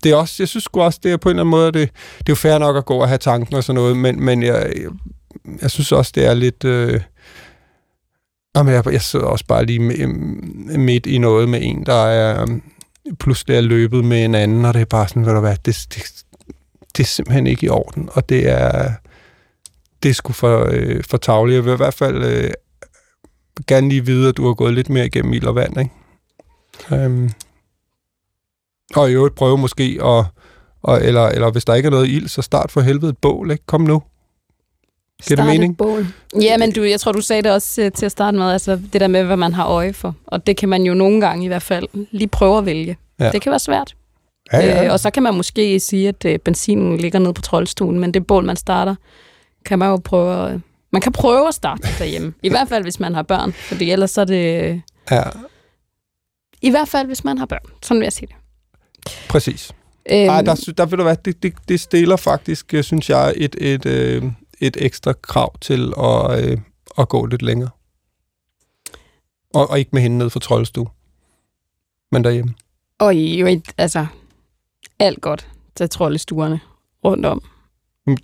det 0.05 0.13
er 0.13 0.17
også, 0.17 0.35
jeg 0.39 0.49
synes 0.49 0.65
sgu 0.65 0.81
også, 0.81 1.01
det 1.03 1.13
er 1.13 1.17
på 1.17 1.29
en 1.29 1.31
eller 1.31 1.43
anden 1.43 1.51
måde, 1.51 1.73
det, 1.73 1.91
det 2.19 2.29
er 2.29 2.33
jo 2.33 2.35
fair 2.35 2.59
nok 2.59 2.77
at 2.77 2.85
gå 2.85 2.95
og 2.95 3.09
have 3.09 3.19
tanken 3.19 3.55
og 3.55 3.65
sådan 3.65 3.81
noget, 3.81 3.97
men, 3.97 4.25
men 4.25 4.43
jeg, 4.43 4.73
jeg, 4.77 4.91
jeg 5.63 5.71
synes 5.71 5.93
også, 5.93 6.13
det 6.15 6.25
er 6.27 6.35
lidt, 6.35 6.65
øh, 6.65 7.01
Jamen, 8.57 8.75
jeg, 8.75 8.93
jeg 8.93 9.03
sidder 9.03 9.27
også 9.27 9.45
bare 9.49 9.65
lige 9.65 9.79
med, 9.79 10.07
midt 10.79 11.07
i 11.07 11.19
noget 11.19 11.49
med 11.49 11.59
en, 11.63 11.87
der 11.87 12.07
er 12.07 12.47
pludselig 13.19 13.57
er 13.57 13.61
løbet 13.61 14.05
med 14.05 14.25
en 14.25 14.35
anden, 14.35 14.65
og 14.65 14.75
det 14.75 14.81
er 14.81 14.85
bare 14.85 15.09
sådan, 15.09 15.23
hvad 15.23 15.35
der 15.35 15.41
hvad, 15.41 15.57
det, 15.65 15.87
det, 15.95 16.25
det 16.97 17.03
er 17.03 17.07
simpelthen 17.07 17.47
ikke 17.47 17.67
i 17.67 17.69
orden, 17.69 18.09
og 18.13 18.29
det 18.29 18.49
er, 18.49 18.93
det 20.03 20.17
sgu 20.17 20.33
for, 20.33 20.69
øh, 20.73 21.05
for 21.11 21.17
tavligt. 21.17 21.57
Jeg 21.57 21.65
vil 21.65 21.73
i 21.73 21.77
hvert 21.77 21.95
fald 21.95 22.25
øh, 22.25 22.51
gerne 23.67 23.89
lige 23.89 24.07
vide, 24.07 24.29
at 24.29 24.37
du 24.37 24.47
har 24.47 24.55
gået 24.55 24.75
lidt 24.75 24.91
mere 24.91 25.07
igennem 25.07 25.33
ild 25.33 25.47
og 25.47 25.55
vand, 25.55 25.81
ikke? 25.81 27.07
Um, 27.07 27.31
og 28.95 29.11
i 29.11 29.13
øvrigt 29.13 29.35
prøve 29.35 29.59
måske 29.59 29.99
at, 30.03 30.25
og, 30.83 31.05
eller, 31.05 31.27
eller 31.27 31.51
hvis 31.51 31.65
der 31.65 31.75
ikke 31.75 31.87
er 31.87 31.91
noget 31.91 32.09
ild, 32.09 32.29
så 32.29 32.43
start 32.43 32.71
for 32.71 32.81
helvede 32.81 33.11
et 33.11 33.19
bål, 33.19 33.51
ikke? 33.51 33.67
Kom 33.67 33.81
nu. 33.81 34.03
Giver 35.27 35.37
det 35.37 35.47
mening? 35.47 35.77
Bål. 35.77 36.07
Ja, 36.41 36.59
men 36.59 36.73
du, 36.73 36.83
jeg 36.83 37.01
tror, 37.01 37.13
du 37.13 37.21
sagde 37.21 37.43
det 37.43 37.53
også 37.53 37.83
uh, 37.83 37.93
til 37.93 38.07
at 38.07 38.13
starte 38.13 38.39
med, 38.39 38.51
altså 38.51 38.81
det 38.93 39.01
der 39.01 39.09
med, 39.09 39.25
hvad 39.25 39.37
man 39.37 39.53
har 39.53 39.67
øje 39.67 39.93
for. 39.93 40.15
Og 40.27 40.47
det 40.47 40.57
kan 40.57 40.69
man 40.69 40.83
jo 40.83 40.95
nogle 40.95 41.21
gange 41.21 41.45
i 41.45 41.49
hvert 41.49 41.63
fald 41.63 41.87
lige 42.11 42.29
prøve 42.29 42.59
at 42.59 42.67
vælge. 42.67 42.97
Ja. 43.21 43.31
Det 43.31 43.43
kan 43.43 43.51
være 43.51 43.59
svært. 43.59 43.95
Ja, 44.53 44.59
ja. 44.59 44.85
Øh, 44.85 44.93
og 44.93 45.01
så 45.01 45.11
kan 45.11 45.23
man 45.23 45.35
måske 45.35 45.81
sige, 45.81 46.09
at 46.09 46.25
øh, 46.25 46.39
benzinen 46.39 46.97
ligger 46.97 47.19
nede 47.19 47.35
på 47.35 47.43
troldstuen, 47.43 47.99
men 48.01 48.15
det 48.15 48.27
bål, 48.27 48.45
man 48.45 48.57
starter, 48.57 48.95
kan 49.65 49.79
man 49.79 49.89
jo 49.89 49.97
prøve 49.97 50.51
at, 50.51 50.61
man 50.93 51.03
kan 51.03 51.13
prøve 51.13 51.49
at 51.49 51.55
starte 51.55 51.89
derhjemme. 51.99 52.35
I 52.43 52.49
hvert 52.49 52.69
fald, 52.69 52.83
hvis 52.83 53.01
man 53.01 53.15
har 53.15 53.23
børn, 53.23 53.53
fordi 53.53 53.91
ellers 53.91 54.11
så 54.11 54.21
er 54.21 54.25
det... 54.25 54.83
Ja. 55.11 55.23
I 56.63 56.71
hvert 56.71 56.89
fald, 56.89 57.07
hvis 57.07 57.25
man 57.25 57.39
har 57.39 57.47
børn. 57.47 57.73
Sådan 57.83 58.01
vil 58.01 58.05
jeg 58.05 58.13
sige 58.13 58.27
det. 58.27 58.37
Præcis. 59.29 59.73
Øhm, 60.11 60.29
Ej, 60.29 60.43
der, 60.43 60.73
der 60.77 60.87
vil 60.87 60.99
du 60.99 61.05
være, 61.05 61.17
det, 61.25 61.43
det, 61.43 61.55
det 61.69 61.81
stiller 61.81 62.17
faktisk, 62.17 62.75
øh, 62.75 62.85
synes 62.85 63.11
jeg, 63.11 63.35
et, 63.37 63.57
et, 63.61 63.87
øh, 63.87 64.23
et 64.61 64.77
ekstra 64.81 65.13
krav 65.13 65.59
til 65.61 65.93
at, 65.99 66.45
øh, 66.45 66.59
at 66.99 67.09
gå 67.09 67.27
lidt 67.27 67.43
længere. 67.43 67.71
Og, 69.55 69.71
og 69.71 69.79
ikke 69.79 69.91
med 69.93 70.03
hende 70.03 70.19
ned 70.19 70.31
for 70.31 70.41
troldstue, 70.41 70.87
men 72.13 72.25
derhjemme. 72.25 72.55
Og 72.99 73.15
jo, 73.15 73.61
altså, 73.79 74.07
alt 75.01 75.21
godt 75.21 75.49
til 75.77 75.89
troldestuerne 75.89 76.61
rundt 77.05 77.27
om. 77.27 77.43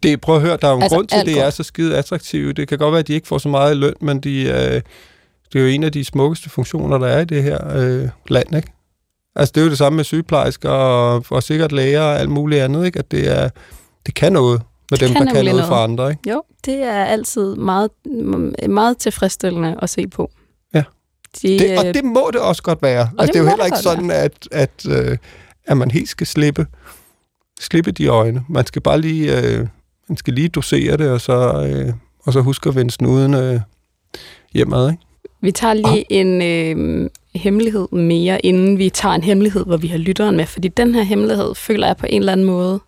Det, 0.03 0.21
prøv 0.21 0.37
at 0.37 0.43
høre, 0.43 0.59
der 0.63 0.67
er 0.67 0.71
jo 0.71 0.77
en 0.77 0.83
altså, 0.83 0.97
grund 0.97 1.09
til, 1.09 1.17
at 1.17 1.27
det 1.27 1.35
godt. 1.35 1.47
er 1.47 1.51
så 1.51 1.63
skide 1.63 1.97
attraktivt. 1.97 2.57
Det 2.57 2.69
kan 2.69 2.79
godt 2.79 2.93
være, 2.93 2.99
at 2.99 3.09
de 3.09 3.13
ikke 3.15 3.29
får 3.29 3.39
så 3.39 3.49
meget 3.49 3.77
løn, 3.77 3.95
men 4.01 4.21
de, 4.21 4.43
øh, 4.43 4.83
det 5.53 5.59
er 5.59 5.61
jo 5.61 5.67
en 5.67 5.85
af 5.85 5.93
de 5.93 6.05
smukkeste 6.05 6.51
funktioner, 6.51 6.99
der 6.99 7.07
er 7.07 7.21
i 7.21 7.25
det 7.25 7.43
her 7.43 7.77
øh, 7.77 8.09
land, 8.29 8.57
ikke? 8.57 8.73
Altså, 9.37 9.53
det 9.55 9.61
er 9.61 9.65
jo 9.65 9.71
det 9.71 9.79
samme 9.79 9.97
med 9.97 10.05
sygeplejersker 10.05 10.71
og, 10.71 11.25
og 11.31 11.43
sikkert 11.43 11.73
læger 11.73 12.01
og 12.01 12.21
alt 12.21 12.31
muligt 12.31 12.63
andet, 12.63 12.87
ikke? 12.87 12.99
At 12.99 13.11
det, 13.11 13.29
er, 13.41 13.49
det 14.07 14.15
kan 14.15 14.33
noget 14.33 14.63
med 14.91 14.99
det 14.99 15.09
dem, 15.09 15.17
kan 15.17 15.27
der 15.27 15.33
kan 15.33 15.45
noget, 15.45 15.57
noget 15.57 15.69
for 15.69 15.75
andre, 15.75 16.11
ikke? 16.11 16.31
Jo, 16.31 16.43
det 16.65 16.83
er 16.83 17.05
altid 17.05 17.57
meget, 17.57 17.91
meget 18.69 18.99
tilfredsstillende 18.99 19.77
at 19.83 19.91
se 19.91 20.07
på. 20.07 20.31
Ja. 20.75 20.83
De, 21.43 21.59
det, 21.59 21.79
og 21.79 21.87
øh, 21.87 21.95
det 21.95 22.05
må 22.05 22.31
det 22.33 22.41
også 22.41 22.63
godt 22.63 22.83
være. 22.83 23.11
Altså, 23.19 23.27
det, 23.27 23.29
det 23.29 23.39
er 23.39 23.43
jo 23.43 23.49
heller 23.49 23.65
ikke 23.65 23.79
sådan, 23.79 24.09
være. 24.09 24.23
at, 24.23 24.49
at, 24.53 24.87
øh, 24.89 25.19
at 25.67 25.77
man 25.77 25.91
helt 25.91 26.09
skal 26.09 26.27
slippe, 26.27 26.67
slippe 27.61 27.93
de 27.93 28.07
øjne. 28.07 28.45
Man 28.49 28.67
skal 28.67 28.83
bare 28.83 29.01
lige, 29.01 29.39
øh, 29.39 29.67
man 30.09 30.17
skal 30.17 30.35
lige 30.35 30.49
dosere 30.49 30.97
det, 30.97 31.11
og 31.11 31.21
så, 31.21 31.67
øh, 31.67 31.95
og 32.27 32.33
så 32.33 32.41
huske 32.41 32.69
at 32.69 32.75
vende 32.75 32.91
snuden 32.91 33.35
øh, 33.35 33.61
hjemad, 34.53 34.91
ikke? 34.91 35.03
Vi 35.41 35.53
tager 35.53 35.75
lige 35.75 35.89
oh. 35.89 36.03
en 36.11 36.43
øh, 36.43 37.11
hemmelighed 37.35 37.89
mere, 37.93 38.47
inden 38.47 38.79
vi 38.79 38.91
tager 38.91 39.15
en 39.15 39.23
hemmelighed, 39.23 39.65
hvor 39.65 39.77
vi 39.77 39.87
har 39.87 39.99
lytteren 39.99 40.37
med. 40.37 40.47
Fordi 40.47 40.69
den 40.69 40.95
her 40.95 41.03
hemmelighed 41.03 41.55
føler 41.55 41.87
jeg 41.87 41.97
på 41.97 42.07
en 42.09 42.23
eller 42.23 42.33
anden 42.33 42.47
måde... 42.47 42.81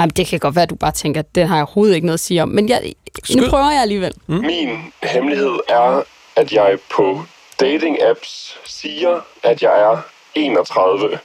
Jamen, 0.00 0.10
det 0.10 0.26
kan 0.26 0.38
godt 0.38 0.54
være, 0.54 0.62
at 0.62 0.70
du 0.70 0.74
bare 0.74 0.92
tænker, 0.92 1.20
at 1.20 1.34
den 1.34 1.46
har 1.46 1.56
jeg 1.56 1.62
overhovedet 1.62 1.94
ikke 1.94 2.06
noget 2.06 2.16
at 2.16 2.20
sige 2.20 2.42
om. 2.42 2.48
Men 2.48 2.68
jeg, 2.68 2.92
nu 3.36 3.48
prøver 3.48 3.70
jeg 3.70 3.82
alligevel. 3.82 4.12
Mm. 4.26 4.34
Min 4.34 4.68
hemmelighed 5.02 5.58
er, 5.68 6.02
at 6.36 6.52
jeg 6.52 6.78
på 6.90 7.22
dating-apps 7.62 8.58
siger, 8.64 9.20
at 9.42 9.62
jeg 9.62 9.80
er 9.80 10.02
31. 10.34 11.18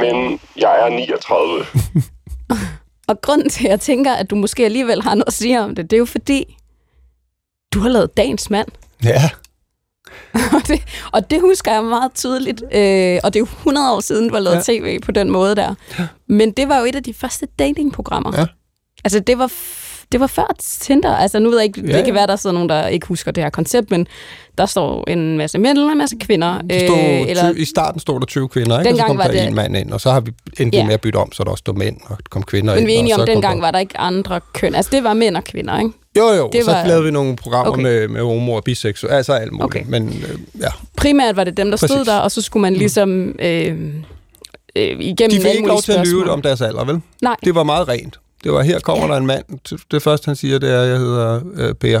Men 0.00 0.40
jeg 0.56 0.86
er 0.86 0.88
39. 0.88 1.64
og 3.08 3.20
grunden 3.20 3.48
til, 3.48 3.64
at 3.64 3.70
jeg 3.70 3.80
tænker, 3.80 4.12
at 4.12 4.30
du 4.30 4.36
måske 4.36 4.64
alligevel 4.64 5.02
har 5.02 5.14
noget 5.14 5.26
at 5.26 5.32
sige 5.32 5.60
om 5.60 5.74
det, 5.74 5.90
det 5.90 5.96
er 5.96 5.98
jo 5.98 6.04
fordi, 6.04 6.56
du 7.74 7.80
har 7.80 7.88
lavet 7.88 8.16
dagens 8.16 8.50
mand. 8.50 8.68
Ja. 9.04 9.30
og, 10.56 10.68
det, 10.68 10.82
og 11.12 11.30
det 11.30 11.40
husker 11.40 11.72
jeg 11.72 11.84
meget 11.84 12.14
tydeligt. 12.14 12.62
Øh, 12.62 13.20
og 13.24 13.34
det 13.34 13.36
er 13.36 13.40
jo 13.40 13.44
100 13.44 13.92
år 13.92 14.00
siden, 14.00 14.28
du 14.28 14.34
har 14.34 14.40
lavet 14.40 14.68
ja. 14.68 14.72
tv 14.72 15.00
på 15.00 15.12
den 15.12 15.30
måde 15.30 15.56
der. 15.56 15.74
Ja. 15.98 16.06
Men 16.26 16.52
det 16.52 16.68
var 16.68 16.78
jo 16.78 16.84
et 16.84 16.96
af 16.96 17.02
de 17.02 17.14
første 17.14 17.46
datingprogrammer. 17.58 18.32
Ja. 18.38 18.46
Altså, 19.04 19.20
det 19.20 19.38
var, 19.38 19.52
det 20.12 20.20
var 20.20 20.26
før 20.26 20.54
Tinder. 20.58 21.16
Altså, 21.16 21.38
nu 21.38 21.50
ved 21.50 21.58
jeg 21.58 21.64
ikke, 21.64 21.82
ja, 21.86 21.96
det 21.96 22.04
kan 22.04 22.14
være, 22.14 22.26
der 22.26 22.36
sidder 22.36 22.54
nogen, 22.54 22.68
der 22.68 22.86
ikke 22.86 23.06
husker 23.06 23.30
det 23.30 23.42
her 23.42 23.50
koncept, 23.50 23.90
men 23.90 24.06
der 24.58 24.66
står 24.66 25.04
en 25.10 25.38
masse 25.38 25.58
mænd 25.58 25.78
og 25.78 25.92
en 25.92 25.98
masse 25.98 26.16
kvinder. 26.20 26.58
stod, 26.58 26.98
øh, 26.98 27.30
eller, 27.30 27.50
I 27.56 27.64
starten 27.64 28.00
stod 28.00 28.20
der 28.20 28.26
20 28.26 28.48
kvinder, 28.48 28.78
ikke? 28.78 28.90
og 28.90 28.96
så 28.96 29.04
kom 29.04 29.16
der 29.16 29.28
det, 29.28 29.46
en 29.46 29.54
mand 29.54 29.76
ind, 29.76 29.92
og 29.92 30.00
så 30.00 30.10
har 30.10 30.20
vi 30.20 30.32
endt 30.58 30.74
ja. 30.74 30.84
med 30.84 30.94
at 30.94 31.00
bytte 31.00 31.16
om, 31.16 31.32
så 31.32 31.44
der 31.44 31.50
også 31.50 31.60
stod 31.60 31.74
mænd 31.74 31.96
og 32.06 32.18
kom 32.30 32.42
kvinder 32.42 32.74
men 32.74 32.78
ind. 32.78 32.86
Men 32.86 32.88
vi 32.88 32.94
er 32.94 32.98
enige 32.98 33.14
om, 33.14 33.26
dengang 33.26 33.62
var 33.62 33.70
der 33.70 33.78
ikke 33.78 33.98
andre 33.98 34.40
køn. 34.52 34.74
Altså, 34.74 34.90
det 34.92 35.04
var 35.04 35.14
mænd 35.14 35.36
og 35.36 35.44
kvinder, 35.44 35.78
ikke? 35.78 35.90
Jo, 36.18 36.28
jo, 36.28 36.50
det 36.52 36.64
så 36.64 36.70
var... 36.70 36.86
lavede 36.86 37.04
vi 37.04 37.10
nogle 37.10 37.36
programmer 37.36 37.72
okay. 37.72 37.82
med, 37.82 38.08
med 38.08 38.22
homo 38.22 38.52
og 38.52 38.64
biseksuelle, 38.64 39.16
altså 39.16 39.32
alt 39.32 39.52
muligt. 39.52 39.64
Okay. 39.64 39.84
Men, 39.88 40.08
øh, 40.08 40.38
ja. 40.60 40.68
Primært 40.96 41.36
var 41.36 41.44
det 41.44 41.56
dem, 41.56 41.70
der 41.70 41.76
Præcis. 41.76 41.90
stod 41.90 42.04
der, 42.04 42.16
og 42.16 42.30
så 42.30 42.42
skulle 42.42 42.60
man 42.60 42.72
mm. 42.72 42.78
ligesom 42.78 43.28
øh, 43.38 43.94
øh, 44.76 45.00
igennem 45.00 45.30
De 45.30 45.40
fik 45.42 45.54
ikke 45.54 45.68
lov 45.68 45.82
til 45.82 45.92
at 45.92 46.06
lyve 46.08 46.30
om 46.30 46.42
deres 46.42 46.60
alder, 46.60 46.84
vel? 46.84 47.00
Nej. 47.22 47.36
Det 47.44 47.54
var 47.54 47.62
meget 47.62 47.88
rent. 47.88 48.18
Det 48.44 48.52
var, 48.52 48.62
her 48.62 48.80
kommer 48.80 49.06
ja. 49.06 49.12
der 49.12 49.18
en 49.18 49.26
mand. 49.26 49.44
Det 49.90 50.02
første, 50.02 50.26
han 50.26 50.36
siger, 50.36 50.58
det 50.58 50.70
er, 50.70 50.82
at 50.82 50.88
jeg 50.88 50.98
hedder 50.98 51.40
øh, 51.54 51.74
Per. 51.74 52.00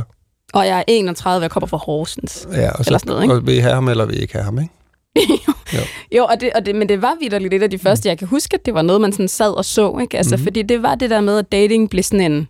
Og 0.52 0.66
jeg 0.66 0.78
er 0.78 0.84
31, 0.86 1.42
jeg 1.42 1.50
kommer 1.50 1.66
fra 1.66 1.76
Horsens. 1.76 2.48
Ja, 2.52 2.70
og, 2.70 2.84
så, 2.84 2.88
eller 2.88 2.98
sådan 2.98 3.10
noget, 3.10 3.22
ikke? 3.22 3.34
og 3.34 3.46
vil 3.46 3.54
I 3.54 3.58
have 3.58 3.74
ham, 3.74 3.88
eller 3.88 4.04
vil 4.04 4.18
I 4.18 4.20
ikke 4.20 4.32
have 4.32 4.44
ham, 4.44 4.58
ikke? 4.58 4.72
jo, 5.74 5.80
jo. 6.16 6.24
og 6.24 6.40
det, 6.40 6.52
og 6.52 6.66
det, 6.66 6.74
men 6.74 6.88
det 6.88 7.02
var 7.02 7.16
vidderligt 7.20 7.54
et 7.54 7.62
af 7.62 7.70
de 7.70 7.78
første, 7.78 8.06
mm. 8.06 8.08
jeg 8.08 8.18
kan 8.18 8.28
huske, 8.28 8.54
at 8.54 8.66
det 8.66 8.74
var 8.74 8.82
noget, 8.82 9.00
man 9.00 9.12
sådan 9.12 9.28
sad 9.28 9.56
og 9.56 9.64
så, 9.64 9.98
ikke? 10.00 10.16
Altså, 10.16 10.36
mm. 10.36 10.42
fordi 10.42 10.62
det 10.62 10.82
var 10.82 10.94
det 10.94 11.10
der 11.10 11.20
med, 11.20 11.38
at 11.38 11.52
dating 11.52 11.90
blev 11.90 12.02
sådan 12.02 12.32
en 12.32 12.48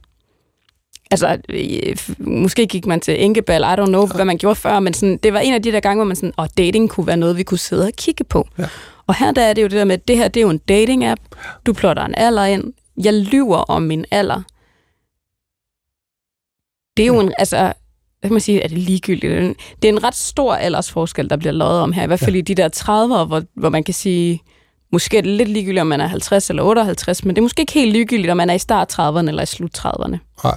altså, 1.10 1.38
øh, 1.48 1.96
måske 2.18 2.66
gik 2.66 2.86
man 2.86 3.00
til 3.00 3.24
enkebal, 3.24 3.62
I 3.62 3.64
don't 3.64 3.86
know, 3.86 4.06
hvad 4.06 4.24
man 4.24 4.38
gjorde 4.38 4.56
før, 4.56 4.80
men 4.80 4.94
sådan, 4.94 5.16
det 5.16 5.32
var 5.32 5.38
en 5.38 5.54
af 5.54 5.62
de 5.62 5.72
der 5.72 5.80
gange, 5.80 5.96
hvor 5.96 6.04
man 6.04 6.16
sådan, 6.16 6.32
og 6.36 6.48
dating 6.58 6.90
kunne 6.90 7.06
være 7.06 7.16
noget, 7.16 7.36
vi 7.36 7.42
kunne 7.42 7.58
sidde 7.58 7.84
og 7.86 7.92
kigge 7.96 8.24
på. 8.24 8.48
Ja. 8.58 8.64
Og 9.06 9.14
her 9.14 9.32
der 9.32 9.42
er 9.42 9.52
det 9.52 9.62
jo 9.62 9.66
det 9.66 9.78
der 9.78 9.84
med, 9.84 9.94
at 9.94 10.08
det 10.08 10.16
her, 10.16 10.28
det 10.28 10.40
er 10.40 10.44
jo 10.44 10.50
en 10.50 10.60
dating-app. 10.70 11.20
Du 11.66 11.72
plotter 11.72 12.04
en 12.04 12.14
alder 12.16 12.44
ind. 12.44 12.72
Jeg 13.04 13.14
lyver 13.14 13.56
om 13.56 13.82
min 13.82 14.04
alder. 14.10 14.42
Det 16.96 17.02
er 17.02 17.06
jo 17.06 17.20
en, 17.20 17.32
altså, 17.38 17.72
kan 18.22 18.32
man 18.32 18.40
sige, 18.40 18.62
er 18.62 18.68
det 18.68 18.78
ligegyldigt? 18.78 19.56
Det 19.82 19.88
er 19.88 19.92
en 19.92 20.04
ret 20.04 20.14
stor 20.14 20.54
aldersforskel, 20.54 21.30
der 21.30 21.36
bliver 21.36 21.52
lavet 21.52 21.80
om 21.80 21.92
her. 21.92 22.02
I 22.02 22.06
hvert 22.06 22.20
fald 22.20 22.34
ja. 22.34 22.38
i 22.38 22.42
de 22.42 22.54
der 22.54 22.68
30'ere, 22.76 23.26
hvor, 23.26 23.42
hvor 23.54 23.68
man 23.68 23.84
kan 23.84 23.94
sige, 23.94 24.42
måske 24.92 25.18
er 25.18 25.22
det 25.22 25.30
lidt 25.30 25.48
ligegyldigt, 25.48 25.80
om 25.80 25.86
man 25.86 26.00
er 26.00 26.06
50 26.06 26.50
eller 26.50 26.62
58, 26.62 27.24
men 27.24 27.36
det 27.36 27.40
er 27.40 27.42
måske 27.42 27.60
ikke 27.60 27.72
helt 27.72 27.92
ligegyldigt, 27.92 28.30
om 28.30 28.36
man 28.36 28.50
er 28.50 28.54
i 28.54 28.58
start 28.58 28.98
30'erne 28.98 29.28
eller 29.28 29.42
i 29.42 29.46
slut 29.46 29.78
30'erne. 29.78 30.16
Nej. 30.44 30.56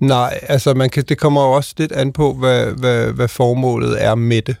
Nej, 0.00 0.38
altså 0.42 0.74
man 0.74 0.90
kan, 0.90 1.04
det 1.08 1.18
kommer 1.18 1.42
jo 1.42 1.52
også 1.52 1.74
lidt 1.78 1.92
an 1.92 2.12
på, 2.12 2.34
hvad, 2.34 2.66
hvad, 2.66 3.12
hvad 3.12 3.28
formålet 3.28 4.04
er 4.04 4.14
med 4.14 4.42
det. 4.42 4.56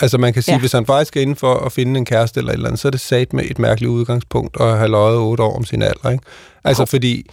Altså 0.00 0.18
man 0.18 0.32
kan 0.32 0.42
sige, 0.42 0.54
ja. 0.54 0.60
hvis 0.60 0.72
han 0.72 0.86
faktisk 0.86 1.16
er 1.16 1.20
inden 1.20 1.36
for 1.36 1.54
at 1.54 1.72
finde 1.72 1.98
en 1.98 2.04
kæreste 2.04 2.40
eller 2.40 2.52
et 2.52 2.54
eller 2.54 2.68
andet, 2.68 2.80
så 2.80 2.88
er 2.88 2.90
det 2.90 3.00
sat 3.00 3.32
med 3.32 3.44
et 3.44 3.58
mærkeligt 3.58 3.90
udgangspunkt 3.90 4.56
at 4.60 4.76
have 4.78 4.88
løjet 4.88 5.18
otte 5.18 5.42
år 5.42 5.56
om 5.56 5.64
sin 5.64 5.82
alder. 5.82 6.10
Ikke? 6.10 6.24
Altså 6.64 6.82
oh. 6.82 6.88
fordi, 6.88 7.30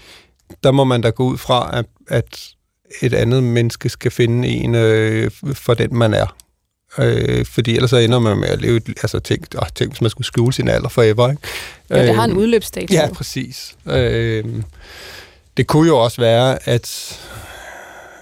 der 0.64 0.72
må 0.72 0.84
man 0.84 1.02
da 1.02 1.10
gå 1.10 1.24
ud 1.24 1.38
fra, 1.38 1.70
at, 1.74 1.86
at 2.08 2.48
et 3.02 3.14
andet 3.14 3.44
menneske 3.44 3.90
skal 3.90 4.12
finde 4.12 4.48
en 4.48 4.76
øh, 4.76 5.32
for 5.54 5.74
den, 5.74 5.96
man 5.96 6.14
er. 6.14 6.36
Øh, 6.98 7.46
fordi 7.46 7.76
ellers 7.76 7.90
så 7.90 7.98
ender 7.98 8.20
man 8.20 8.38
med 8.38 8.48
at 8.48 8.62
leve 8.62 8.78
et, 8.78 8.90
altså 8.90 9.20
tænk, 9.20 9.46
åh, 9.56 9.68
tænk, 9.76 9.92
hvis 9.92 10.02
man 10.02 10.10
skulle 10.10 10.26
skjule 10.26 10.54
sin 10.54 10.68
alder 10.68 10.90
forever. 10.90 11.30
Ikke? 11.30 11.42
Ja, 11.90 12.08
det 12.08 12.16
har 12.16 12.24
en 12.24 12.32
øh, 12.32 12.38
udløbsdato. 12.38 12.94
Ja, 12.94 13.10
præcis. 13.14 13.76
Øh, 13.86 14.44
det 15.58 15.68
kunne 15.68 15.88
jo 15.88 15.98
også 15.98 16.22
være, 16.22 16.70
at, 16.70 17.20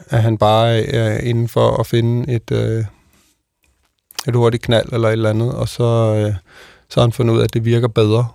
at 0.10 0.22
han 0.22 0.38
bare 0.38 0.80
er 0.80 1.18
inden 1.18 1.48
for 1.48 1.78
at 1.78 1.88
finde 1.88 2.34
et, 2.34 2.52
øh, 2.52 2.84
et 4.28 4.36
hurtigt 4.36 4.64
knald 4.64 4.94
eller 4.94 5.08
et 5.08 5.12
eller 5.12 5.30
andet, 5.30 5.54
og 5.54 5.70
så, 5.70 5.84
øh, 5.84 6.34
så 6.90 7.00
har 7.00 7.02
han 7.02 7.12
fundet 7.12 7.34
ud 7.34 7.40
af, 7.40 7.44
at 7.44 7.54
det 7.54 7.66
virker 7.66 7.88
bedre. 7.88 8.28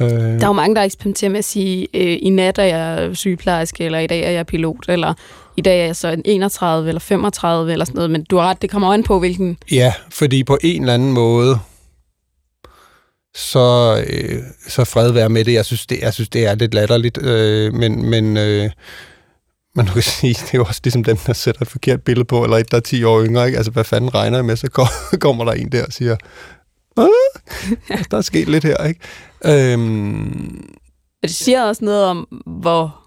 Øh. 0.00 0.08
Der 0.10 0.42
er 0.42 0.46
jo 0.46 0.52
mange, 0.52 0.76
der 0.76 0.82
eksperimenterer 0.82 1.30
med 1.30 1.38
at 1.38 1.44
sige, 1.44 1.88
øh, 1.94 2.18
i 2.22 2.30
nat 2.30 2.58
er 2.58 2.62
jeg 2.62 3.16
sygeplejerske, 3.16 3.84
eller 3.84 3.98
i 3.98 4.06
dag 4.06 4.22
er 4.22 4.30
jeg 4.30 4.46
pilot, 4.46 4.84
eller 4.88 5.14
i 5.56 5.60
dag 5.60 5.80
er 5.80 5.84
jeg 5.84 5.96
så 5.96 6.16
31 6.24 6.88
eller 6.88 7.00
35 7.00 7.72
eller 7.72 7.84
sådan 7.84 7.96
noget, 7.96 8.10
men 8.10 8.24
du 8.24 8.36
har 8.36 8.48
ret, 8.48 8.62
det 8.62 8.70
kommer 8.70 8.92
an 8.92 9.02
på, 9.02 9.18
hvilken... 9.18 9.58
Ja, 9.70 9.92
fordi 10.10 10.44
på 10.44 10.58
en 10.62 10.82
eller 10.82 10.94
anden 10.94 11.12
måde, 11.12 11.58
så, 13.34 14.04
øh, 14.10 14.42
så 14.68 14.84
fred 14.84 15.12
være 15.12 15.28
med 15.28 15.44
det. 15.44 15.52
Jeg 15.52 15.64
synes, 15.64 15.86
det, 15.86 15.98
jeg 16.00 16.14
synes, 16.14 16.28
det 16.28 16.46
er 16.46 16.54
lidt 16.54 16.74
latterligt, 16.74 17.18
øh, 17.22 17.74
men, 17.74 18.10
men, 18.10 18.36
øh, 18.36 18.70
man 19.78 19.86
kan 19.86 20.02
sige, 20.18 20.34
det 20.34 20.54
er 20.54 20.58
jo 20.58 20.64
også 20.64 20.80
ligesom 20.84 21.04
dem, 21.04 21.16
der 21.16 21.32
sætter 21.32 21.62
et 21.62 21.68
forkert 21.68 22.02
billede 22.02 22.24
på, 22.24 22.44
eller 22.44 22.56
et, 22.56 22.70
der 22.70 22.76
er 22.76 22.80
10 22.80 23.04
år 23.04 23.24
yngre. 23.24 23.46
Ikke? 23.46 23.56
Altså, 23.56 23.72
hvad 23.72 23.84
fanden 23.84 24.14
regner 24.14 24.38
jeg 24.38 24.44
med? 24.44 24.56
Så 24.56 24.68
kommer 25.20 25.44
der 25.44 25.52
en 25.52 25.72
der 25.72 25.86
og 25.86 25.92
siger, 25.92 26.16
altså, 27.90 28.06
der 28.10 28.16
er 28.16 28.22
sket 28.22 28.48
lidt 28.48 28.64
her, 28.64 28.84
ikke? 28.84 29.00
Øhm, 29.44 30.74
det 31.22 31.30
siger 31.30 31.64
også 31.64 31.84
noget 31.84 32.04
om, 32.04 32.42
hvor 32.46 33.04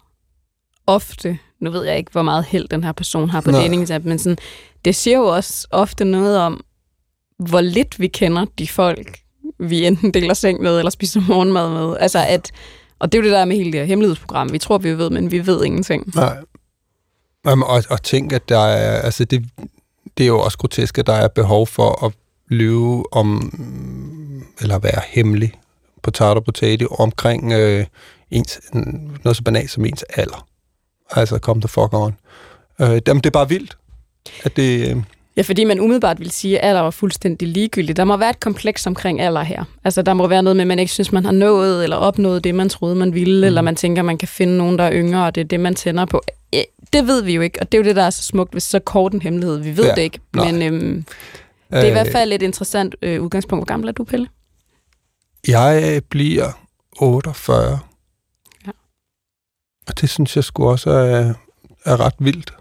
ofte 0.88 1.40
nu 1.60 1.72
ved 1.72 1.86
jeg 1.86 1.98
ikke, 1.98 2.12
hvor 2.12 2.22
meget 2.22 2.46
held 2.46 2.68
den 2.68 2.84
her 2.84 2.92
person 2.92 3.30
har 3.30 3.42
på 3.42 3.52
Nej. 3.52 3.62
dating 3.62 4.06
men 4.06 4.20
sådan, 4.20 4.38
det 4.86 4.96
siger 4.96 5.18
jo 5.18 5.24
også 5.24 5.68
ofte 5.72 6.06
noget 6.06 6.38
om, 6.38 6.64
hvor 7.40 7.62
lidt 7.62 8.00
vi 8.00 8.08
kender 8.08 8.46
de 8.60 8.68
folk, 8.68 9.20
vi 9.60 9.86
enten 9.86 10.14
deler 10.14 10.34
seng 10.34 10.62
med, 10.62 10.78
eller 10.78 10.90
spiser 10.90 11.22
morgenmad 11.28 11.70
med. 11.70 11.98
Altså 12.00 12.26
at, 12.28 12.52
og 13.00 13.12
det 13.12 13.18
er 13.18 13.22
jo 13.22 13.30
det 13.30 13.34
der 13.38 13.46
med 13.46 13.56
hele 13.56 13.72
det 13.72 13.80
her 13.80 13.86
hemmelighedsprogram. 13.88 14.54
Vi 14.54 14.58
tror, 14.58 14.78
vi 14.78 14.98
ved, 14.98 15.10
men 15.10 15.32
vi 15.32 15.48
ved 15.48 15.66
ingenting. 15.66 16.16
Nej. 16.16 16.38
Jamen, 17.46 17.64
og, 17.64 17.84
og 17.90 18.04
tænk, 18.04 18.34
at 18.34 18.50
der 18.50 18.60
er, 18.60 19.02
altså 19.02 19.26
det, 19.26 19.46
det 20.18 20.24
er 20.24 20.28
jo 20.28 20.40
også 20.40 20.58
grotesk, 20.58 20.98
at 20.98 21.08
der 21.08 21.14
er 21.14 21.28
behov 21.28 21.68
for 21.68 22.06
at 22.06 22.14
lyve 22.48 23.14
om, 23.14 23.54
eller 24.62 24.80
være 24.80 25.02
hemmelig, 25.08 25.54
potato 26.04 26.40
potato, 26.40 26.88
omkring 26.88 27.54
øh, 27.54 27.86
ens, 28.32 28.62
noget 29.24 29.38
så 29.38 29.44
banalt 29.44 29.72
som 29.72 29.86
ens 29.86 30.04
alder. 30.04 30.48
Altså, 31.12 31.40
kom 31.40 31.62
the 31.62 31.68
fuck 31.68 31.94
on. 31.94 32.16
Øh, 32.82 33.02
jamen, 33.08 33.22
det 33.22 33.26
er 33.26 33.32
bare 33.32 33.50
vildt, 33.50 33.78
at 34.44 34.56
det... 34.56 34.90
Øh, 34.90 35.04
Ja, 35.38 35.42
fordi 35.42 35.64
man 35.64 35.80
umiddelbart 35.80 36.20
vil 36.20 36.32
sige, 36.32 36.60
at 36.60 36.70
alder 36.70 36.82
var 36.82 36.92
fuldstændig 36.92 37.48
ligegyldigt. 37.48 37.98
Der 37.98 38.04
må 38.04 38.18
være 38.18 38.30
et 38.30 38.40
kompleks 38.40 38.88
omkring 38.88 39.22
alder 39.22 39.44
her. 39.44 39.64
Altså, 39.84 40.02
der 40.02 40.14
må 40.14 40.28
være 40.28 40.44
noget 40.44 40.56
med, 40.56 40.62
at 40.62 40.68
man 40.68 40.80
ikke 40.80 40.92
synes, 40.92 41.12
man 41.12 41.26
har 41.26 41.32
nået 41.32 41.84
eller 41.84 41.98
opnået 41.98 42.44
det, 42.44 42.56
man 42.56 42.70
troede, 42.70 42.96
man 42.96 43.14
ville, 43.14 43.38
mm. 43.38 43.44
eller 43.44 43.62
man 43.62 43.76
tænker, 43.76 44.02
man 44.02 44.18
kan 44.18 44.28
finde 44.28 44.58
nogen, 44.58 44.78
der 44.78 44.84
er 44.84 44.94
yngre, 44.94 45.26
og 45.26 45.36
det 45.36 45.42
er 45.42 45.46
det, 45.46 45.60
man 45.60 45.76
tænder 45.76 46.06
på. 46.06 46.22
Det 46.94 47.08
ved 47.08 47.22
vi 47.22 47.34
jo 47.36 47.42
ikke, 47.42 47.60
og 47.62 47.72
det 47.72 47.78
er 47.78 47.82
jo 47.84 47.88
det, 47.88 47.96
der 47.96 48.04
er 48.04 48.10
så 48.10 48.24
smukt 48.24 48.54
ved 48.54 48.62
så 48.62 48.80
kort 48.80 49.14
en 49.14 49.22
hemmelighed. 49.22 49.58
Vi 49.60 49.78
ved 49.78 49.86
Ja, 49.86 49.96
det 49.96 50.02
ikke, 50.02 50.20
nej. 50.36 50.52
men 50.52 50.62
øhm, 50.62 51.06
det 51.70 51.80
er 51.80 51.84
i 51.88 51.92
hvert 51.92 52.12
fald 52.12 52.34
et 52.34 52.42
interessant 52.42 52.96
øh, 53.02 53.22
udgangspunkt. 53.22 53.60
Hvor 53.60 53.66
gammel 53.66 53.90
er 53.90 53.94
du, 53.94 54.04
Pelle? 54.04 54.28
Jeg 55.48 56.02
bliver 56.10 56.52
48. 57.00 57.80
Ja. 58.68 58.72
Og 59.88 60.02
det 60.02 60.10
synes 60.10 60.36
jeg 60.36 60.44
sgu 60.44 60.70
også 60.70 60.90
er, 60.90 61.34
er 61.86 62.00
ret 62.00 62.14
vildt. 62.20 62.54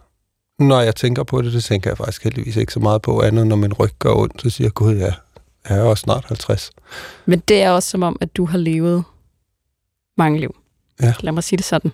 Når 0.58 0.80
jeg 0.80 0.96
tænker 0.96 1.22
på 1.22 1.42
det, 1.42 1.52
det 1.52 1.64
tænker 1.64 1.90
jeg 1.90 1.96
faktisk 1.98 2.24
heldigvis 2.24 2.56
ikke 2.56 2.72
så 2.72 2.80
meget 2.80 3.02
på 3.02 3.22
andet, 3.22 3.46
når 3.46 3.56
min 3.56 3.72
ryg 3.72 3.90
gør 3.98 4.12
ondt, 4.14 4.42
så 4.42 4.50
siger 4.50 4.66
jeg, 4.66 4.74
gud 4.74 4.96
ja, 4.96 5.12
jeg 5.68 5.78
er 5.78 5.82
også 5.82 6.02
snart 6.02 6.24
50. 6.24 6.70
Men 7.26 7.38
det 7.48 7.62
er 7.62 7.70
også 7.70 7.90
som 7.90 8.02
om, 8.02 8.16
at 8.20 8.36
du 8.36 8.44
har 8.44 8.58
levet 8.58 9.04
mange 10.16 10.40
liv. 10.40 10.56
Ja. 11.02 11.14
Lad 11.20 11.32
mig 11.32 11.44
sige 11.44 11.56
det 11.56 11.66
sådan. 11.66 11.92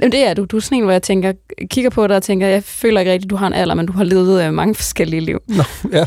Jamen, 0.00 0.12
det 0.12 0.26
er 0.26 0.34
du. 0.34 0.44
Du 0.44 0.56
er 0.56 0.60
sådan 0.60 0.78
en, 0.78 0.84
hvor 0.84 0.92
jeg 0.92 1.02
tænker, 1.02 1.32
kigger 1.70 1.90
på 1.90 2.06
dig 2.06 2.16
og 2.16 2.22
tænker, 2.22 2.46
jeg 2.46 2.64
føler 2.64 3.00
ikke 3.00 3.12
rigtigt, 3.12 3.30
du 3.30 3.36
har 3.36 3.46
en 3.46 3.52
alder, 3.52 3.74
men 3.74 3.86
du 3.86 3.92
har 3.92 4.04
levet 4.04 4.44
øh, 4.44 4.54
mange 4.54 4.74
forskellige 4.74 5.20
liv. 5.20 5.38
Nå, 5.48 5.62
ja, 5.92 6.06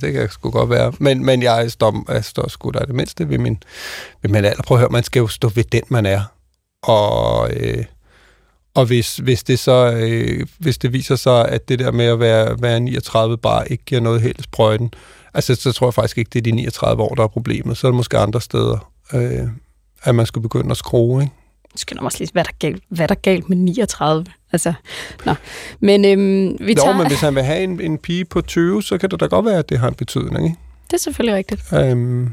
det 0.00 0.12
kan 0.12 0.28
sgu 0.30 0.50
godt 0.50 0.70
være. 0.70 0.92
Men, 0.98 1.24
men 1.24 1.42
jeg 1.42 1.70
står, 1.70 2.12
jeg 2.12 2.24
står 2.24 2.48
sgu 2.48 2.70
da 2.70 2.78
det 2.78 2.94
mindste 2.94 3.28
ved 3.28 3.38
min, 3.38 3.62
ved 4.22 4.30
min 4.30 4.44
alder. 4.44 4.62
Prøv 4.62 4.76
at 4.76 4.80
høre, 4.80 4.90
man 4.90 5.04
skal 5.04 5.20
jo 5.20 5.26
stå 5.26 5.48
ved 5.48 5.64
den, 5.64 5.82
man 5.88 6.06
er. 6.06 6.20
Og, 6.82 7.50
øh, 7.56 7.84
og 8.74 8.86
hvis, 8.86 9.16
hvis, 9.16 9.42
det 9.42 9.58
så, 9.58 9.92
øh, 9.96 10.46
hvis 10.58 10.78
det 10.78 10.92
viser 10.92 11.16
sig, 11.16 11.48
at 11.48 11.68
det 11.68 11.78
der 11.78 11.92
med 11.92 12.04
at 12.04 12.20
være, 12.20 12.62
være 12.62 12.80
39 12.80 13.38
bare 13.38 13.72
ikke 13.72 13.84
giver 13.84 14.00
noget 14.00 14.20
helt 14.20 14.42
sprøjten, 14.42 14.94
altså 15.34 15.54
så 15.54 15.72
tror 15.72 15.86
jeg 15.86 15.94
faktisk 15.94 16.18
ikke, 16.18 16.30
det 16.32 16.38
er 16.38 16.42
de 16.42 16.52
39 16.52 17.02
år, 17.02 17.14
der 17.14 17.22
er 17.22 17.28
problemet. 17.28 17.76
Så 17.76 17.86
er 17.86 17.90
det 17.90 17.96
måske 17.96 18.18
andre 18.18 18.40
steder, 18.40 18.92
øh, 19.14 19.48
at 20.02 20.14
man 20.14 20.26
skulle 20.26 20.42
begynde 20.42 20.70
at 20.70 20.76
skrue, 20.76 21.22
ikke? 21.22 21.34
Skal 21.76 21.94
nok 21.96 22.04
også 22.04 22.18
lige, 22.18 22.30
hvad 22.32 22.42
er 22.42 22.46
der 22.46 22.56
galt, 22.58 22.82
hvad 22.88 23.02
er 23.02 23.06
der 23.06 23.14
galt 23.14 23.48
med 23.48 23.56
39? 23.56 24.26
Altså, 24.52 24.72
nå. 25.26 25.34
Men 25.80 26.04
øhm, 26.04 26.56
vi 26.66 26.74
tager... 26.74 26.96
men 26.96 27.06
hvis 27.06 27.20
han 27.20 27.34
vil 27.34 27.42
have 27.42 27.62
en, 27.62 27.80
en 27.80 27.98
pige 27.98 28.24
på 28.24 28.40
20, 28.40 28.82
så 28.82 28.98
kan 28.98 29.10
det 29.10 29.20
da 29.20 29.26
godt 29.26 29.46
være, 29.46 29.58
at 29.58 29.68
det 29.68 29.78
har 29.78 29.88
en 29.88 29.94
betydning, 29.94 30.44
ikke? 30.44 30.56
Det 30.86 30.92
er 30.92 30.98
selvfølgelig 30.98 31.36
rigtigt. 31.36 31.62
Øhm, 31.72 32.30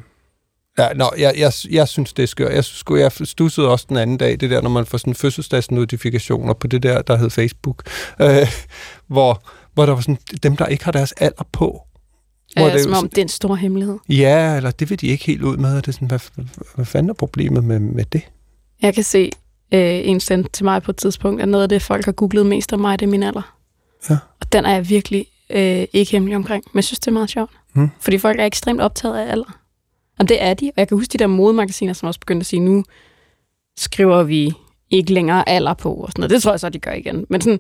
ja, 0.80 0.94
nå, 0.94 1.12
jeg, 1.18 1.34
jeg, 1.38 1.52
jeg 1.72 1.88
synes, 1.88 2.14
det 2.14 2.24
er 2.24 2.28
skørt. 2.28 2.54
Jeg, 2.54 2.64
sgu- 2.64 2.96
jeg 2.96 3.12
stussede 3.24 3.68
også 3.70 3.86
den 3.90 3.98
anden 3.98 4.18
dag, 4.18 4.40
det 4.40 4.50
der, 4.50 4.62
når 4.62 4.70
man 4.70 4.86
får 4.86 4.98
sådan 4.98 5.16
fødselsdagsnotifikationer 5.16 6.54
på 6.54 6.68
det 6.68 6.84
der, 6.84 7.02
der 7.02 7.18
hed 7.18 7.30
Facebook, 7.30 7.84
øh, 8.22 8.48
hvor, 9.08 9.44
hvor 9.74 9.86
der 9.86 9.94
var 9.94 10.02
sådan, 10.02 10.18
dem, 10.44 10.58
der 10.58 10.66
ikke 10.66 10.86
har 10.86 10.92
deres 10.92 11.12
alder 11.12 11.44
på. 11.52 11.82
Hvor 12.56 12.68
Øh, 12.68 12.74
det, 12.74 12.82
som 12.84 12.94
om 12.94 13.10
det 13.10 13.18
er 13.18 13.22
en 13.22 13.30
stor 13.30 13.56
hemmelighed. 13.56 13.98
Ja, 14.10 14.56
eller 14.56 14.72
det 14.72 14.90
vil 14.90 15.02
de 15.02 15.08
ikke 15.08 15.26
helt 15.26 15.42
ud 15.42 15.58
med. 15.58 15.76
Det 15.76 15.88
er 15.88 15.92
sådan, 15.92 16.08
hvad, 16.08 16.20
hvad, 16.36 16.46
hvad 16.76 16.86
fanden 16.86 17.10
er 17.10 17.14
problemet 17.14 17.64
med, 17.64 17.80
med 17.80 18.06
det? 18.06 18.22
Jeg 18.82 18.94
kan 18.96 19.04
se 19.04 19.32
øh, 19.74 20.08
en 20.08 20.20
sendte 20.20 20.50
til 20.50 20.66
mig 20.66 20.84
på 20.84 20.92
et 20.92 20.98
tidspunkt, 20.98 21.42
at 21.42 21.48
noget 21.48 21.64
af 21.64 21.70
det, 21.70 21.82
folk 21.82 22.06
har 22.06 22.12
googlet 22.12 22.46
mest 22.46 22.74
om 22.74 22.80
mig, 22.80 23.00
det 23.00 23.06
er 23.06 23.10
min 23.10 23.24
alder. 23.24 23.56
Ja. 24.10 24.18
Og 24.42 24.54
den 24.54 24.66
er 24.66 24.74
jeg 24.74 24.90
virkelig 24.90 25.26
øh, 25.50 25.86
ikke 25.94 26.12
hemmelig 26.12 26.36
omkring. 26.36 26.64
Men 26.74 26.78
jeg 26.78 26.84
synes, 26.84 27.00
det 27.00 27.08
er 27.08 27.12
meget 27.12 27.30
sjovt. 27.30 27.52
Mm. 27.74 27.90
Fordi 28.00 28.18
folk 28.18 28.40
er 28.40 28.46
ekstremt 28.46 28.82
optaget 28.82 29.18
af 29.18 29.32
alder. 29.32 29.58
Og 30.20 30.30
det 30.30 30.44
er 30.44 30.54
de. 30.54 30.66
Og 30.68 30.74
jeg 30.78 30.88
kan 30.88 30.98
huske 30.98 31.12
de 31.14 31.18
der 31.18 31.28
modemagasiner, 31.28 31.94
som 31.94 32.08
også 32.08 32.20
begyndte 32.20 32.42
at 32.42 32.46
sige, 32.48 32.60
nu 32.60 32.84
skriver 33.78 34.24
vi 34.24 34.54
ikke 34.90 35.14
længere 35.14 35.50
alder 35.50 35.74
på. 35.74 35.94
Og 35.94 36.10
sådan 36.12 36.20
noget. 36.22 36.30
Det 36.30 36.44
tror 36.44 36.52
jeg 36.52 36.60
så, 36.60 36.70
de 36.70 36.80
gør 36.80 36.92
igen. 36.94 37.26
Men 37.30 37.42
sådan, 37.42 37.60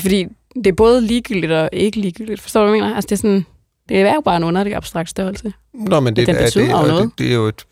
fordi 0.00 0.26
det 0.54 0.66
er 0.66 0.72
både 0.72 1.00
ligegyldigt 1.00 1.52
og 1.52 1.68
ikke 1.72 2.00
ligegyldigt. 2.00 2.40
Forstår 2.40 2.60
du, 2.60 2.66
hvad 2.68 2.76
jeg 2.78 2.82
mener? 2.84 2.94
Altså, 2.94 3.06
det 3.08 3.12
er 3.12 3.16
sådan, 3.16 3.46
det 3.88 3.96
er 4.00 4.14
jo 4.14 4.20
bare 4.20 4.36
en 4.36 4.44
underlig 4.44 4.74
abstrakt 4.74 5.10
størrelse. 5.10 5.52
Nå, 5.74 6.00
men 6.00 6.16
det, 6.16 6.26
den 6.26 6.36
er- 6.36 6.50
det, 6.54 6.68
noget. 6.68 7.02
Det, 7.04 7.18
det, 7.18 7.30
er 7.30 7.34
jo 7.34 7.46
et, 7.46 7.64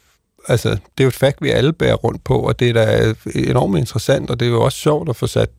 altså, 0.48 0.68
det 0.68 0.78
er 0.98 1.04
jo 1.04 1.08
et 1.08 1.14
fakt, 1.14 1.42
vi 1.42 1.50
alle 1.50 1.72
bærer 1.72 1.94
rundt 1.94 2.24
på, 2.24 2.38
og 2.38 2.60
det 2.60 2.68
er 2.68 2.72
da 2.72 3.14
enormt 3.34 3.78
interessant, 3.78 4.30
og 4.30 4.40
det 4.40 4.46
er 4.46 4.50
jo 4.50 4.62
også 4.62 4.78
sjovt 4.78 5.08
at 5.08 5.16
få 5.16 5.26
sat 5.26 5.50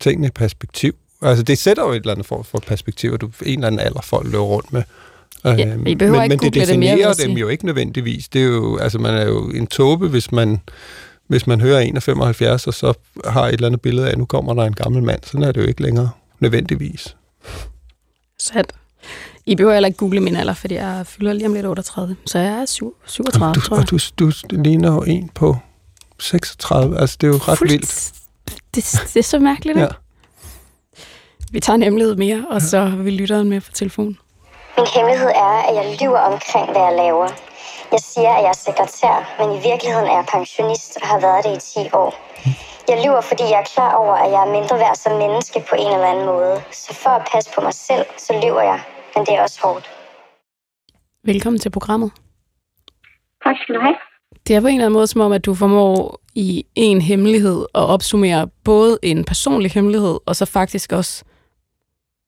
tingene 0.00 0.26
i 0.26 0.30
perspektiv. 0.30 0.94
Altså, 1.22 1.42
det 1.42 1.58
sætter 1.58 1.82
jo 1.82 1.90
et 1.90 1.96
eller 1.96 2.12
andet 2.12 2.26
form 2.26 2.44
for 2.44 2.58
perspektiv, 2.66 3.12
at 3.12 3.20
du 3.20 3.30
en 3.42 3.58
eller 3.58 3.66
anden 3.66 3.80
alder 3.80 4.00
folk 4.00 4.26
løber 4.26 4.44
rundt 4.44 4.72
med. 4.72 4.82
Ja, 5.44 5.66
Øhm, 5.66 5.86
I 5.86 5.94
behøver 5.94 6.20
men, 6.20 6.28
men 6.28 6.38
det 6.38 6.40
google 6.40 6.66
det 6.66 6.78
mere, 6.78 6.92
definerer 6.92 7.14
dem 7.14 7.30
jo 7.30 7.48
ikke 7.48 7.66
nødvendigvis. 7.66 8.28
Det 8.28 8.42
er 8.42 8.46
jo, 8.46 8.78
altså, 8.78 8.98
man 8.98 9.14
er 9.14 9.24
jo 9.24 9.50
en 9.50 9.66
tåbe, 9.66 10.08
hvis 10.08 10.32
man, 10.32 10.60
hvis 11.26 11.46
man 11.46 11.60
hører 11.60 11.80
en 11.80 11.96
af 11.96 12.02
75, 12.02 12.66
og 12.66 12.74
så 12.74 12.92
har 13.24 13.46
et 13.46 13.52
eller 13.52 13.66
andet 13.66 13.80
billede 13.80 14.06
af, 14.06 14.12
at 14.12 14.18
nu 14.18 14.24
kommer 14.24 14.54
der 14.54 14.62
en 14.62 14.72
gammel 14.72 15.02
mand. 15.02 15.20
Sådan 15.24 15.42
er 15.42 15.52
det 15.52 15.60
jo 15.62 15.66
ikke 15.66 15.82
længere, 15.82 16.10
nødvendigvis. 16.40 17.16
Sandt. 18.38 18.72
I 19.50 19.56
behøver 19.56 19.72
heller 19.74 19.86
ikke 19.86 19.98
google 19.98 20.20
min 20.20 20.36
alder, 20.36 20.54
fordi 20.54 20.74
jeg 20.74 21.02
fylder 21.06 21.32
lige 21.32 21.46
om 21.46 21.54
lidt 21.54 21.66
38. 21.66 22.16
Så 22.26 22.38
jeg 22.38 22.52
er 22.52 22.66
syv- 22.66 22.94
37, 23.06 23.54
du, 23.54 23.60
tror 23.60 23.76
jeg. 23.76 23.84
og 23.84 23.90
du, 23.90 23.98
du 24.18 24.30
ligner 24.62 24.92
jo 24.94 25.02
en 25.02 25.28
på 25.34 25.56
36. 26.18 26.98
Altså, 27.00 27.16
det 27.20 27.26
er 27.26 27.30
jo 27.30 27.36
ret 27.48 27.58
Fuldt- 27.58 27.70
vildt. 27.72 28.12
Det, 28.74 28.84
det 29.14 29.16
er 29.16 29.22
så 29.22 29.38
mærkeligt, 29.38 29.78
Ja. 29.78 29.84
ikke? 29.84 29.94
Vi 31.52 31.60
tager 31.60 31.74
en 31.74 31.82
hemmelighed 31.82 32.16
mere, 32.16 32.44
og 32.50 32.62
så 32.62 32.78
har 32.80 32.96
vi 32.96 33.10
lytteren 33.10 33.48
med 33.48 33.60
på 33.60 33.72
telefon. 33.72 34.18
Min 34.78 34.86
hemmelighed 34.94 35.28
er, 35.28 35.54
at 35.68 35.74
jeg 35.80 35.96
lyver 36.02 36.18
omkring, 36.18 36.66
hvad 36.72 36.82
jeg 36.88 36.94
laver. 36.96 37.28
Jeg 37.92 38.00
siger, 38.00 38.30
at 38.36 38.42
jeg 38.44 38.48
er 38.56 38.60
sekretær, 38.68 39.14
men 39.38 39.48
i 39.58 39.60
virkeligheden 39.70 40.06
er 40.12 40.16
jeg 40.20 40.24
pensionist 40.32 40.98
og 41.02 41.08
har 41.08 41.20
været 41.20 41.40
det 41.44 41.52
i 41.56 41.84
10 41.84 41.88
år. 41.92 42.10
Jeg 42.90 42.96
lyver, 43.04 43.20
fordi 43.20 43.42
jeg 43.42 43.58
er 43.64 43.68
klar 43.74 43.92
over, 44.02 44.14
at 44.14 44.30
jeg 44.34 44.40
er 44.46 44.50
mindre 44.58 44.76
værd 44.84 44.96
som 45.04 45.12
menneske 45.24 45.64
på 45.70 45.74
en 45.84 45.92
eller 45.94 46.06
anden 46.12 46.26
måde. 46.26 46.54
Så 46.72 46.94
for 47.02 47.10
at 47.10 47.22
passe 47.32 47.50
på 47.54 47.60
mig 47.60 47.74
selv, 47.74 48.04
så 48.26 48.32
lyver 48.44 48.62
jeg. 48.72 48.80
Men 49.16 49.26
det 49.26 49.34
er 49.34 49.42
også 49.42 49.60
hårdt. 49.62 49.90
Velkommen 51.24 51.60
til 51.60 51.70
programmet. 51.70 52.10
Tak 53.44 53.56
skal 53.62 53.74
du 53.74 53.80
have. 53.80 53.96
Det 54.46 54.56
er 54.56 54.60
på 54.60 54.66
en 54.66 54.74
eller 54.74 54.86
anden 54.86 54.98
måde 54.98 55.06
som 55.06 55.20
om, 55.20 55.32
at 55.32 55.44
du 55.46 55.54
formår 55.54 56.20
i 56.34 56.64
en 56.74 57.00
hemmelighed 57.00 57.66
at 57.74 57.84
opsummere 57.94 58.48
både 58.64 58.98
en 59.02 59.24
personlig 59.24 59.70
hemmelighed, 59.70 60.18
og 60.26 60.36
så 60.36 60.46
faktisk 60.46 60.92
også 60.92 61.24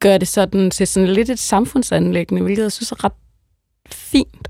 gøre 0.01 0.19
det 0.19 0.29
sådan 0.29 0.71
til 0.71 0.87
sådan 0.87 1.09
lidt 1.09 1.31
et 1.31 1.39
samfundsanlæggende, 1.39 2.43
hvilket 2.43 2.63
jeg 2.63 2.73
synes 2.73 2.93
er 2.93 3.05
ret 3.05 3.19
fint. 3.93 4.49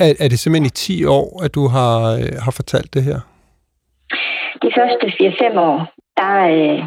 Er, 0.00 0.14
er 0.20 0.28
det 0.28 0.38
simpelthen 0.38 0.66
i 0.66 0.70
10 0.70 1.04
år, 1.04 1.42
at 1.44 1.54
du 1.54 1.68
har, 1.68 2.12
øh, 2.12 2.42
har 2.44 2.50
fortalt 2.50 2.94
det 2.94 3.02
her? 3.02 3.20
De 4.62 4.70
første 4.78 5.06
4-5 5.06 5.58
år, 5.68 5.78
der, 6.16 6.34
øh, 6.56 6.78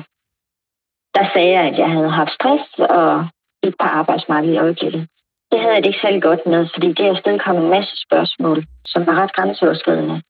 der 1.16 1.26
sagde 1.34 1.52
jeg, 1.58 1.64
at 1.70 1.78
jeg 1.80 1.90
havde 1.90 2.12
haft 2.12 2.32
stress 2.32 2.80
og 2.80 3.28
et 3.68 3.76
par 3.80 3.92
arbejdsmarked 4.02 4.52
i 4.54 4.58
øjeblikket. 4.58 5.08
Det 5.52 5.60
havde 5.60 5.74
jeg 5.76 5.84
det 5.84 5.90
ikke 5.90 6.04
særlig 6.06 6.22
godt 6.22 6.40
med, 6.46 6.62
fordi 6.74 6.88
det 6.88 7.18
stadig 7.20 7.42
kommet 7.46 7.64
en 7.64 7.70
masse 7.78 7.94
spørgsmål, 8.06 8.58
som 8.86 9.06
var 9.08 9.16
ret 9.22 9.34
grænseoverskridende. 9.36 10.22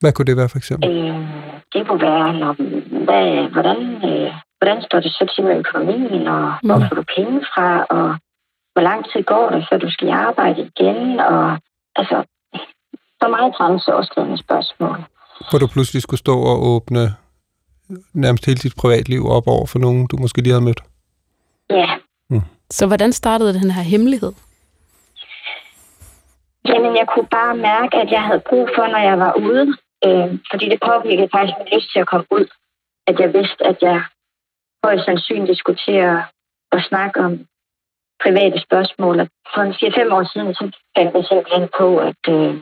Hvad 0.00 0.12
kunne 0.12 0.28
det 0.30 0.36
være 0.36 0.48
for 0.48 0.58
eksempel? 0.58 0.84
Øh, 0.90 1.16
det 1.72 1.80
kunne 1.86 2.02
være, 2.10 2.28
når, 2.42 2.52
hvad, 3.08 3.26
hvordan, 3.54 3.78
øh, 4.10 4.32
hvordan 4.58 4.82
står 4.82 5.00
det 5.00 5.12
så 5.12 5.24
til 5.34 5.44
med 5.44 5.56
økonomien, 5.64 6.28
og 6.28 6.44
hvor 6.66 6.78
Mm. 6.78 6.84
får 6.88 6.96
du 7.00 7.04
penge 7.16 7.40
fra, 7.52 7.68
og 7.96 8.06
hvor 8.72 8.82
lang 8.90 9.00
tid 9.10 9.22
går 9.32 9.50
det, 9.50 9.66
før 9.70 9.78
du 9.78 9.90
skal 9.90 10.08
i 10.08 10.10
arbejde 10.10 10.60
igen, 10.70 11.20
og 11.20 11.58
altså, 12.00 12.16
så 13.20 13.28
meget 13.28 13.54
grænseoverskridende 13.56 14.38
spørgsmål. 14.38 14.96
Hvor 15.50 15.58
du 15.58 15.66
pludselig 15.66 16.02
skulle 16.02 16.20
stå 16.26 16.34
og 16.52 16.56
åbne 16.72 17.02
nærmest 18.14 18.46
hele 18.46 18.58
dit 18.58 18.76
privatliv 18.80 19.26
op 19.26 19.46
over 19.46 19.66
for 19.66 19.78
nogen, 19.78 20.06
du 20.06 20.16
måske 20.16 20.42
lige 20.42 20.52
havde 20.52 20.64
mødt? 20.64 20.82
Ja, 21.70 21.90
så 22.70 22.86
hvordan 22.86 23.12
startede 23.12 23.54
den 23.54 23.70
her 23.70 23.82
hemmelighed? 23.82 24.32
Jamen, 26.64 26.96
jeg 26.96 27.06
kunne 27.14 27.28
bare 27.30 27.56
mærke, 27.56 27.96
at 27.96 28.10
jeg 28.10 28.22
havde 28.22 28.42
brug 28.48 28.68
for, 28.76 28.86
når 28.86 28.98
jeg 28.98 29.18
var 29.18 29.32
ude, 29.36 29.66
øh, 30.06 30.38
fordi 30.50 30.68
det 30.68 30.80
påvirkede 30.86 31.28
faktisk 31.34 31.58
min 31.58 31.68
lyst 31.74 31.92
til 31.92 32.00
at 32.00 32.08
komme 32.08 32.26
ud, 32.30 32.46
at 33.06 33.20
jeg 33.20 33.32
vidste, 33.34 33.66
at 33.66 33.78
jeg 33.82 34.02
højst 34.84 35.04
sandsynligt 35.04 35.58
skulle 35.58 35.80
til 35.86 35.98
at, 36.12 36.18
at 36.72 36.84
snakke 36.88 37.20
om 37.20 37.32
private 38.24 38.60
spørgsmål. 38.60 39.20
Og 39.20 39.28
for 39.54 39.62
4-5 40.10 40.14
år 40.14 40.24
siden, 40.32 40.54
så 40.54 40.64
fandt 40.96 41.14
jeg 41.14 41.24
simpelthen 41.24 41.68
på, 41.78 41.98
at, 41.98 42.22
øh, 42.28 42.54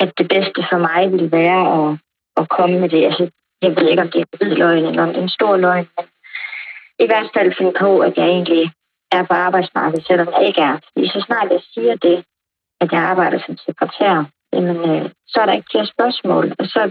at 0.00 0.10
det 0.18 0.28
bedste 0.28 0.60
for 0.70 0.78
mig 0.78 1.12
ville 1.12 1.32
være 1.32 1.62
at, 1.78 1.98
at 2.36 2.48
komme 2.48 2.80
med 2.80 2.88
det. 2.88 3.04
Altså, 3.04 3.30
jeg 3.62 3.70
ved 3.76 3.88
ikke, 3.88 4.02
om 4.02 4.10
det 4.10 4.20
er 4.20 4.24
en 4.24 4.38
hvid 4.38 4.56
løgn 4.56 4.84
eller 4.84 5.02
om 5.02 5.08
det 5.08 5.18
er 5.18 5.22
en 5.22 5.38
stor 5.38 5.56
løgn, 5.56 5.88
men 5.96 6.06
i 6.98 7.06
hvert 7.06 7.30
fald 7.34 7.54
finde 7.58 7.74
på, 7.80 7.98
at 7.98 8.16
jeg 8.16 8.26
egentlig 8.26 8.72
er 9.18 9.22
på 9.22 9.34
arbejdsmarkedet, 9.46 10.06
selvom 10.06 10.28
jeg 10.34 10.42
ikke 10.48 10.60
er. 10.60 10.76
Fordi 10.92 11.08
så 11.08 11.20
snart 11.26 11.48
jeg 11.56 11.62
siger 11.74 11.94
det, 11.96 12.24
at 12.80 12.92
jeg 12.92 13.00
arbejder 13.00 13.38
som 13.46 13.56
sekretær, 13.56 14.24
jamen, 14.54 14.78
øh, 14.90 15.10
så 15.26 15.36
er 15.40 15.46
der 15.46 15.58
ikke 15.58 15.72
flere 15.72 15.92
spørgsmål, 15.94 16.44
og 16.58 16.66
så 16.74 16.82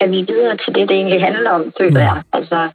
er 0.00 0.08
vi 0.14 0.20
videre 0.32 0.56
til 0.56 0.74
det, 0.74 0.88
det 0.88 0.96
egentlig 0.96 1.22
handler 1.22 1.50
om, 1.50 1.72
føler 1.80 2.00
jeg. 2.00 2.22
Altså, 2.32 2.70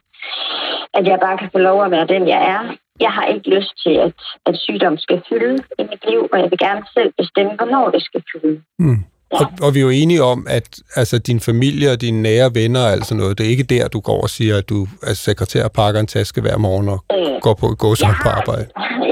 at 0.94 1.06
jeg 1.06 1.18
bare 1.20 1.38
kan 1.38 1.50
få 1.52 1.58
lov 1.58 1.84
at 1.84 1.90
være 1.90 2.06
den, 2.06 2.28
jeg 2.28 2.40
er. 2.54 2.62
Jeg 3.00 3.12
har 3.16 3.26
ikke 3.26 3.48
lyst 3.56 3.72
til, 3.84 3.94
at, 4.06 4.20
at 4.46 4.54
sygdom 4.56 4.98
skal 4.98 5.22
fylde 5.28 5.54
i 5.78 5.82
mit 5.90 6.04
liv, 6.10 6.28
og 6.32 6.38
jeg 6.40 6.50
vil 6.50 6.58
gerne 6.58 6.84
selv 6.96 7.12
bestemme, 7.18 7.52
hvornår 7.56 7.90
det 7.90 8.02
skal 8.02 8.22
fylde. 8.32 8.62
Mm. 8.78 9.04
Og, 9.30 9.46
og 9.62 9.74
vi 9.74 9.78
er 9.78 9.82
jo 9.82 9.90
enige 9.90 10.22
om, 10.22 10.46
at 10.50 10.78
altså, 10.96 11.18
din 11.18 11.40
familie 11.40 11.90
og 11.92 12.00
dine 12.00 12.22
nære 12.22 12.50
venner 12.54 12.80
og 12.80 12.90
alt 12.92 13.06
sådan 13.06 13.20
noget, 13.20 13.38
det 13.38 13.46
er 13.46 13.50
ikke 13.50 13.62
der, 13.62 13.88
du 13.88 14.00
går 14.00 14.22
og 14.22 14.30
siger, 14.30 14.58
at 14.58 14.68
du 14.68 14.86
er 15.02 15.12
sekretær 15.14 15.68
pakker 15.68 16.00
en 16.00 16.06
taske 16.06 16.40
hver 16.40 16.56
morgen 16.56 16.88
og 16.88 17.04
Øh, 17.12 17.40
går 17.40 17.54
på, 17.54 17.66
går 17.82 18.06
jeg 18.06 18.14
på 18.22 18.28
arbejde. 18.28 18.66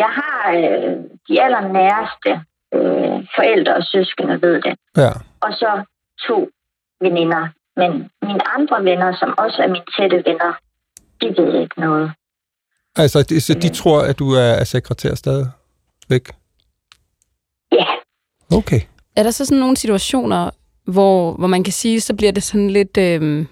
Jeg 0.04 0.10
har 0.20 0.52
øh, 0.56 0.96
de 1.28 1.42
allernæreste 1.44 2.30
øh, 2.74 3.16
forældre 3.36 3.74
og 3.74 3.82
søskende 3.82 4.42
ved 4.42 4.54
det. 4.62 4.74
Ja. 4.96 5.12
og 5.40 5.52
så 5.52 5.84
to 6.28 6.48
veninder. 7.00 7.48
Men 7.76 7.90
mine 8.22 8.42
andre 8.56 8.84
venner, 8.90 9.16
som 9.20 9.34
også 9.38 9.62
er 9.62 9.68
mine 9.68 9.84
tætte 9.98 10.16
venner, 10.26 10.52
de 11.20 11.26
ved 11.38 11.62
ikke 11.62 11.80
noget. 11.80 12.12
Altså, 12.96 13.22
de, 13.22 13.40
så 13.40 13.54
de 13.54 13.68
tror, 13.68 14.00
at 14.02 14.18
du 14.18 14.32
er, 14.32 14.64
sekretær 14.64 15.14
stadigvæk? 15.14 16.26
Ja, 17.72 17.86
Okay. 18.58 18.80
Er 19.16 19.22
der 19.22 19.30
så 19.30 19.44
sådan 19.44 19.60
nogle 19.60 19.76
situationer, 19.76 20.50
hvor, 20.84 21.32
hvor 21.32 21.46
man 21.46 21.64
kan 21.64 21.72
sige, 21.72 22.00
så 22.00 22.16
bliver 22.16 22.32
det 22.32 22.42
sådan 22.42 22.70
lidt... 22.70 22.98
Øh, 22.98 23.46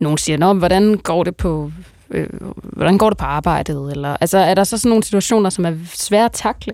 nogen 0.00 0.18
siger, 0.18 0.38
Nå, 0.38 0.52
hvordan 0.52 0.98
går 0.98 1.24
det 1.24 1.36
på... 1.36 1.70
Øh, 2.10 2.28
hvordan 2.62 2.98
går 2.98 3.10
det 3.10 3.18
på 3.18 3.24
arbejdet? 3.24 3.92
Eller, 3.92 4.16
altså, 4.20 4.38
er 4.38 4.54
der 4.54 4.64
så 4.64 4.78
sådan 4.78 4.88
nogle 4.88 5.04
situationer, 5.04 5.50
som 5.50 5.64
er 5.64 5.74
svære 5.84 6.24
at 6.24 6.32
takle? 6.32 6.72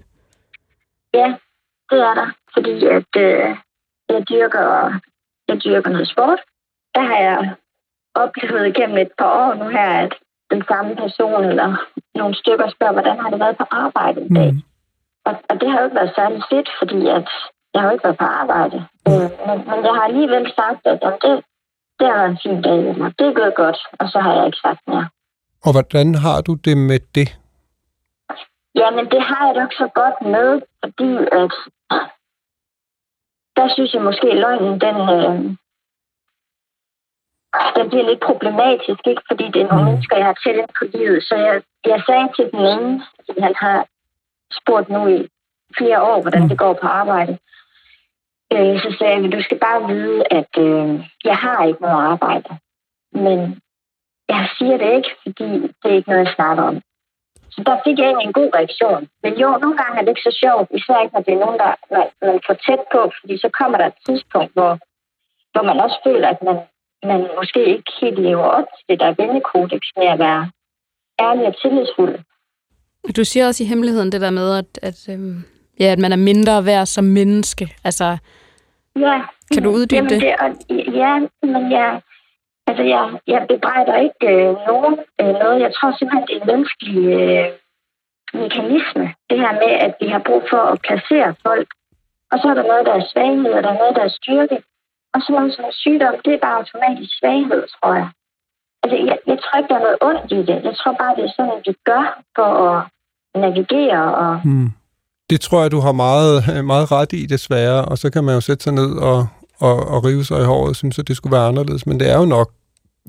ja, 1.19 1.29
det 1.91 1.99
er 2.09 2.15
der. 2.21 2.29
Fordi 2.55 2.75
at 2.97 3.13
øh, 3.17 3.57
jeg, 4.09 4.23
dyrker, 4.31 4.67
jeg 5.49 5.57
dyrker 5.65 5.91
noget 5.91 6.09
sport. 6.09 6.41
Der 6.95 7.03
har 7.11 7.19
jeg 7.29 7.55
oplevet 8.15 8.67
igennem 8.67 8.99
et 8.99 9.13
par 9.19 9.31
år 9.43 9.55
nu 9.55 9.67
her, 9.69 9.91
at 10.05 10.13
den 10.51 10.63
samme 10.71 10.97
person 10.97 11.45
eller 11.45 11.69
nogle 12.15 12.35
stykker 12.35 12.69
spørger, 12.71 12.93
hvordan 12.93 13.19
har 13.23 13.31
det 13.31 13.41
været 13.41 13.57
på 13.59 13.67
arbejde 13.71 14.21
i 14.25 14.35
dag? 14.39 14.53
Mm. 14.53 14.63
Og, 15.29 15.35
og 15.51 15.55
det 15.61 15.71
har 15.71 15.79
jo 15.79 15.85
ikke 15.85 16.01
været 16.01 16.17
særlig 16.19 16.43
fedt, 16.51 16.69
fordi 16.81 17.01
at 17.19 17.29
jeg 17.73 17.81
har 17.83 17.89
jo 17.89 17.93
ikke 17.95 18.05
været 18.05 18.19
på 18.19 18.25
arbejde. 18.25 18.77
Øh, 19.09 19.31
men, 19.47 19.59
men 19.71 19.79
jeg 19.87 19.95
har 19.99 20.05
alligevel 20.11 20.53
sagt, 20.61 20.81
at 20.87 20.99
jamen, 21.03 21.19
det, 21.23 21.45
det 21.99 22.07
har 22.09 22.17
været 22.17 22.31
en 22.31 22.39
fin 22.45 22.63
dag, 22.63 22.79
eller 22.91 23.11
det 23.19 23.27
er 23.27 23.33
gået 23.41 23.55
godt, 23.55 23.79
og 24.01 24.09
så 24.09 24.19
har 24.21 24.35
jeg 24.37 24.47
ikke 24.47 24.59
sagt 24.67 24.81
mere. 24.89 25.09
Og 25.67 25.73
hvordan 25.73 26.15
har 26.15 26.41
du 26.41 26.55
det 26.55 26.77
med 26.77 27.01
det? 27.15 27.29
Jamen, 28.75 29.05
det 29.11 29.23
har 29.23 29.53
jeg 29.53 29.63
ikke 29.63 29.77
så 29.85 29.89
godt 30.01 30.19
med, 30.35 30.51
fordi 30.85 31.11
at 31.41 31.53
der 33.57 33.69
synes 33.75 33.95
jeg 33.95 34.03
måske, 34.03 34.27
at 34.33 34.37
løgnen, 34.45 34.81
den, 34.81 34.97
øh, 35.17 35.57
den 37.77 37.89
bliver 37.91 38.07
lidt 38.11 38.21
problematisk, 38.29 39.01
ikke? 39.07 39.23
Fordi 39.31 39.45
det 39.45 39.63
er 39.63 39.69
nogle 39.69 39.85
Mm. 39.85 39.89
mennesker, 39.91 40.17
jeg 40.17 40.27
har 40.27 40.51
ind 40.51 40.69
på 40.79 40.85
livet. 40.95 41.23
Så 41.29 41.35
jeg, 41.35 41.63
jeg 41.93 42.03
sagde 42.07 42.29
til 42.37 42.51
den 42.53 42.61
ene, 42.73 43.03
fordi 43.17 43.41
han 43.41 43.55
har 43.65 43.87
spurgt 44.61 44.89
nu 44.89 45.01
i 45.09 45.29
flere 45.79 46.03
år, 46.03 46.21
hvordan 46.23 46.43
Mm. 46.43 46.49
det 46.49 46.59
går 46.59 46.73
på 46.73 46.87
arbejde. 46.87 47.39
Øh, 48.53 48.75
så 48.85 48.97
sagde 48.99 49.15
jeg, 49.23 49.33
du 49.33 49.43
skal 49.43 49.59
bare 49.59 49.81
vide, 49.93 50.23
at 50.31 50.53
øh, 50.59 50.89
jeg 51.25 51.37
har 51.37 51.65
ikke 51.65 51.83
noget 51.83 52.05
arbejde. 52.13 52.51
Men 53.13 53.39
jeg 54.29 54.49
siger 54.59 54.77
det 54.83 54.91
ikke, 54.97 55.11
fordi 55.23 55.49
det 55.81 55.89
er 55.91 55.97
ikke 55.99 56.11
noget, 56.11 56.25
jeg 56.27 56.35
snakker 56.37 56.63
om. 56.63 56.77
Så 57.55 57.61
der 57.69 57.77
fik 57.85 57.99
jeg 57.99 58.11
en 58.11 58.33
god 58.33 58.51
reaktion. 58.59 59.03
Men 59.23 59.33
jo, 59.43 59.49
nogle 59.63 59.77
gange 59.81 59.95
er 59.97 60.03
det 60.03 60.13
ikke 60.13 60.29
så 60.31 60.35
sjovt, 60.43 60.69
især 60.79 61.03
ikke, 61.03 61.15
når 61.15 61.23
det 61.27 61.35
er 61.35 61.45
nogen, 61.45 61.59
der 61.63 61.71
man, 61.95 62.07
man 62.29 62.41
får 62.47 62.57
tæt 62.67 62.83
på, 62.95 63.01
fordi 63.21 63.35
så 63.45 63.49
kommer 63.59 63.77
der 63.79 63.87
et 63.87 64.01
tidspunkt, 64.07 64.53
hvor, 64.57 64.73
hvor 65.53 65.65
man 65.71 65.81
også 65.85 65.99
føler, 66.07 66.29
at 66.35 66.41
man, 66.49 66.57
man 67.11 67.21
måske 67.41 67.61
ikke 67.75 67.91
helt 68.01 68.19
lever 68.29 68.49
op 68.59 68.69
til 68.75 68.85
det 68.89 69.01
der 69.01 69.19
vennekodex 69.21 69.83
med 69.97 70.09
at 70.15 70.19
være 70.19 70.43
ærlig 71.27 71.47
og 71.51 71.57
tillidsfuld. 71.63 72.15
Du 73.17 73.25
siger 73.25 73.47
også 73.47 73.63
i 73.65 73.67
hemmeligheden 73.67 74.13
det 74.13 74.21
der 74.21 74.31
med, 74.31 74.49
at, 74.59 74.71
at, 74.83 75.09
øhm, 75.13 75.45
ja, 75.81 75.85
at 75.93 75.99
man 75.99 76.13
er 76.13 76.17
mindre 76.17 76.65
værd 76.65 76.87
som 76.87 77.05
menneske. 77.05 77.77
Altså, 77.85 78.17
Ja. 78.97 79.21
Kan 79.53 79.63
du 79.63 79.71
uddybe 79.71 79.95
Jamen, 79.97 80.11
det? 80.11 80.21
det? 80.23 80.35
Og, 80.43 80.49
ja, 81.03 81.13
men 81.43 81.73
jeg, 81.73 82.01
altså 82.67 82.83
jeg, 82.83 83.05
jeg 83.27 83.47
bebrejder 83.49 83.97
ikke 84.07 84.27
øh, 84.35 84.57
nogen 84.69 84.95
øh, 85.21 85.33
noget. 85.43 85.61
Jeg 85.61 85.73
tror 85.75 85.91
simpelthen, 85.99 86.27
det 86.29 86.37
er 86.37 86.41
en 86.41 86.47
menneskelig 86.53 86.99
øh, 87.21 87.47
mekanisme. 88.43 89.05
Det 89.31 89.39
her 89.45 89.53
med, 89.63 89.73
at 89.87 89.95
vi 90.01 90.07
har 90.15 90.23
brug 90.29 90.43
for 90.51 90.63
at 90.73 90.81
placere 90.87 91.35
folk. 91.47 91.69
Og 92.33 92.37
så 92.41 92.49
er 92.49 92.55
der 92.55 92.63
noget, 92.73 92.87
der 92.87 92.95
er 92.95 93.09
svaghed, 93.13 93.53
og 93.57 93.63
der 93.63 93.71
er 93.73 93.79
noget, 93.83 93.97
der 93.97 94.05
er 94.05 94.17
styrke. 94.21 94.57
Og 95.15 95.21
så 95.23 95.33
noget 95.33 95.55
som 95.55 95.65
er 95.65 95.77
sygdom, 95.85 96.15
det 96.25 96.33
er 96.35 96.45
bare 96.47 96.59
automatisk 96.61 97.11
svaghed, 97.19 97.63
tror 97.75 97.95
jeg. 97.95 98.09
Altså, 98.83 98.97
jeg, 99.09 99.19
jeg 99.27 99.39
tror 99.43 99.59
ikke, 99.59 99.69
der 99.73 99.79
er 99.79 99.87
noget 99.89 99.99
ondt 100.09 100.33
i 100.33 100.41
det. 100.51 100.59
Jeg 100.69 100.75
tror 100.77 100.93
bare, 101.03 101.17
det 101.17 101.25
er 101.25 101.33
sådan, 101.37 101.63
vi 101.67 101.73
gør 101.91 102.05
for 102.37 102.49
at 102.69 102.77
navigere 103.43 104.15
og 104.25 104.41
Hmm. 104.41 104.71
Det 105.31 105.41
tror 105.41 105.63
jeg, 105.63 105.71
du 105.71 105.81
har 105.81 105.93
meget, 105.93 106.45
meget 106.67 106.93
ret 106.93 107.13
i, 107.13 107.27
desværre. 107.27 107.85
Og 107.85 107.99
så 107.99 108.11
kan 108.11 108.25
man 108.25 108.35
jo 108.35 108.41
sætte 108.41 108.65
sig 108.65 108.73
ned 108.73 108.97
og, 108.97 109.27
og, 109.59 109.89
og 109.89 110.05
rive 110.05 110.25
sig 110.25 110.41
i 110.41 110.45
håret 110.45 110.69
og 110.69 110.77
synes, 110.77 110.99
at 110.99 111.09
det 111.09 111.17
skulle 111.17 111.37
være 111.37 111.47
anderledes. 111.47 111.87
Men 111.87 112.01
det 112.01 112.11
er 112.11 112.19
jo 112.19 112.25
nok, 112.25 112.51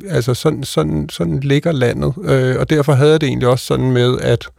altså 0.10 0.34
sådan, 0.34 0.64
sådan, 0.64 1.10
sådan 1.10 1.40
ligger 1.40 1.72
landet. 1.72 2.14
Øh, 2.24 2.60
og 2.60 2.70
derfor 2.70 2.94
havde 2.94 3.12
jeg 3.12 3.22
det 3.22 3.28
egentlig 3.28 3.50
også 3.50 3.66
sådan 3.66 3.92
med, 3.92 4.20
at, 4.22 4.50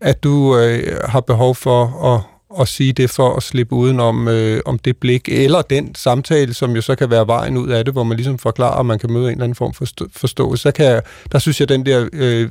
at 0.00 0.22
du 0.22 0.58
øh, 0.58 0.98
har 1.04 1.20
behov 1.20 1.54
for 1.54 2.04
at, 2.14 2.20
at 2.60 2.68
sige 2.68 2.92
det 2.92 3.10
for 3.10 3.36
at 3.36 3.42
slippe 3.42 3.74
udenom 3.74 4.28
øh, 4.28 4.60
om 4.64 4.78
det 4.78 4.96
blik, 4.96 5.28
eller 5.28 5.62
den 5.62 5.94
samtale, 5.94 6.54
som 6.54 6.74
jo 6.74 6.82
så 6.82 6.94
kan 6.94 7.10
være 7.10 7.26
vejen 7.26 7.56
ud 7.56 7.68
af 7.68 7.84
det, 7.84 7.94
hvor 7.94 8.04
man 8.04 8.16
ligesom 8.16 8.38
forklarer, 8.38 8.78
at 8.78 8.86
man 8.86 8.98
kan 8.98 9.12
møde 9.12 9.24
en 9.24 9.30
eller 9.30 9.44
anden 9.44 9.54
form 9.54 9.74
for 9.74 9.86
forståelse. 10.16 10.62
Så 10.62 10.72
kan 10.72 10.86
jeg, 10.86 11.02
der 11.32 11.38
synes 11.38 11.60
jeg, 11.60 11.68
den 11.68 11.86
der, 11.86 12.08
øh, 12.12 12.50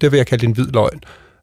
det 0.00 0.12
vil 0.12 0.16
jeg 0.16 0.26
kalde 0.26 0.46
en 0.46 0.52
hvid 0.52 0.66
løgn, 0.66 1.00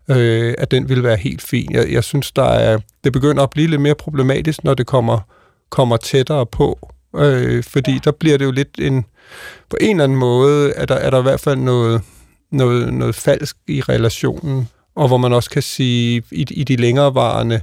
øh, 0.10 0.54
at 0.58 0.72
den 0.72 0.90
vil 0.90 1.04
være 1.04 1.18
helt 1.18 1.42
fin. 1.42 1.72
Jeg, 1.72 1.92
jeg 1.92 2.04
synes, 2.04 2.32
der 2.32 2.44
er, 2.44 2.80
det 3.04 3.14
begynder 3.14 3.44
at 3.44 3.50
blive 3.50 3.68
lidt 3.68 3.82
mere 3.82 3.96
problematisk, 3.96 4.64
når 4.64 4.74
det 4.74 4.88
kommer, 4.88 5.20
kommer 5.70 5.98
tættere 5.98 6.46
på, 6.46 6.92
øh, 7.16 7.64
fordi 7.64 8.00
der 8.04 8.12
bliver 8.12 8.38
det 8.38 8.46
jo 8.46 8.52
lidt 8.52 8.80
en, 8.80 9.06
på 9.70 9.78
en 9.82 9.90
eller 9.90 10.04
anden 10.04 10.18
måde, 10.18 10.72
er 10.72 10.86
der, 10.86 10.96
er 10.96 11.10
der 11.10 11.20
i 11.20 11.22
hvert 11.22 11.40
fald 11.40 11.58
noget, 11.58 12.02
noget, 12.52 12.94
noget 12.94 13.16
falsk 13.16 13.58
i 13.68 13.82
relationen, 13.82 14.70
og 14.96 15.08
hvor 15.08 15.18
man 15.18 15.34
også 15.34 15.50
kan 15.50 15.62
sige, 15.62 16.24
i, 16.32 16.46
i 16.52 16.64
de 16.64 16.76
længerevarende 16.76 17.62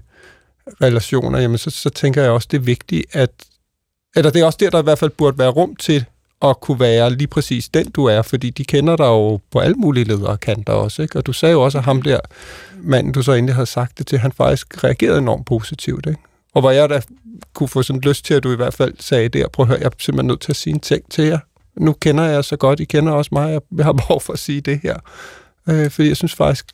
relationer, 0.82 1.38
jamen 1.38 1.58
så, 1.58 1.70
så 1.70 1.90
tænker 1.90 2.22
jeg 2.22 2.30
også, 2.30 2.48
det 2.50 2.56
er 2.56 2.62
vigtigt, 2.62 3.06
at 3.12 3.30
eller 4.16 4.30
det 4.30 4.42
er 4.42 4.46
også 4.46 4.58
der, 4.60 4.70
der 4.70 4.78
i 4.78 4.82
hvert 4.82 4.98
fald 4.98 5.10
burde 5.10 5.38
være 5.38 5.48
rum 5.48 5.76
til 5.76 6.04
at 6.50 6.60
kunne 6.60 6.80
være 6.80 7.10
lige 7.10 7.28
præcis 7.28 7.68
den, 7.68 7.90
du 7.90 8.04
er, 8.04 8.22
fordi 8.22 8.50
de 8.50 8.64
kender 8.64 8.96
dig 8.96 9.04
jo 9.04 9.40
på 9.50 9.58
alle 9.58 9.74
mulige 9.74 10.04
ledere 10.04 10.36
kanter 10.36 10.72
også, 10.72 11.02
ikke? 11.02 11.18
Og 11.18 11.26
du 11.26 11.32
sagde 11.32 11.52
jo 11.52 11.62
også, 11.62 11.78
at 11.78 11.84
ham 11.84 12.02
der 12.02 12.20
manden, 12.76 13.12
du 13.12 13.22
så 13.22 13.32
endelig 13.32 13.54
havde 13.54 13.66
sagt 13.66 13.98
det 13.98 14.06
til, 14.06 14.18
han 14.18 14.32
faktisk 14.32 14.84
reagerede 14.84 15.18
enormt 15.18 15.46
positivt, 15.46 16.06
ikke? 16.06 16.20
Og 16.54 16.60
hvor 16.60 16.70
jeg 16.70 16.90
da 16.90 17.00
kunne 17.54 17.68
få 17.68 17.82
sådan 17.82 18.00
lyst 18.00 18.24
til, 18.24 18.34
at 18.34 18.42
du 18.42 18.52
i 18.52 18.56
hvert 18.56 18.74
fald 18.74 18.94
sagde 19.00 19.28
der, 19.28 19.48
prøv 19.48 19.64
at 19.64 19.68
høre, 19.68 19.78
jeg 19.78 19.86
er 19.86 19.90
simpelthen 19.98 20.26
nødt 20.26 20.40
til 20.40 20.52
at 20.52 20.56
sige 20.56 20.74
en 20.74 20.80
ting 20.80 21.10
til 21.10 21.24
jer. 21.24 21.38
Nu 21.76 21.92
kender 21.92 22.24
jeg 22.24 22.44
så 22.44 22.56
godt, 22.56 22.80
I 22.80 22.84
kender 22.84 23.12
også 23.12 23.28
mig, 23.32 23.60
jeg 23.76 23.84
har 23.84 23.92
behov 23.92 24.20
for 24.20 24.32
at 24.32 24.38
sige 24.38 24.60
det 24.60 24.80
her. 24.82 24.96
Øh, 25.68 25.90
fordi 25.90 26.08
jeg 26.08 26.16
synes 26.16 26.34
faktisk 26.34 26.66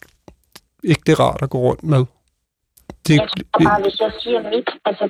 ikke, 0.85 1.03
det 1.07 1.13
er 1.13 1.21
rart 1.21 1.43
at 1.43 1.51
gå 1.51 1.59
rundt 1.59 1.83
med. 1.83 2.05
Det, 3.07 3.17
Jeg 3.17 3.29
tror 3.55 3.65
bare, 3.65 3.83
hvis 3.83 4.01
jeg 4.01 4.13
siger 4.23 4.41
mit, 4.51 4.71
altså 4.85 5.09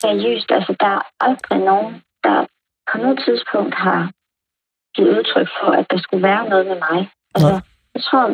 seriøst, 0.00 0.50
altså 0.50 0.76
der 0.80 0.86
er 0.86 1.02
aldrig 1.20 1.58
nogen, 1.58 1.94
der 2.24 2.46
på 2.90 2.98
noget 2.98 3.18
tidspunkt 3.26 3.74
har 3.74 4.02
givet 4.94 5.18
udtryk 5.18 5.48
for, 5.60 5.70
at 5.80 5.86
der 5.90 5.98
skulle 5.98 6.22
være 6.22 6.48
noget 6.48 6.66
med 6.66 6.78
mig. 6.90 7.10
Altså, 7.34 7.52
jeg 7.94 8.02
tror, 8.06 8.24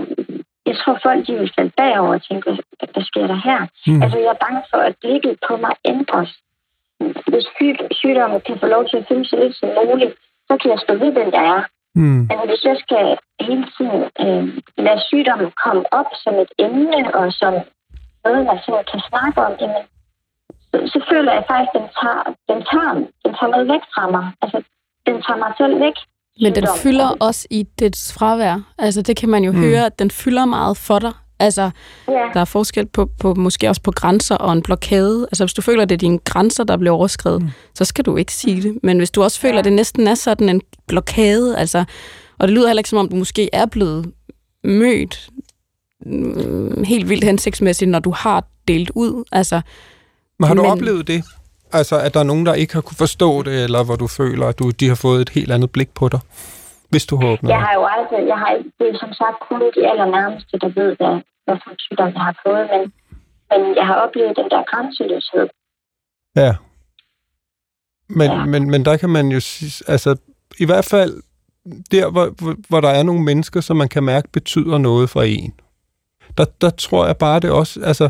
jeg 0.66 0.76
tror 0.76 0.99
folk, 1.03 1.26
de 1.26 1.32
vil 1.38 1.53
falde 1.57 1.72
bagover 1.76 2.14
og 2.14 2.22
tænke, 2.28 2.44
hvad, 2.51 2.88
hvad 2.92 3.05
sker 3.11 3.26
der 3.26 3.40
her? 3.49 3.61
Mm. 3.86 4.03
Altså, 4.03 4.18
jeg 4.18 4.30
er 4.36 4.44
bange 4.46 4.62
for, 4.70 4.78
at 4.88 4.94
blikket 5.01 5.34
på 5.49 5.57
mig 5.57 5.74
ændres. 5.84 6.30
Hvis 7.30 7.46
syg- 7.57 7.88
sygdommen 8.01 8.40
kan 8.46 8.57
få 8.62 8.66
lov 8.66 8.82
til 8.88 8.96
at 8.96 9.07
fylde 9.09 9.24
så 9.28 9.36
lidt 9.42 9.57
som 9.57 9.68
muligt, 9.80 10.14
så 10.49 10.53
kan 10.61 10.70
jeg 10.70 10.78
stå 10.84 10.92
ved, 11.03 11.11
den 11.20 11.28
jeg 11.38 11.44
er. 11.57 11.62
mm. 11.94 12.20
Altså, 12.30 12.46
hvis 12.51 12.64
jeg 12.70 12.76
skal 12.84 13.07
hele 13.49 13.66
tiden 13.76 14.03
øh, 14.24 14.44
lade 14.86 15.01
sygdommen 15.09 15.51
komme 15.64 15.84
op 15.99 16.11
som 16.24 16.34
et 16.44 16.53
emne, 16.59 17.01
og 17.18 17.32
som 17.40 17.53
noget, 18.24 18.46
man 18.51 18.59
sådan 18.66 18.84
kan 18.92 19.01
snakke 19.11 19.38
om, 19.46 19.53
jamen, 19.61 19.82
så, 20.71 20.77
så 20.93 20.99
føler 21.11 21.33
jeg 21.33 21.45
faktisk, 21.51 21.71
at 21.75 21.81
den 21.81 21.89
tager, 22.01 22.23
den, 22.51 22.59
tager, 22.71 22.93
den 23.25 23.33
tager 23.39 23.51
noget 23.55 23.69
væk 23.73 23.83
fra 23.95 24.11
mig. 24.11 24.25
Altså, 24.43 24.59
den 25.07 25.14
tager 25.25 25.39
mig 25.45 25.53
selv 25.61 25.75
væk. 25.81 25.97
Men 26.43 26.55
den 26.55 26.66
fylder 26.83 27.09
også 27.21 27.47
i 27.51 27.62
dets 27.79 28.12
fravær. 28.12 28.57
Altså, 28.79 29.03
det 29.03 29.16
kan 29.16 29.29
man 29.29 29.45
jo 29.45 29.53
Mm. 29.53 29.59
høre, 29.59 29.87
at 29.87 29.99
den 29.99 30.11
fylder 30.11 30.45
meget 30.45 30.77
for 30.77 30.99
dig. 30.99 31.12
Altså, 31.41 31.71
Ja. 32.09 32.12
der 32.35 32.41
er 32.41 32.45
forskel 32.45 32.87
på, 32.87 33.11
på 33.21 33.35
måske 33.35 33.69
også 33.69 33.83
på 33.83 33.91
grænser 33.93 34.35
og 34.37 34.53
en 34.53 34.62
blokade. 34.62 35.27
Altså, 35.31 35.45
hvis 35.45 35.55
du 35.55 35.62
føler, 35.62 35.83
at 35.83 35.89
det 35.89 35.95
er 35.95 35.99
dine 35.99 36.19
grænser, 36.19 36.64
der 36.64 36.77
bliver 36.77 36.95
overskrevet, 36.95 37.43
mm. 37.43 37.49
så 37.75 37.85
skal 37.85 38.05
du 38.05 38.16
ikke 38.16 38.33
sige 38.33 38.62
det. 38.62 38.79
Men 38.83 38.99
hvis 38.99 39.11
du 39.11 39.23
også 39.23 39.41
føler, 39.41 39.59
at 39.59 39.64
det 39.64 39.73
næsten 39.73 40.07
er 40.07 40.14
sådan 40.14 40.49
en 40.49 40.61
blokade, 40.89 41.57
altså, 41.59 41.85
og 42.39 42.49
det 42.49 42.55
lyder 42.57 42.66
heller 42.66 42.81
ikke, 42.81 42.89
som 42.91 42.99
om 42.99 43.09
du 43.09 43.16
måske 43.16 43.51
er 43.53 43.66
blevet 43.66 44.12
mødt 44.64 45.29
mm, 46.07 46.85
helt 46.85 47.09
vildt 47.09 47.25
hensigtsmæssigt, 47.25 47.91
når 47.91 47.99
du 47.99 48.11
har 48.11 48.45
delt 48.69 48.91
ud. 48.95 49.25
Altså, 49.33 49.61
Men 50.39 50.49
har 50.49 50.55
du 50.55 50.62
Men- 50.62 50.70
oplevet 50.70 51.07
det? 51.09 51.24
Altså, 51.72 52.01
at 52.01 52.14
der 52.14 52.20
er 52.20 52.24
nogen, 52.24 52.47
der 52.47 52.55
ikke 52.55 52.74
har 52.74 52.80
kunne 52.80 52.97
forstå 52.97 53.43
det, 53.43 53.64
eller 53.64 53.84
hvor 53.84 53.97
du 53.97 54.07
føler, 54.07 54.47
at 54.47 54.59
du, 54.59 54.70
de 54.70 54.89
har 54.89 54.95
fået 54.95 55.20
et 55.20 55.28
helt 55.28 55.53
andet 55.53 55.70
blik 55.72 55.91
på 55.95 56.09
dig, 56.09 56.20
hvis 56.91 57.07
du 57.07 57.16
har 57.16 57.26
åbnet 57.32 57.51
Jeg 57.51 57.61
har 57.61 57.74
jo 57.74 57.84
aldrig, 57.97 58.28
jeg 58.28 58.39
har 58.39 58.51
ikke, 58.59 58.70
det 58.78 58.86
er 58.95 58.99
som 58.99 59.12
sagt 59.12 59.36
kun 59.49 59.61
de 59.76 59.91
allernærmeste, 59.91 60.59
der 60.59 60.68
ved, 60.68 60.97
hvad, 60.97 61.14
hvad 61.45 61.57
for 61.64 61.70
en 61.70 61.78
sygdom 61.78 62.12
jeg 62.16 62.22
har 62.22 62.36
fået, 62.47 62.64
men, 62.72 62.82
men 63.51 63.76
jeg 63.76 63.86
har 63.86 63.95
oplevet 63.95 64.36
den 64.36 64.49
der 64.51 64.62
grænseløshed. 64.70 65.49
Ja. 66.36 66.55
Men, 68.09 68.30
Ja. 68.30 68.45
men, 68.45 68.70
men 68.70 68.84
der 68.84 68.97
kan 68.97 69.11
man 69.11 69.28
jo 69.28 69.41
sige, 69.41 69.84
altså 69.91 70.16
i 70.59 70.64
hvert 70.66 70.84
fald 70.84 71.22
der, 71.91 72.11
hvor, 72.11 72.26
hvor, 72.39 72.55
hvor 72.68 72.80
der 72.80 72.89
er 72.89 73.03
nogle 73.03 73.22
mennesker, 73.22 73.61
som 73.61 73.76
man 73.76 73.89
kan 73.89 74.03
mærke 74.03 74.28
betyder 74.32 74.78
noget 74.78 75.11
for 75.11 75.22
en. 75.22 75.55
Der, 76.39 76.45
der 76.61 76.70
tror 76.70 77.07
jeg 77.07 77.16
bare, 77.16 77.41
det 77.41 77.51
også, 77.51 77.80
altså 77.84 78.09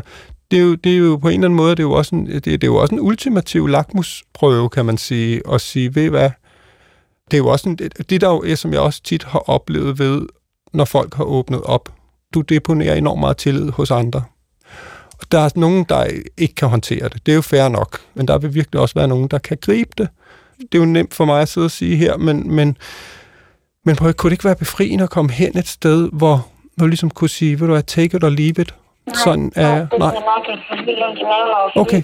det 0.51 0.59
er, 0.59 0.63
jo, 0.63 0.75
det 0.75 0.93
er 0.93 0.97
jo 0.97 1.17
på 1.17 1.27
en 1.27 1.33
eller 1.33 1.47
anden 1.47 1.57
måde, 1.57 1.71
det 1.71 1.79
er 1.79 1.87
jo 1.87 1.91
også 1.91 2.15
en, 2.15 2.27
det, 2.27 2.45
det 2.45 2.63
er 2.63 2.67
jo 2.67 2.75
også 2.75 2.95
en 2.95 3.01
ultimativ 3.01 3.67
lakmusprøve, 3.67 4.69
kan 4.69 4.85
man 4.85 4.97
sige, 4.97 5.41
at 5.51 5.61
sige, 5.61 5.95
ved 5.95 6.09
hvad, 6.09 6.29
det 7.31 7.33
er 7.33 7.37
jo 7.37 7.47
også 7.47 7.69
en, 7.69 7.75
det, 7.75 8.09
det 8.09 8.21
der 8.21 8.29
jo 8.29 8.43
er, 8.47 8.55
som 8.55 8.73
jeg 8.73 8.81
også 8.81 9.03
tit 9.03 9.23
har 9.23 9.49
oplevet 9.49 9.99
ved, 9.99 10.27
når 10.73 10.85
folk 10.85 11.13
har 11.13 11.23
åbnet 11.23 11.61
op. 11.61 11.93
Du 12.33 12.41
deponerer 12.41 12.95
enormt 12.95 13.19
meget 13.19 13.37
tillid 13.37 13.69
hos 13.71 13.91
andre. 13.91 14.23
Og 15.19 15.31
der 15.31 15.39
er 15.39 15.49
nogen, 15.55 15.85
der 15.89 16.07
ikke 16.37 16.55
kan 16.55 16.67
håndtere 16.67 17.09
det. 17.09 17.25
Det 17.25 17.31
er 17.31 17.35
jo 17.35 17.41
fair 17.41 17.67
nok. 17.67 17.99
Men 18.13 18.27
der 18.27 18.37
vil 18.37 18.53
virkelig 18.53 18.81
også 18.81 18.95
være 18.95 19.07
nogen, 19.07 19.27
der 19.27 19.37
kan 19.37 19.57
gribe 19.61 19.91
det. 19.97 20.09
Det 20.59 20.75
er 20.75 20.79
jo 20.79 20.85
nemt 20.85 21.13
for 21.13 21.25
mig 21.25 21.41
at 21.41 21.49
sidde 21.49 21.65
og 21.65 21.71
sige 21.71 21.95
her, 21.95 22.17
men, 22.17 22.55
men, 22.55 22.77
men 23.85 23.95
prøv, 23.95 24.13
kunne 24.13 24.29
det 24.29 24.33
ikke 24.33 24.45
være 24.45 24.55
befriende 24.55 25.03
at 25.03 25.09
komme 25.09 25.31
hen 25.31 25.57
et 25.57 25.67
sted, 25.67 26.09
hvor 26.13 26.47
man 26.77 26.89
ligesom 26.89 27.09
kunne 27.09 27.29
sige, 27.29 27.59
vil 27.59 27.67
du 27.67 27.73
have 27.73 27.81
take 27.81 28.17
it 28.17 28.23
or 28.23 28.29
leave 28.29 28.61
it? 28.61 28.75
Sådan 29.25 29.47
nej, 29.55 29.63
er 29.65 29.79
det 29.79 29.89
kan 29.89 29.99
nej. 29.99 30.11
at 30.39 30.47
jeg 30.51 30.59
får 30.67 30.75
helt 30.89 31.01
ondt 31.07 31.19
i 31.23 31.25
maven 31.31 31.51
over, 31.59 31.69
Okay. 31.83 32.01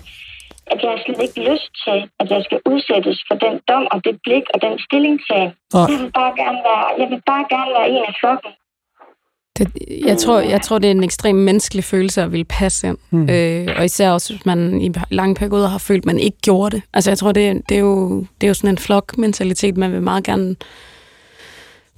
at 0.71 0.77
jeg 0.83 0.89
har 0.93 0.99
slet 1.05 1.21
ikke 1.27 1.39
lyst 1.51 1.71
til, 1.85 1.99
at 2.21 2.27
jeg 2.33 2.41
skal 2.47 2.59
udsættes 2.71 3.17
for 3.27 3.35
den 3.45 3.55
dom 3.69 3.83
og 3.93 3.97
det 4.05 4.15
blik 4.25 4.45
og 4.53 4.57
den 4.65 4.73
stillingtagen. 4.85 5.51
Nej. 5.73 5.85
Jeg 5.91 5.97
vil 6.03 6.11
bare 6.19 6.33
gerne 6.41 6.59
være, 6.69 6.85
jeg 7.01 7.07
vil 7.11 7.21
bare 7.31 7.45
gerne 7.55 7.71
være 7.77 7.87
en 7.95 8.03
af 8.11 8.15
flokken. 8.21 8.51
Det, 9.57 9.67
jeg, 10.05 10.17
tror, 10.17 10.39
jeg 10.39 10.61
tror, 10.61 10.79
det 10.79 10.87
er 10.87 10.91
en 10.91 11.03
ekstrem 11.03 11.35
menneskelig 11.35 11.83
følelse 11.83 12.21
at 12.21 12.31
ville 12.31 12.45
passe 12.45 12.87
ind. 12.87 12.97
Mm. 13.09 13.29
Øh, 13.29 13.67
og 13.77 13.85
især 13.85 14.11
også, 14.11 14.33
hvis 14.33 14.45
man 14.45 14.81
i 14.81 14.93
lange 15.11 15.35
perioder 15.35 15.67
har 15.67 15.77
følt, 15.77 16.01
at 16.01 16.05
man 16.05 16.19
ikke 16.19 16.37
gjorde 16.37 16.75
det. 16.75 16.83
Altså, 16.93 17.11
jeg 17.11 17.17
tror, 17.17 17.31
det, 17.31 17.61
det, 17.69 17.75
er, 17.75 17.79
jo, 17.81 18.19
det 18.19 18.43
er 18.43 18.47
jo 18.47 18.53
sådan 18.53 18.69
en 18.69 18.77
flok-mentalitet. 18.77 19.77
Man 19.77 19.91
vil 19.91 20.01
meget 20.01 20.23
gerne 20.23 20.55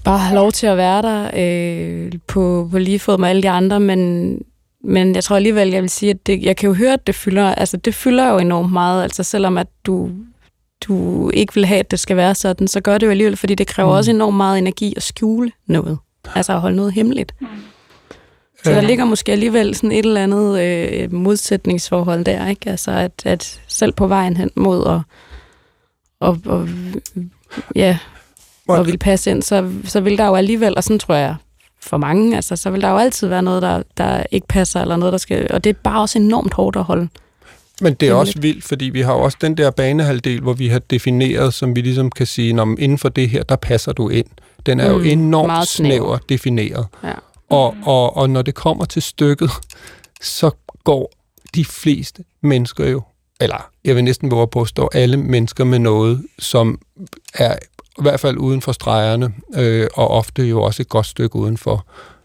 bare 0.05 0.18
have 0.18 0.36
lov 0.36 0.51
til 0.51 0.68
at 0.68 0.78
være 0.78 1.01
der 1.01 1.30
øh, 1.34 2.12
på, 2.28 2.68
på 2.72 2.78
lige 2.78 2.99
fod 2.99 3.18
med 3.18 3.30
alle 3.30 3.43
de 3.43 3.49
andre, 3.49 3.80
men, 3.80 4.32
men 4.84 5.15
jeg 5.15 5.23
tror 5.23 5.36
alligevel, 5.36 5.69
jeg 5.69 5.82
vil 5.82 5.89
sige, 5.89 6.09
at 6.09 6.28
det, 6.28 6.43
jeg 6.43 6.57
kan 6.57 6.67
jo 6.67 6.73
høre, 6.73 6.93
at 6.93 7.07
det 7.07 7.15
fylder, 7.15 7.55
altså, 7.55 7.78
det 7.78 7.95
fylder 7.95 8.30
jo 8.30 8.38
enormt 8.38 8.73
meget. 8.73 9.03
Altså, 9.03 9.23
selvom 9.23 9.57
at 9.57 9.67
du, 9.86 10.09
du 10.88 11.30
ikke 11.30 11.53
vil 11.53 11.65
have, 11.65 11.80
at 11.80 11.91
det 11.91 11.99
skal 11.99 12.17
være 12.17 12.36
sådan, 12.36 12.67
så 12.67 12.82
gør 12.82 12.97
det 12.97 13.05
jo 13.05 13.11
alligevel, 13.11 13.38
fordi 13.38 13.55
det 13.55 13.67
kræver 13.67 13.89
mm. 13.89 13.97
også 13.97 14.11
enormt 14.11 14.38
meget 14.38 14.57
energi 14.57 14.93
at 14.95 15.03
skjule 15.03 15.51
noget. 15.67 15.97
Altså 16.36 16.53
at 16.53 16.61
holde 16.61 16.75
noget 16.75 16.93
hemmeligt. 16.93 17.36
Så 18.63 18.71
der 18.71 18.82
ligger 18.82 19.05
måske 19.05 19.32
alligevel 19.32 19.75
sådan 19.75 19.91
et 19.91 20.05
eller 20.05 20.23
andet 20.23 20.59
øh, 20.61 21.13
modsætningsforhold 21.13 22.25
der, 22.25 22.47
ikke? 22.47 22.69
Altså 22.69 22.91
at, 22.91 23.11
at 23.25 23.61
selv 23.67 23.91
på 23.91 24.07
vejen 24.07 24.38
hen 24.38 24.51
mod 24.55 24.88
at 24.88 25.01
og, 26.19 26.39
og, 26.45 26.69
ja, 27.75 27.97
og 28.67 28.86
vil 28.86 28.97
passe 28.97 29.32
ind, 29.32 29.41
så, 29.41 29.71
så 29.84 29.99
vil 29.99 30.17
der 30.17 30.25
jo 30.25 30.36
alligevel, 30.36 30.78
og 30.78 30.84
sådan 30.84 30.99
tror 30.99 31.15
jeg 31.15 31.36
for 31.88 31.97
mange, 31.97 32.35
altså 32.35 32.55
så 32.55 32.69
vil 32.69 32.81
der 32.81 32.89
jo 32.89 32.97
altid 32.97 33.27
være 33.27 33.41
noget, 33.41 33.61
der, 33.61 33.83
der 33.97 34.23
ikke 34.31 34.47
passer, 34.47 34.81
eller 34.81 34.97
noget, 34.97 35.11
der 35.11 35.17
skal, 35.17 35.47
og 35.53 35.63
det 35.63 35.69
er 35.69 35.73
bare 35.83 36.01
også 36.01 36.19
enormt 36.19 36.53
hårdt 36.53 36.75
at 36.75 36.83
holde. 36.83 37.07
Men 37.81 37.93
det 37.93 38.09
er 38.09 38.13
også 38.13 38.39
vildt, 38.39 38.63
fordi 38.63 38.85
vi 38.85 39.01
har 39.01 39.13
jo 39.13 39.19
også 39.19 39.38
den 39.41 39.57
der 39.57 39.71
banehalvdel, 39.71 40.41
hvor 40.41 40.53
vi 40.53 40.67
har 40.67 40.79
defineret, 40.79 41.53
som 41.53 41.75
vi 41.75 41.81
ligesom 41.81 42.11
kan 42.11 42.25
sige, 42.25 42.53
når 42.53 42.75
inden 42.79 42.97
for 42.97 43.09
det 43.09 43.29
her, 43.29 43.43
der 43.43 43.55
passer 43.55 43.93
du 43.93 44.09
ind. 44.09 44.25
Den 44.65 44.79
er 44.79 44.93
mm, 44.93 45.03
jo 45.03 45.11
enormt 45.11 45.67
snæver. 45.67 46.17
defineret. 46.29 46.85
Ja. 47.03 47.13
Og, 47.49 47.75
og, 47.83 48.17
og 48.17 48.29
når 48.29 48.41
det 48.41 48.55
kommer 48.55 48.85
til 48.85 49.01
stykket, 49.01 49.51
så 50.21 50.51
går 50.83 51.11
de 51.55 51.65
fleste 51.65 52.23
mennesker 52.41 52.85
jo, 52.85 53.01
eller 53.41 53.69
jeg 53.83 53.95
vil 53.95 54.03
næsten 54.03 54.31
våge 54.31 54.47
på 54.47 54.61
at 54.61 54.67
stå 54.67 54.89
alle 54.93 55.17
mennesker 55.17 55.63
med 55.63 55.79
noget, 55.79 56.25
som 56.39 56.79
er 57.33 57.55
i 57.99 58.03
hvert 58.05 58.19
fald 58.19 58.37
uden 58.47 58.61
for 58.65 58.71
stregerne, 58.79 59.27
øh, 59.61 59.87
og 60.01 60.07
ofte 60.19 60.41
jo 60.53 60.57
også 60.67 60.79
et 60.83 60.89
godt 60.95 61.09
stykke 61.13 61.35
udenfor. 61.43 61.77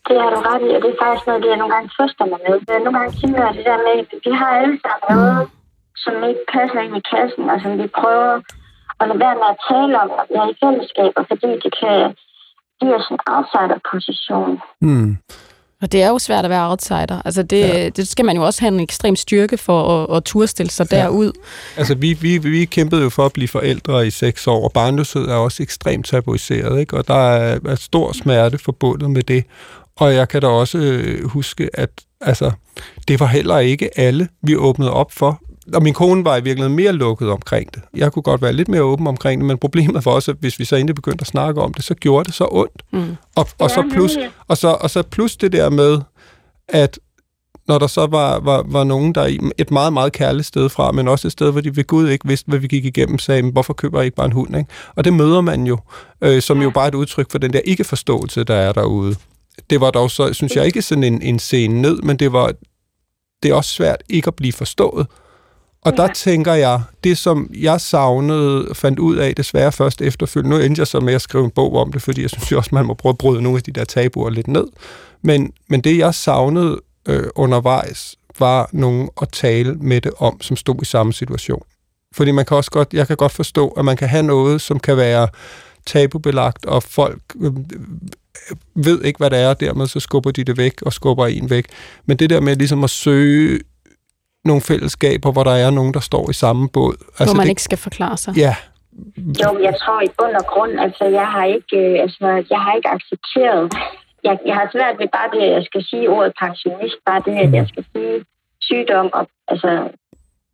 Det 0.08 0.16
har 0.22 0.30
du 0.34 0.40
ret 0.50 0.62
i, 0.68 0.70
og 0.76 0.80
det 0.82 0.90
er 0.94 0.98
faktisk 1.04 1.26
noget, 1.26 1.42
det 1.42 1.50
jeg 1.52 1.60
nogle 1.62 1.74
gange 1.74 1.88
trøster 1.96 2.24
mig 2.32 2.40
med. 2.46 2.56
Nogle 2.84 2.98
gange 2.98 3.12
tænker 3.20 3.40
jeg 3.46 3.54
det 3.58 3.64
der 3.70 3.78
med, 3.86 3.94
at 4.02 4.08
vi 4.26 4.32
har 4.40 4.52
alle 4.62 4.78
sammen 4.84 5.06
noget, 5.12 5.42
som 6.04 6.14
ikke 6.30 6.44
passer 6.54 6.80
ind 6.84 6.94
i 7.00 7.02
kassen, 7.12 7.44
og 7.52 7.58
som 7.62 7.72
vi 7.82 7.86
prøver 8.00 8.32
at 9.00 9.04
lade 9.08 9.20
være 9.24 9.36
med 9.42 9.48
at 9.54 9.60
tale 9.70 9.92
om, 10.02 10.10
og 10.18 10.24
vi 10.30 10.34
er 10.42 10.48
i 10.52 10.58
fællesskaber, 10.62 11.22
fordi 11.30 11.50
det 11.64 11.72
kan 11.80 11.98
give 12.80 12.94
os 12.98 13.08
en 13.14 13.20
outsider-position. 13.34 14.52
Hmm. 14.84 15.10
Og 15.82 15.92
det 15.92 16.02
er 16.02 16.08
jo 16.08 16.18
svært 16.18 16.44
at 16.44 16.50
være 16.50 16.70
outsider. 16.70 17.22
Altså 17.24 17.42
det, 17.42 17.58
Ja. 17.60 17.88
det 17.88 18.08
skal 18.08 18.24
man 18.24 18.36
jo 18.36 18.42
også 18.46 18.60
have 18.60 18.74
en 18.74 18.80
ekstrem 18.80 19.16
styrke 19.16 19.58
for 19.58 20.04
at, 20.12 20.16
at 20.16 20.24
turde 20.24 20.46
stille 20.46 20.70
sig 20.70 20.86
Ja. 20.92 20.96
derud. 20.96 21.32
Altså, 21.76 21.94
vi, 21.94 22.12
vi, 22.12 22.38
vi 22.38 22.64
kæmpede 22.64 23.02
jo 23.02 23.08
for 23.08 23.26
at 23.26 23.32
blive 23.32 23.48
forældre 23.48 24.06
i 24.06 24.10
seks 24.10 24.46
år, 24.46 24.64
og 24.64 24.72
barnløshed 24.72 25.22
er 25.28 25.34
også 25.34 25.62
ekstremt 25.62 26.06
tabuiseret, 26.06 26.80
ikke? 26.80 26.96
og 26.96 27.08
der 27.08 27.14
er, 27.14 27.58
er 27.68 27.74
stor 27.74 28.12
smerte 28.12 28.58
forbundet 28.58 29.10
med 29.10 29.22
det. 29.22 29.44
Og 29.96 30.14
jeg 30.14 30.28
kan 30.28 30.40
da 30.42 30.46
også 30.46 30.78
øh, 30.78 31.24
huske, 31.28 31.70
at 31.74 31.90
altså, 32.20 32.50
det 33.08 33.20
var 33.20 33.26
heller 33.26 33.58
ikke 33.58 33.98
alle, 33.98 34.28
vi 34.42 34.56
åbnede 34.56 34.92
op 34.92 35.12
for. 35.12 35.40
Og 35.74 35.82
min 35.82 35.94
kone 35.94 36.24
var 36.24 36.36
i 36.36 36.42
virkeligheden 36.42 36.76
mere 36.76 36.92
lukket 36.92 37.30
omkring 37.30 37.74
det. 37.74 37.82
Jeg 37.96 38.12
kunne 38.12 38.22
godt 38.22 38.42
være 38.42 38.52
lidt 38.52 38.68
mere 38.68 38.82
åben 38.82 39.06
omkring 39.06 39.40
det, 39.40 39.46
men 39.46 39.58
problemet 39.58 40.04
var 40.04 40.12
også, 40.12 40.30
at 40.30 40.36
hvis 40.40 40.58
vi 40.58 40.64
så 40.64 40.76
endelig 40.76 40.94
begyndte 40.94 41.22
at 41.22 41.26
snakke 41.26 41.60
om 41.60 41.74
det, 41.74 41.84
så 41.84 41.94
gjorde 41.94 42.24
det 42.24 42.34
så 42.34 42.48
ondt. 42.50 42.82
Mm. 42.92 43.16
Og, 43.36 43.48
og, 43.58 43.70
så 43.70 43.84
plus, 43.92 44.12
og, 44.48 44.56
så, 44.56 44.68
og 44.68 44.90
så 44.90 45.02
plus 45.02 45.36
det 45.36 45.52
der 45.52 45.70
med, 45.70 46.00
at 46.68 46.98
når 47.68 47.78
der 47.78 47.86
så 47.86 48.06
var, 48.06 48.40
var, 48.40 48.64
var 48.66 48.84
nogen, 48.84 49.14
der 49.14 49.26
i 49.26 49.38
et 49.58 49.70
meget, 49.70 49.92
meget 49.92 50.12
kærligt 50.12 50.46
sted 50.46 50.68
fra, 50.68 50.92
men 50.92 51.08
også 51.08 51.28
et 51.28 51.32
sted, 51.32 51.50
hvor 51.52 51.60
de 51.60 51.76
ved 51.76 51.84
Gud 51.84 52.08
ikke 52.08 52.28
vidste, 52.28 52.48
hvad 52.48 52.58
vi 52.58 52.66
gik 52.66 52.84
igennem, 52.84 53.18
sagde, 53.18 53.42
"Men 53.42 53.52
hvorfor 53.52 53.72
køber 53.72 53.98
jeg 53.98 54.04
ikke 54.04 54.16
bare 54.16 54.26
en 54.26 54.32
hund? 54.32 54.56
Ikke? 54.56 54.70
Og 54.96 55.04
det 55.04 55.12
møder 55.12 55.40
man 55.40 55.66
jo, 55.66 55.78
øh, 56.20 56.42
som 56.42 56.62
jo 56.62 56.70
bare 56.70 56.88
et 56.88 56.94
udtryk 56.94 57.30
for 57.30 57.38
den 57.38 57.52
der 57.52 57.60
ikke-forståelse, 57.64 58.44
der 58.44 58.54
er 58.54 58.72
derude. 58.72 59.16
Det 59.70 59.80
var 59.80 59.90
dog 59.90 60.10
så, 60.10 60.32
synes 60.32 60.56
jeg, 60.56 60.66
ikke 60.66 60.82
sådan 60.82 61.04
en, 61.04 61.22
en 61.22 61.38
scene 61.38 61.82
ned, 61.82 62.02
men 62.02 62.16
det 62.16 62.32
var 62.32 62.52
det 63.42 63.50
er 63.50 63.54
også 63.54 63.70
svært 63.70 64.02
ikke 64.08 64.28
at 64.28 64.34
blive 64.34 64.52
forstået. 64.52 65.06
Og 65.84 65.96
der 65.96 66.12
tænker 66.12 66.54
jeg, 66.54 66.82
det 67.04 67.18
som 67.18 67.50
jeg 67.54 67.80
savnede, 67.80 68.74
fandt 68.74 68.98
ud 68.98 69.16
af 69.16 69.34
desværre 69.34 69.72
først 69.72 70.02
efterfølgende, 70.02 70.56
nu 70.56 70.64
endte 70.64 70.80
jeg 70.80 70.86
så 70.86 71.00
med 71.00 71.14
at 71.14 71.22
skrive 71.22 71.44
en 71.44 71.50
bog 71.50 71.76
om 71.76 71.92
det, 71.92 72.02
fordi 72.02 72.22
jeg 72.22 72.30
synes 72.30 72.52
jo 72.52 72.56
også, 72.56 72.70
man 72.72 72.86
må 72.86 72.94
prøve 72.94 73.10
at 73.10 73.18
bryde 73.18 73.42
nogle 73.42 73.56
af 73.56 73.62
de 73.62 73.72
der 73.72 73.84
tabuer 73.84 74.30
lidt 74.30 74.48
ned. 74.48 74.66
Men, 75.22 75.52
men 75.68 75.80
det, 75.80 75.98
jeg 75.98 76.14
savnede 76.14 76.80
øh, 77.08 77.24
undervejs, 77.34 78.16
var 78.38 78.68
nogen 78.72 79.08
at 79.22 79.28
tale 79.32 79.74
med 79.74 80.00
det 80.00 80.12
om, 80.18 80.40
som 80.40 80.56
stod 80.56 80.82
i 80.82 80.84
samme 80.84 81.12
situation. 81.12 81.62
Fordi 82.14 82.30
man 82.30 82.44
kan 82.44 82.56
også 82.56 82.70
godt, 82.70 82.94
jeg 82.94 83.06
kan 83.06 83.16
godt 83.16 83.32
forstå, 83.32 83.68
at 83.68 83.84
man 83.84 83.96
kan 83.96 84.08
have 84.08 84.22
noget, 84.22 84.60
som 84.60 84.80
kan 84.80 84.96
være 84.96 85.28
tabubelagt, 85.86 86.66
og 86.66 86.82
folk 86.82 87.22
øh, 87.40 87.52
ved 88.74 89.04
ikke, 89.04 89.18
hvad 89.18 89.30
det 89.30 89.38
er, 89.38 89.48
og 89.48 89.60
dermed 89.60 89.86
så 89.86 90.00
skubber 90.00 90.30
de 90.30 90.44
det 90.44 90.56
væk, 90.56 90.82
og 90.82 90.92
skubber 90.92 91.26
en 91.26 91.50
væk. 91.50 91.66
Men 92.06 92.16
det 92.16 92.30
der 92.30 92.40
med 92.40 92.56
ligesom 92.56 92.84
at 92.84 92.90
søge 92.90 93.60
nogle 94.44 94.62
fællesskaber, 94.62 95.32
hvor 95.32 95.44
der 95.44 95.50
er 95.50 95.70
nogen, 95.70 95.94
der 95.94 96.00
står 96.00 96.30
i 96.30 96.32
samme 96.32 96.68
båd. 96.68 96.96
Altså 97.18 97.24
hvor 97.24 97.34
man 97.34 97.46
det, 97.46 97.50
ikke 97.50 97.62
skal 97.62 97.78
forklare 97.78 98.16
sig. 98.16 98.36
Ja, 98.36 98.54
Jo, 99.42 99.50
jeg 99.66 99.74
tror 99.82 100.00
i 100.02 100.10
bund 100.18 100.34
og 100.40 100.46
grund, 100.52 100.80
altså 100.80 101.04
jeg 101.04 101.26
har 101.34 101.44
ikke, 101.44 101.76
øh, 101.76 102.02
altså, 102.04 102.26
jeg 102.50 102.60
har 102.64 102.72
ikke 102.78 102.88
accepteret, 102.96 103.72
jeg, 104.24 104.38
jeg 104.46 104.54
har 104.54 104.68
svært 104.72 104.96
ved 105.00 105.08
bare 105.16 105.30
det, 105.34 105.52
jeg 105.56 105.64
skal 105.64 105.82
sige 105.90 106.08
ordet 106.08 106.32
pensionist, 106.44 106.96
bare 107.06 107.22
det, 107.26 107.36
at 107.44 107.52
jeg 107.52 107.66
skal 107.68 107.84
sige 107.92 108.24
sygdom, 108.60 109.10
og, 109.12 109.28
altså, 109.48 109.70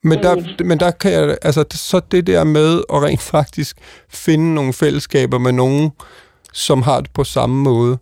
Men 0.03 0.19
der, 0.23 0.65
men 0.65 0.81
der 0.81 0.91
kan 0.91 1.13
jeg, 1.13 1.39
altså 1.43 1.65
så 1.71 2.01
det 2.11 2.27
der 2.27 2.45
med 2.45 2.83
at 2.95 3.03
rent 3.03 3.25
faktisk 3.37 3.77
finde 4.11 4.55
nogle 4.55 4.73
fællesskaber 4.73 5.39
med 5.39 5.53
nogen, 5.53 5.93
som 6.53 6.83
har 6.83 7.01
det 7.01 7.11
på 7.15 7.25
samme 7.25 7.57
måde, 7.63 7.99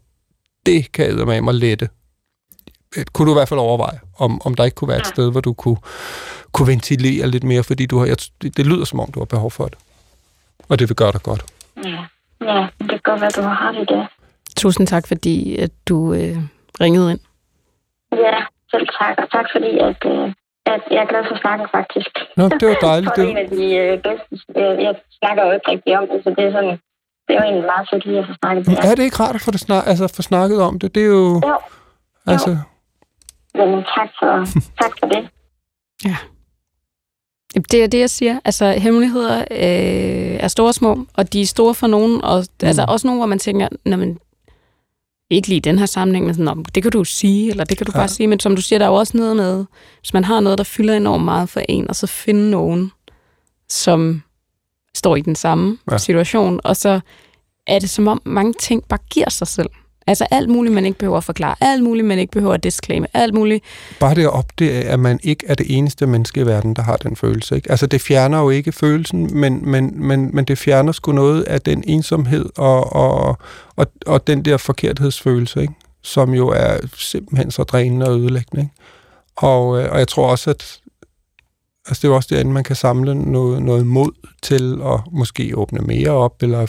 det 0.66 0.92
kan 0.92 1.06
jeg 1.06 1.26
med 1.26 1.40
mig 1.40 1.54
lette. 1.54 1.88
Kunne 3.12 3.26
du 3.26 3.32
i 3.34 3.38
hvert 3.38 3.48
fald 3.48 3.60
overveje, 3.60 3.98
om, 4.18 4.40
om 4.46 4.54
der 4.54 4.64
ikke 4.64 4.74
kunne 4.74 4.88
være 4.88 4.98
et 4.98 5.06
sted, 5.06 5.32
hvor 5.32 5.40
du 5.40 5.52
kunne, 5.52 5.76
kunne 6.52 6.68
ventilere 6.68 7.26
lidt 7.28 7.44
mere, 7.44 7.62
fordi 7.62 7.86
du 7.86 7.98
har, 7.98 8.06
jeg, 8.06 8.16
det, 8.42 8.56
det 8.56 8.66
lyder 8.66 8.84
som 8.84 9.00
om, 9.00 9.10
du 9.12 9.20
har 9.20 9.24
behov 9.24 9.50
for 9.50 9.64
det. 9.64 9.78
Og 10.68 10.78
det 10.78 10.88
vil 10.88 10.96
gøre 10.96 11.12
dig 11.12 11.22
godt. 11.22 11.42
ja, 11.84 12.04
ja, 12.40 12.66
det 12.78 12.88
kan 12.88 13.00
godt 13.04 13.20
være, 13.20 13.30
du 13.30 13.42
har 13.42 13.72
det. 13.72 14.06
Tusind 14.56 14.86
tak, 14.86 15.06
fordi 15.08 15.56
at 15.56 15.70
du 15.88 16.14
øh, 16.14 16.36
ringede 16.80 17.10
ind. 17.12 17.20
Ja, 18.12 18.36
tak, 19.00 19.14
og 19.18 19.30
tak 19.30 19.46
fordi, 19.54 19.78
at, 19.78 20.00
øh, 20.12 20.26
at 20.74 20.82
jeg 20.90 21.00
er 21.04 21.08
glad 21.12 21.24
for 21.30 21.36
snakken, 21.42 21.66
faktisk. 21.78 22.10
Nå, 22.36 22.44
det 22.48 22.68
var 22.68 22.78
dejligt. 22.88 23.16
det 23.16 23.22
Det 23.22 23.24
er 23.24 23.30
en 23.30 23.44
af 23.46 23.48
de 23.58 23.64
øh, 23.82 24.02
bedste. 24.06 24.32
Øh, 24.60 24.84
jeg 24.86 24.94
snakker 25.18 25.42
jo 25.46 25.52
ikke 25.56 25.70
rigtig 25.72 25.98
om 25.98 26.04
det, 26.10 26.18
så 26.24 26.30
det 26.38 26.44
er 26.48 26.52
sådan... 26.52 26.76
Det 27.28 27.32
er 27.34 27.38
jo 27.40 27.44
egentlig 27.48 27.66
meget 27.74 27.88
fedt 27.90 28.04
lige 28.06 28.18
at 28.18 28.26
få 28.30 28.34
snakket 28.40 28.66
med 28.66 28.76
jer. 28.76 28.90
er 28.90 28.94
det 28.94 29.02
ikke 29.02 29.20
rart 29.22 29.34
at 29.34 29.40
få, 29.40 29.50
det 29.50 29.60
snak, 29.60 29.82
altså, 29.86 30.04
få 30.16 30.22
snakket 30.22 30.62
om 30.62 30.78
det? 30.78 30.94
Det 30.94 31.02
er 31.02 31.06
jo... 31.06 31.40
Jo, 31.46 31.56
Altså, 32.26 32.58
jamen, 33.58 33.84
tak 33.96 34.08
for, 34.18 34.44
tak 34.82 34.92
for 34.98 35.06
det. 35.06 35.28
Jamen, 37.54 37.64
Det 37.70 37.82
er 37.82 37.86
det, 37.86 37.98
jeg 38.00 38.10
siger. 38.10 38.40
Altså, 38.44 38.70
hemmeligheder 38.72 39.38
øh, 39.50 40.36
er 40.40 40.48
store 40.48 40.68
og 40.68 40.74
små, 40.74 41.06
og 41.14 41.32
de 41.32 41.40
er 41.42 41.46
store 41.46 41.74
for 41.74 41.86
nogen, 41.86 42.24
og 42.24 42.46
mm. 42.62 42.66
altså 42.68 42.84
også 42.88 43.06
nogle, 43.06 43.18
hvor 43.20 43.26
man 43.26 43.38
tænker, 43.38 43.68
"Nå, 43.84 43.96
men 43.96 44.18
ikke 45.30 45.48
lige 45.48 45.56
i 45.56 45.60
den 45.60 45.78
her 45.78 45.86
sammenhæng, 45.86 46.26
men 46.26 46.34
sådan, 46.34 46.56
"Nå, 46.56 46.62
det 46.74 46.82
kan 46.82 46.92
du 46.92 47.04
sige, 47.04 47.50
eller 47.50 47.64
det 47.64 47.76
kan 47.78 47.86
du 47.86 47.92
Ja. 47.94 47.98
bare 47.98 48.08
sige. 48.08 48.26
Men 48.26 48.40
som 48.40 48.56
du 48.56 48.62
siger, 48.62 48.78
der 48.78 48.86
er 48.86 48.90
jo 48.90 48.94
også 48.94 49.16
noget 49.16 49.36
med, 49.36 49.64
hvis 50.00 50.12
man 50.14 50.24
har 50.24 50.40
noget, 50.40 50.58
der 50.58 50.64
fylder 50.64 50.94
enormt 50.96 51.24
meget 51.24 51.48
for 51.48 51.60
en, 51.68 51.88
og 51.88 51.96
så 51.96 52.06
finde 52.06 52.50
nogen, 52.50 52.92
som 53.68 54.22
står 54.94 55.16
i 55.16 55.20
den 55.20 55.34
samme 55.36 55.78
Ja. 55.88 55.94
ja. 55.94 55.98
situation, 55.98 56.60
og 56.64 56.76
så 56.76 57.00
er 57.66 57.78
det 57.78 57.90
som 57.90 58.08
om 58.08 58.22
mange 58.24 58.52
ting 58.52 58.84
bare 58.88 58.98
giver 59.10 59.30
sig 59.30 59.46
selv. 59.46 59.70
Altså 60.06 60.26
alt 60.30 60.48
muligt, 60.48 60.74
man 60.74 60.86
ikke 60.86 60.98
behøver 60.98 61.16
at 61.16 61.24
forklare, 61.24 61.54
alt 61.60 61.82
muligt, 61.82 62.06
man 62.06 62.18
ikke 62.18 62.30
behøver 62.30 62.54
at 62.54 62.64
disclaime, 62.64 63.06
alt 63.14 63.34
muligt. 63.34 63.64
bare 64.00 64.14
det 64.14 64.22
at 64.22 64.32
opdage, 64.32 64.84
at 64.84 65.00
man 65.00 65.20
ikke 65.22 65.46
er 65.48 65.54
det 65.54 65.66
eneste 65.68 66.06
menneske 66.06 66.40
i 66.40 66.46
verden, 66.46 66.74
der 66.74 66.82
har 66.82 66.96
den 66.96 67.16
følelse. 67.16 67.56
Ikke? 67.56 67.70
Altså, 67.70 67.86
det 67.86 68.00
fjerner 68.00 68.38
jo 68.38 68.50
ikke 68.50 68.72
følelsen, 68.72 69.40
men, 69.40 69.70
men, 69.70 69.92
men, 70.06 70.30
men 70.32 70.44
det 70.44 70.58
fjerner 70.58 70.92
sgu 70.92 71.12
noget 71.12 71.42
af 71.42 71.60
den 71.60 71.84
ensomhed 71.86 72.46
og, 72.56 72.92
og, 72.92 73.38
og, 73.76 73.86
og 74.06 74.26
den 74.26 74.44
der 74.44 74.56
forkerthedsfølelse, 74.56 75.60
ikke? 75.60 75.74
som 76.02 76.34
jo 76.34 76.48
er 76.48 76.78
simpelthen 76.96 77.50
så 77.50 77.62
drænende 77.62 78.06
og 78.06 78.20
ødelæggende. 78.20 78.62
Ikke? 78.62 78.74
Og, 79.36 79.82
øh, 79.82 79.92
og 79.92 79.98
jeg 79.98 80.08
tror 80.08 80.26
også, 80.26 80.50
at 80.50 80.80
altså, 81.86 82.00
det 82.00 82.04
er 82.04 82.08
jo 82.08 82.16
også 82.16 82.28
derinde, 82.34 82.52
man 82.52 82.64
kan 82.64 82.76
samle 82.76 83.14
noget, 83.14 83.62
noget 83.62 83.86
mod 83.86 84.10
til 84.42 84.80
at 84.84 85.00
måske 85.12 85.52
åbne 85.56 85.78
mere 85.80 86.10
op, 86.10 86.42
eller 86.42 86.66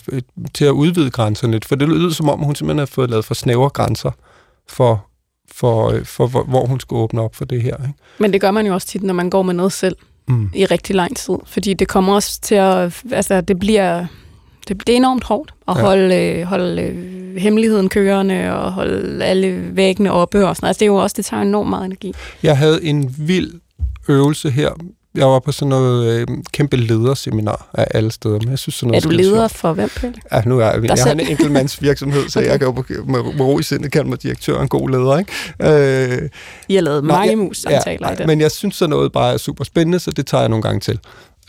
til 0.54 0.66
at 0.66 0.72
udvide 0.72 1.12
grænserne 1.12 1.54
lidt. 1.54 1.66
For 1.66 1.76
det 1.76 1.90
lyder 1.90 2.10
som 2.12 2.30
om, 2.30 2.40
hun 2.40 2.56
simpelthen 2.56 2.80
har 2.80 2.86
fået 2.86 3.10
lavet 3.10 3.26
for 3.26 3.34
snævre 3.34 3.70
grænser 3.70 4.12
for, 4.70 5.06
for, 5.52 5.90
øh, 5.92 6.06
for 6.06 6.28
hvor, 6.28 6.44
hvor 6.44 6.66
hun 6.66 6.80
skulle 6.80 7.02
åbne 7.04 7.22
op 7.22 7.36
for 7.36 7.46
det 7.46 7.62
her. 7.62 7.76
Ikke? 7.78 7.94
Men 8.20 8.34
det 8.34 8.42
gør 8.42 8.52
man 8.52 8.68
jo 8.68 8.74
også 8.74 8.88
tit, 8.88 9.04
når 9.04 9.14
man 9.14 9.30
går 9.30 9.42
med 9.42 9.54
noget 9.54 9.72
selv. 9.74 9.96
Mm. 10.30 10.50
i 10.56 10.66
rigtig 10.66 10.96
lang 10.96 11.18
tid, 11.18 11.34
fordi 11.46 11.74
det 11.74 11.88
kommer 11.88 12.14
også 12.16 12.42
til 12.42 12.56
at, 12.56 13.02
altså 13.12 13.42
det 13.42 13.60
bliver, 13.60 14.06
det, 14.68 14.88
det 14.88 14.94
er 14.94 14.98
enormt 14.98 15.24
hårdt 15.24 15.54
at 15.68 15.76
Ja. 15.76 15.80
ja. 15.80 15.86
holde, 15.86 16.16
øh, 16.16 16.44
holde 16.44 16.82
øh, 16.82 17.36
hemmeligheden 17.36 17.90
kørende 17.90 18.54
og 18.54 18.74
holde 18.74 19.26
alle 19.26 19.76
væggene 19.76 20.12
oppe 20.12 20.48
og 20.48 20.56
sådan 20.56 20.66
noget. 20.66 20.70
Altså 20.70 20.80
det 20.80 20.86
er 20.86 20.88
jo 20.88 20.96
også, 20.96 21.14
det 21.18 21.26
tager 21.26 21.42
enormt 21.42 21.70
meget 21.70 21.86
energi. 21.86 22.14
Jeg 22.44 22.58
havde 22.58 22.84
en 22.84 23.16
vild 23.18 23.52
øvelse 24.08 24.50
her. 24.50 24.70
Jeg 25.16 25.28
var 25.28 25.40
på 25.40 25.52
sådan 25.52 25.70
noget 25.70 26.20
øh, 26.20 26.28
kæmpe 26.52 26.78
lederseminar 26.78 27.70
af 27.74 27.88
alle 27.94 28.12
steder, 28.12 28.40
men 28.40 28.50
jeg 28.50 28.60
synes 28.60 28.76
sådan 28.76 28.88
noget 28.88 29.06
Er 29.06 29.10
du 29.10 29.16
leder 29.16 29.48
for 29.48 29.74
hvem, 29.74 29.90
Pelle? 29.96 30.16
Ja, 30.32 30.42
nu 30.46 30.60
er 30.60 30.66
jeg, 30.66 30.84
jeg 30.84 31.04
har 31.04 31.12
en 31.12 31.20
enkeltmandsvirksomhed, 31.20 32.30
så 32.30 32.40
jeg 32.40 32.60
kan 32.60 32.68
jo 32.68 33.04
med, 33.06 33.24
med 33.24 33.40
ro 33.40 33.60
i 33.60 33.64
sindet 33.64 33.92
kalde 33.92 34.10
mig 34.10 34.24
direktør 34.24 34.62
en 34.62 34.68
god 34.68 34.90
leder, 34.90 35.18
ikke? 35.18 36.22
Øh, 36.24 36.30
I 36.68 36.76
har 36.76 36.82
lavet 36.82 37.04
mange 37.04 37.36
mus-samtaler 37.36 38.08
ja, 38.08 38.14
i 38.14 38.18
det. 38.18 38.28
Men 38.28 38.42
jeg 38.42 38.52
synes, 38.52 38.76
sådan 38.76 38.90
noget 38.90 39.12
bare 39.12 39.34
er 39.34 39.38
super 39.38 39.64
spændende, 39.64 40.00
så 40.00 40.12
det 40.12 40.28
tager 40.28 40.42
jeg 40.42 40.50
nogle 40.50 40.64
gange 40.64 40.80
til. 40.80 41.00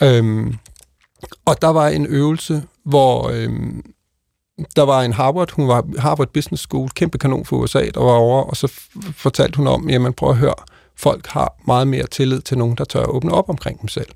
Øhm, 0.03 0.55
og 1.45 1.63
der 1.63 1.69
var 1.69 1.89
en 1.89 2.07
øvelse, 2.07 2.63
hvor 2.85 3.31
øhm, 3.35 3.83
der 4.77 4.83
var 4.83 5.03
en 5.03 5.13
Harvard, 5.13 5.51
hun 5.53 5.69
var 5.69 5.85
Harvard 5.99 6.29
Business 6.35 6.63
School, 6.63 6.89
kæmpe 6.91 7.19
kanon 7.19 7.45
for 7.45 7.57
USA, 7.57 7.87
der 7.95 8.01
var 8.01 8.13
over, 8.13 8.43
og 8.43 8.57
så 8.57 8.73
fortalte 9.17 9.57
hun 9.57 9.67
om, 9.67 9.91
jamen 9.91 10.13
prøv 10.13 10.31
at 10.31 10.37
høre, 10.37 10.55
folk 10.99 11.27
har 11.27 11.55
meget 11.67 11.89
mere 11.89 12.07
tillid 12.07 12.41
til 12.41 12.59
nogen, 12.59 12.77
der 12.77 12.85
tør 12.85 13.01
at 13.01 13.09
åbne 13.09 13.33
op 13.33 13.51
omkring 13.51 13.81
dem 13.81 13.89
selv. 13.89 14.09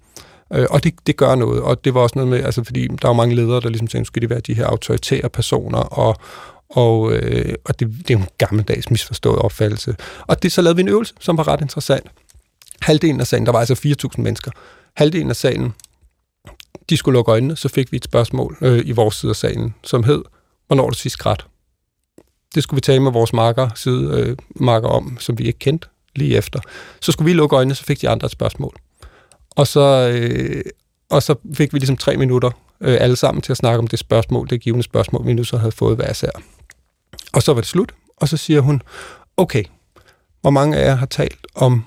Øh, 0.52 0.66
og 0.70 0.84
det, 0.84 0.94
det 1.06 1.16
gør 1.16 1.34
noget, 1.34 1.62
og 1.62 1.84
det 1.84 1.94
var 1.94 2.00
også 2.00 2.12
noget 2.16 2.30
med, 2.30 2.44
altså 2.44 2.64
fordi 2.64 2.86
der 2.86 3.08
er 3.08 3.12
mange 3.12 3.34
ledere, 3.34 3.60
der 3.60 3.68
ligesom 3.68 3.86
tænker, 3.86 4.04
skal 4.04 4.22
de 4.22 4.30
være 4.30 4.40
de 4.40 4.54
her 4.54 4.66
autoritære 4.66 5.28
personer, 5.28 5.78
og, 5.78 6.16
og, 6.68 7.12
øh, 7.12 7.54
og 7.64 7.80
det, 7.80 7.88
det 7.98 8.10
er 8.10 8.14
jo 8.14 8.18
en 8.18 8.28
gammeldags 8.38 8.90
misforstået 8.90 9.38
opfattelse. 9.38 9.96
Og 10.26 10.42
det 10.42 10.52
så 10.52 10.62
lavede 10.62 10.76
vi 10.76 10.82
en 10.82 10.88
øvelse, 10.88 11.14
som 11.20 11.36
var 11.36 11.48
ret 11.48 11.60
interessant. 11.60 12.06
Halvdelen 12.80 13.20
af 13.20 13.26
salen, 13.26 13.46
der 13.46 13.52
var 13.52 13.58
altså 13.58 13.74
4.000 14.14 14.22
mennesker, 14.22 14.50
halvdelen 14.96 15.30
af 15.30 15.36
salen, 15.36 15.74
de 16.90 16.96
skulle 16.96 17.16
lukke 17.16 17.32
øjnene, 17.32 17.56
så 17.56 17.68
fik 17.68 17.92
vi 17.92 17.96
et 17.96 18.04
spørgsmål 18.04 18.56
øh, 18.60 18.82
i 18.84 18.92
vores 18.92 19.14
side 19.14 19.30
af 19.30 19.36
salen, 19.36 19.74
som 19.82 20.04
hed, 20.04 20.22
hvornår 20.66 20.90
du 20.90 20.94
sidst 20.94 21.18
græd? 21.18 21.36
Det 22.54 22.62
skulle 22.62 22.76
vi 22.76 22.80
tale 22.80 23.00
med 23.00 23.12
vores 23.12 23.32
marker, 23.32 23.68
side, 23.74 24.20
øh, 24.20 24.36
marker 24.56 24.88
om, 24.88 25.16
som 25.20 25.38
vi 25.38 25.44
ikke 25.44 25.58
kendte 25.58 25.88
lige 26.16 26.36
efter. 26.36 26.60
Så 27.00 27.12
skulle 27.12 27.26
vi 27.26 27.32
lukke 27.32 27.56
øjnene, 27.56 27.74
så 27.74 27.84
fik 27.84 28.00
de 28.00 28.08
andre 28.08 28.26
et 28.26 28.32
spørgsmål. 28.32 28.76
Og 29.50 29.66
så, 29.66 30.10
øh, 30.14 30.62
og 31.10 31.22
så 31.22 31.34
fik 31.54 31.72
vi 31.72 31.78
ligesom 31.78 31.96
tre 31.96 32.16
minutter 32.16 32.50
øh, 32.80 32.96
alle 33.00 33.16
sammen 33.16 33.42
til 33.42 33.52
at 33.52 33.56
snakke 33.56 33.78
om 33.78 33.86
det 33.86 33.98
spørgsmål, 33.98 34.50
det 34.50 34.60
givende 34.60 34.82
spørgsmål, 34.82 35.26
vi 35.26 35.32
nu 35.32 35.44
så 35.44 35.56
havde 35.56 35.72
fået 35.72 35.96
hver 35.96 36.10
især. 36.10 36.30
Og 37.32 37.42
så 37.42 37.52
var 37.54 37.60
det 37.60 37.68
slut, 37.68 37.92
og 38.16 38.28
så 38.28 38.36
siger 38.36 38.60
hun, 38.60 38.82
okay, 39.36 39.64
hvor 40.40 40.50
mange 40.50 40.76
af 40.76 40.86
jer 40.86 40.94
har 40.94 41.06
talt 41.06 41.46
om 41.54 41.84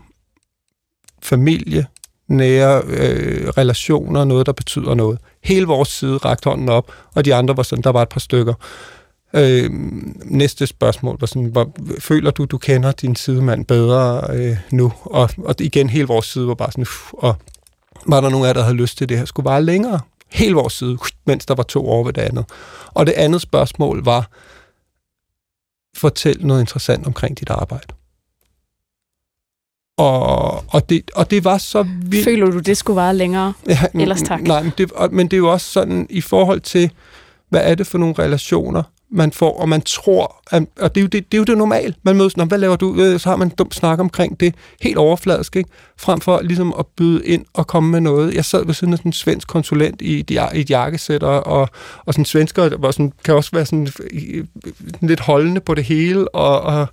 familie, 1.22 1.86
nære 2.28 2.82
øh, 2.86 3.50
relationer, 3.50 4.24
noget, 4.24 4.46
der 4.46 4.52
betyder 4.52 4.94
noget. 4.94 5.20
Hele 5.44 5.66
vores 5.66 5.90
side 5.90 6.18
rakte 6.18 6.50
hånden 6.50 6.70
op, 6.70 6.92
og 7.14 7.26
de 7.26 7.36
andre 7.36 7.58
var 7.58 7.64
sådan, 7.64 7.84
der 7.84 7.90
var 7.90 8.02
et 8.02 8.10
par 8.10 8.20
stykker. 8.20 8.54
Øh, 9.34 9.70
næste 10.26 10.68
spørgsmål 10.68 11.18
var 11.20 11.28
sådan, 11.28 11.46
hvor, 11.46 11.72
føler 12.00 12.32
du, 12.32 12.46
du 12.46 12.58
kender 12.58 12.92
din 12.92 13.16
sidemand 13.16 13.66
bedre 13.66 14.22
øh, 14.38 14.58
nu? 14.72 14.94
Og, 15.04 15.30
og 15.38 15.56
igen, 15.60 15.90
hele 15.90 16.08
vores 16.08 16.26
side 16.26 16.48
var 16.48 16.54
bare 16.54 16.72
sådan, 16.72 16.82
uff, 16.82 17.14
og 17.14 17.36
var 18.08 18.22
der 18.22 18.30
nogen 18.30 18.46
af 18.46 18.48
jer, 18.48 18.54
der 18.54 18.64
havde 18.64 18.76
lyst 18.76 18.98
til 18.98 19.10
det 19.10 19.18
her, 19.18 19.26
skulle 19.26 19.44
bare 19.44 19.64
længere. 19.64 20.00
Hele 20.32 20.56
vores 20.56 20.74
side, 20.74 20.98
mens 21.26 21.46
der 21.46 21.56
var 21.56 21.64
to 21.64 21.88
over 21.88 22.04
ved 22.04 22.14
det 22.14 22.22
andet. 22.22 22.46
Og 22.86 23.06
det 23.06 23.14
andet 23.14 23.42
spørgsmål 23.42 24.04
var, 24.04 24.30
fortæl 25.98 26.46
noget 26.46 26.62
interessant 26.62 27.08
omkring 27.08 27.40
dit 27.40 27.50
arbejde. 27.50 27.94
Og, 29.98 30.64
og, 30.68 30.90
det, 30.90 31.12
og 31.16 31.32
det 31.32 31.44
var 31.44 31.58
så 31.58 31.84
vildt. 31.84 32.24
Føler 32.24 32.52
du, 32.52 32.60
det 32.60 32.78
skulle 32.78 32.96
vare 32.96 33.16
længere? 33.16 33.54
Ja, 33.68 33.80
Ellers 33.94 34.22
tak. 34.22 34.42
Nej, 34.42 34.64
men 34.64 34.72
det, 34.78 34.92
men 35.12 35.28
det 35.28 35.34
er 35.34 35.38
jo 35.38 35.52
også 35.52 35.72
sådan 35.72 36.08
i 36.10 36.22
forhold 36.22 36.62
til, 36.62 36.92
hvad 37.50 37.62
er 37.64 37.76
det 37.76 37.88
for 37.88 37.98
nogle 37.98 38.16
relationer, 38.20 38.84
man 39.12 39.32
får, 39.32 39.60
og 39.60 39.70
man 39.70 39.82
tror, 39.82 40.42
at, 40.52 40.64
og 40.80 40.96
det 40.96 41.02
er, 41.02 41.04
jo 41.04 41.08
det, 41.08 41.32
det 41.32 41.38
er 41.38 41.40
jo 41.40 41.44
det 41.44 41.58
normale. 41.58 41.94
Man 42.04 42.18
mødes, 42.18 42.38
når 42.38 42.46
hvad 42.46 42.58
laver 42.58 42.76
du? 42.76 42.96
Øh, 43.02 43.20
så 43.20 43.30
har 43.30 43.36
man 43.36 43.48
en 43.48 43.54
dum 43.58 43.72
snak 43.72 44.00
omkring 44.00 44.40
det, 44.40 44.56
helt 44.82 44.98
overfladisk, 44.98 45.56
ikke? 45.56 45.70
Frem 45.98 46.22
for 46.22 46.42
ligesom 46.42 46.74
at 46.80 46.86
byde 46.98 47.26
ind 47.26 47.46
og 47.54 47.68
komme 47.68 47.92
med 47.92 48.02
noget. 48.02 48.34
Jeg 48.34 48.46
sad 48.46 48.66
ved 48.66 48.74
siden 48.74 48.94
af 48.94 49.00
sådan 49.00 49.10
en 49.10 49.14
svensk 49.14 49.48
konsulent 49.48 50.02
i, 50.02 50.26
i 50.30 50.38
et 50.54 50.70
jakkesæt, 50.70 51.24
og, 51.24 51.48
og, 51.48 51.70
og 52.06 52.14
sådan 52.14 52.26
svensker 52.26 52.78
var 52.78 52.92
sådan, 52.92 53.14
kan 53.26 53.36
også 53.36 53.50
være 53.54 53.66
sådan, 53.66 53.88
øh, 54.14 54.22
øh, 54.34 54.46
lidt 55.02 55.20
holdende 55.20 55.62
på 55.62 55.74
det 55.74 55.84
hele, 55.84 56.36
og, 56.36 56.62
og, 56.62 56.88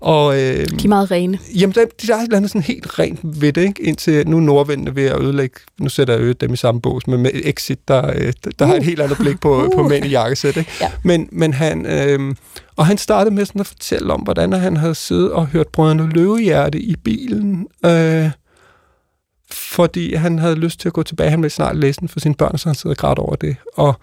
og 0.00 0.34
øh, 0.34 0.40
De 0.40 0.84
er 0.84 0.88
meget 0.88 1.10
rene. 1.10 1.38
Jamen, 1.54 1.74
der, 1.74 1.84
der 2.06 2.14
er 2.14 2.18
et 2.18 2.24
eller 2.24 2.36
andet 2.36 2.50
sådan 2.50 2.62
helt 2.62 2.98
rent 2.98 3.20
ved 3.22 3.52
det, 3.52 3.62
ikke? 3.62 3.82
Indtil 3.82 4.28
nu 4.28 4.36
er 4.36 4.40
nordvendene 4.40 4.96
ved 4.96 5.06
at 5.06 5.20
ødelægge, 5.20 5.56
nu 5.78 5.88
sætter 5.88 6.14
jeg 6.14 6.22
øget 6.22 6.40
dem 6.40 6.52
i 6.52 6.56
samme 6.56 6.80
bås, 6.80 7.06
men 7.06 7.22
med 7.22 7.30
Exit, 7.34 7.88
der, 7.88 8.10
øh, 8.14 8.32
der, 8.44 8.50
der 8.58 8.66
har 8.66 8.74
et 8.74 8.84
helt 8.84 9.00
andet 9.00 9.18
blik 9.18 9.40
på, 9.40 9.72
på 9.74 9.82
mænd 9.82 10.04
i 10.04 10.08
jakkesæt, 10.08 10.56
ikke? 10.56 10.70
Ja. 10.80 10.90
Men, 11.02 11.28
men 11.32 11.52
han, 11.52 11.86
øh, 11.86 12.34
og 12.76 12.86
han 12.86 12.98
startede 12.98 13.34
med 13.34 13.44
sådan 13.44 13.60
at 13.60 13.66
fortælle 13.66 14.12
om, 14.12 14.20
hvordan 14.20 14.52
han 14.52 14.76
havde 14.76 14.94
siddet 14.94 15.32
og 15.32 15.46
hørt 15.46 15.68
Brødrene 15.68 16.10
Løvehjerte 16.10 16.80
i 16.80 16.96
bilen, 16.96 17.66
øh, 17.86 18.30
fordi 19.52 20.14
han 20.14 20.38
havde 20.38 20.54
lyst 20.54 20.80
til 20.80 20.88
at 20.88 20.92
gå 20.92 21.02
tilbage. 21.02 21.30
Han 21.30 21.42
ville 21.42 21.52
snart 21.52 21.76
læse 21.76 22.00
den 22.00 22.08
for 22.08 22.20
sine 22.20 22.34
børn, 22.34 22.58
så 22.58 22.68
han 22.68 22.74
sidder 22.74 22.94
og 22.94 22.98
græd 22.98 23.18
over 23.18 23.36
det. 23.36 23.56
Og 23.74 23.94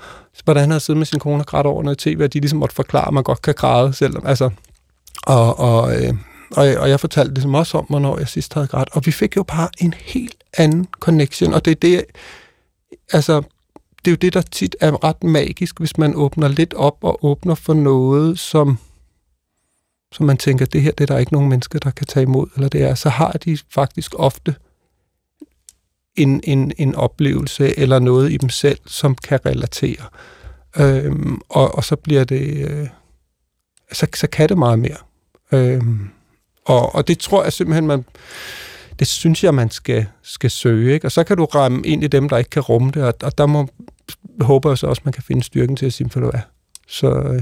hvordan 0.43 0.61
han 0.61 0.69
havde 0.69 0.79
siddet 0.79 0.97
med 0.97 1.05
sin 1.05 1.19
kone 1.19 1.41
og 1.41 1.45
grædt 1.45 1.67
over 1.67 1.83
noget 1.83 1.97
tv, 1.97 2.21
at 2.21 2.33
de 2.33 2.39
ligesom 2.39 2.59
måtte 2.59 2.75
forklare, 2.75 3.07
at 3.07 3.13
man 3.13 3.23
godt 3.23 3.41
kan 3.41 3.53
græde, 3.53 3.93
selvom, 3.93 4.25
altså, 4.25 4.49
og, 5.23 5.59
og, 5.59 5.95
øh, 5.95 6.13
og, 6.51 6.67
og 6.77 6.89
jeg 6.89 6.99
fortalte 6.99 7.33
ligesom 7.33 7.55
også 7.55 7.77
om, 7.77 7.85
hvornår 7.85 8.17
jeg 8.17 8.27
sidst 8.27 8.53
havde 8.53 8.67
grædt. 8.67 8.89
Og 8.91 9.05
vi 9.05 9.11
fik 9.11 9.35
jo 9.35 9.43
bare 9.43 9.69
en 9.81 9.93
helt 9.93 10.43
anden 10.57 10.87
connection. 10.99 11.53
Og 11.53 11.65
det 11.65 11.71
er 11.71 11.75
det, 11.75 12.03
altså, 13.13 13.41
det 14.05 14.11
er 14.11 14.11
jo 14.11 14.15
det, 14.15 14.33
der 14.33 14.41
tit 14.41 14.75
er 14.79 15.03
ret 15.03 15.23
magisk, 15.23 15.79
hvis 15.79 15.97
man 15.97 16.15
åbner 16.15 16.47
lidt 16.47 16.73
op 16.73 16.97
og 17.01 17.25
åbner 17.25 17.55
for 17.55 17.73
noget, 17.73 18.39
som, 18.39 18.77
som 20.11 20.25
man 20.25 20.37
tænker, 20.37 20.65
det 20.65 20.81
her 20.81 20.91
det 20.91 21.01
er 21.01 21.13
der 21.13 21.19
ikke 21.19 21.33
nogen 21.33 21.49
mennesker, 21.49 21.79
der 21.79 21.91
kan 21.91 22.07
tage 22.07 22.23
imod, 22.23 22.47
eller 22.55 22.69
det 22.69 22.81
er, 22.81 22.95
så 22.95 23.09
har 23.09 23.31
de 23.31 23.57
faktisk 23.69 24.13
ofte 24.17 24.55
en, 26.15 26.41
en, 26.43 26.71
en 26.77 26.95
oplevelse 26.95 27.79
eller 27.79 27.99
noget 27.99 28.31
i 28.31 28.37
dem 28.37 28.49
selv, 28.49 28.79
som 28.85 29.15
kan 29.15 29.45
relatere. 29.45 30.05
Øhm, 30.77 31.41
og, 31.49 31.75
og 31.75 31.83
så 31.83 31.95
bliver 31.95 32.23
det... 32.23 32.69
Øh, 32.69 32.87
så, 33.91 34.07
så 34.15 34.27
kan 34.27 34.49
det 34.49 34.57
meget 34.57 34.79
mere. 34.79 34.97
Øhm, 35.53 36.09
og, 36.65 36.95
og 36.95 37.07
det 37.07 37.19
tror 37.19 37.43
jeg 37.43 37.53
simpelthen, 37.53 37.87
man, 37.87 38.05
det 38.99 39.07
synes 39.07 39.43
jeg, 39.43 39.53
man 39.53 39.69
skal, 39.69 40.05
skal 40.21 40.51
søge. 40.51 40.93
Ikke? 40.93 41.07
Og 41.07 41.11
så 41.11 41.23
kan 41.23 41.37
du 41.37 41.45
ramme 41.45 41.87
ind 41.87 42.03
i 42.03 42.07
dem, 42.07 42.29
der 42.29 42.37
ikke 42.37 42.49
kan 42.49 42.61
rumme 42.61 42.91
det, 42.91 43.03
og, 43.03 43.13
og 43.23 43.37
der 43.37 43.45
må, 43.45 43.67
håber 44.41 44.69
jeg 44.69 44.77
så 44.77 44.87
også, 44.87 45.01
man 45.05 45.13
kan 45.13 45.23
finde 45.23 45.43
styrken 45.43 45.75
til 45.75 45.85
at 45.85 45.93
sige, 45.93 46.09
for 46.09 46.19
hvad, 46.19 46.39
så, 46.87 47.07
øh, 47.07 47.41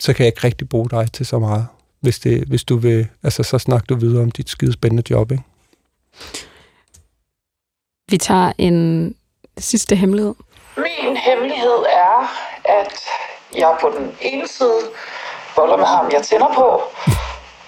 så 0.00 0.12
kan 0.12 0.24
jeg 0.24 0.28
ikke 0.28 0.44
rigtig 0.44 0.68
bruge 0.68 0.88
dig 0.90 1.12
til 1.12 1.26
så 1.26 1.38
meget. 1.38 1.66
hvis, 2.00 2.18
det, 2.18 2.48
hvis 2.48 2.64
du 2.64 2.76
vil, 2.76 3.08
altså 3.22 3.42
så 3.42 3.58
snakker 3.58 3.86
du 3.86 4.00
videre 4.00 4.22
om 4.22 4.30
dit 4.30 4.48
skide 4.48 4.72
spændende 4.72 5.02
job, 5.10 5.32
ikke? 5.32 5.42
Vi 8.10 8.18
tager 8.18 8.52
en 8.58 9.14
sidste 9.58 9.96
hemmelighed. 9.96 10.34
Min 10.76 11.16
hemmelighed 11.16 11.84
er, 11.88 12.18
at 12.64 13.00
jeg 13.56 13.76
på 13.80 13.92
den 13.98 14.12
ene 14.20 14.48
side 14.48 14.80
boller 15.56 15.76
med 15.76 15.86
ham, 15.86 16.10
jeg 16.12 16.22
tænder 16.22 16.50
på, 16.54 16.66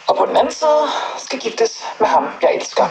og 0.08 0.16
på 0.18 0.26
den 0.28 0.36
anden 0.36 0.52
side 0.52 0.84
skal 1.18 1.38
giftes 1.38 1.84
med 2.00 2.08
ham, 2.08 2.24
jeg 2.42 2.50
elsker. 2.56 2.84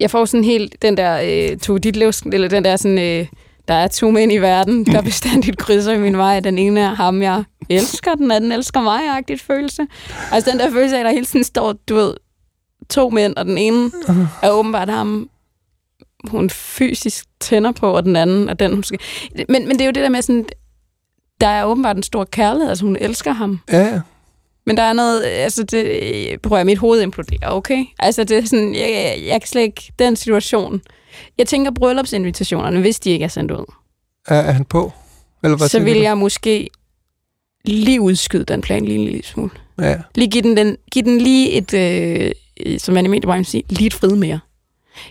Jeg 0.00 0.10
får 0.10 0.24
sådan 0.24 0.44
helt 0.44 0.82
den 0.82 0.96
der 0.96 1.20
øh, 1.24 1.58
to 1.58 1.78
dit 1.78 1.96
livs, 1.96 2.20
eller 2.20 2.48
den 2.48 2.64
der 2.64 2.76
sådan, 2.76 2.98
øh, 2.98 3.26
der 3.68 3.74
er 3.74 3.88
to 3.88 4.10
mænd 4.10 4.32
i 4.32 4.38
verden, 4.38 4.86
der 4.86 5.02
bestandigt 5.10 5.58
krydser 5.58 5.92
i 5.92 5.98
min 5.98 6.18
vej. 6.18 6.40
Den 6.40 6.58
ene 6.58 6.80
er 6.80 6.94
ham, 6.94 7.22
jeg 7.22 7.44
elsker, 7.68 8.14
den 8.14 8.30
anden 8.30 8.52
elsker 8.52 8.80
mig-agtigt 8.80 9.42
følelse. 9.42 9.86
Altså 10.32 10.50
den 10.50 10.58
der 10.58 10.70
følelse 10.70 10.96
af, 10.96 11.00
at 11.00 11.04
der 11.04 11.12
hele 11.12 11.26
tiden 11.26 11.44
står, 11.44 11.72
du 11.72 11.94
ved, 11.94 12.14
to 12.90 13.10
mænd, 13.10 13.36
og 13.36 13.44
den 13.44 13.58
ene 13.58 13.90
er 14.42 14.50
åbenbart 14.50 14.88
ham, 14.88 15.30
hun 16.28 16.50
fysisk 16.50 17.26
tænder 17.40 17.72
på, 17.72 17.92
og 17.96 18.04
den 18.04 18.16
anden 18.16 18.48
er 18.48 18.54
den, 18.54 18.72
hun 18.72 18.82
skal... 18.82 18.98
Men, 19.48 19.68
men 19.68 19.70
det 19.70 19.80
er 19.80 19.86
jo 19.86 19.92
det 19.92 20.02
der 20.02 20.08
med 20.08 20.22
sådan, 20.22 20.46
der 21.40 21.46
er 21.46 21.64
åbenbart 21.64 21.96
en 21.96 22.02
stor 22.02 22.24
kærlighed, 22.24 22.68
altså 22.68 22.84
hun 22.84 22.96
elsker 23.00 23.32
ham. 23.32 23.60
Ja, 23.72 23.78
ja. 23.94 24.00
Men 24.66 24.76
der 24.76 24.82
er 24.82 24.92
noget, 24.92 25.22
altså 25.24 25.62
det, 25.62 26.42
prøver 26.42 26.56
jeg, 26.58 26.66
mit 26.66 26.78
hoved 26.78 27.02
imploderer, 27.02 27.50
okay? 27.50 27.84
Altså 27.98 28.24
det 28.24 28.38
er 28.38 28.44
sådan, 28.44 28.74
jeg, 28.74 28.90
jeg, 28.90 29.22
jeg 29.26 29.40
kan 29.40 29.48
slet 29.48 29.62
ikke, 29.62 29.92
den 29.98 30.16
situation. 30.16 30.80
Jeg 31.38 31.46
tænker 31.46 31.70
bryllupsinvitationerne, 31.70 32.80
hvis 32.80 33.00
de 33.00 33.10
ikke 33.10 33.24
er 33.24 33.28
sendt 33.28 33.50
ud, 33.50 33.72
Er, 34.28 34.34
er 34.36 34.52
han 34.52 34.64
på? 34.64 34.92
Eller 35.44 35.56
hvad 35.56 35.68
så 35.68 35.80
vil 35.80 35.96
jeg 35.96 36.18
måske 36.18 36.68
lige 37.64 38.00
udskyde 38.00 38.44
den 38.44 38.60
plan 38.60 38.84
lige 38.84 38.98
en 38.98 39.04
lille 39.04 39.22
smule. 39.24 39.50
Ja. 39.80 39.96
Lige 40.14 40.30
give 40.30 40.42
den, 40.42 40.56
den, 40.56 40.76
give 40.92 41.04
den 41.04 41.18
lige 41.20 41.50
et, 41.50 41.74
øh, 41.74 42.78
som 42.78 42.94
man 42.94 43.04
i 43.04 43.08
mediebranchen 43.08 43.44
siger, 43.44 43.62
lige 43.68 43.86
et 43.86 43.94
frid 43.94 44.16
mere. 44.16 44.40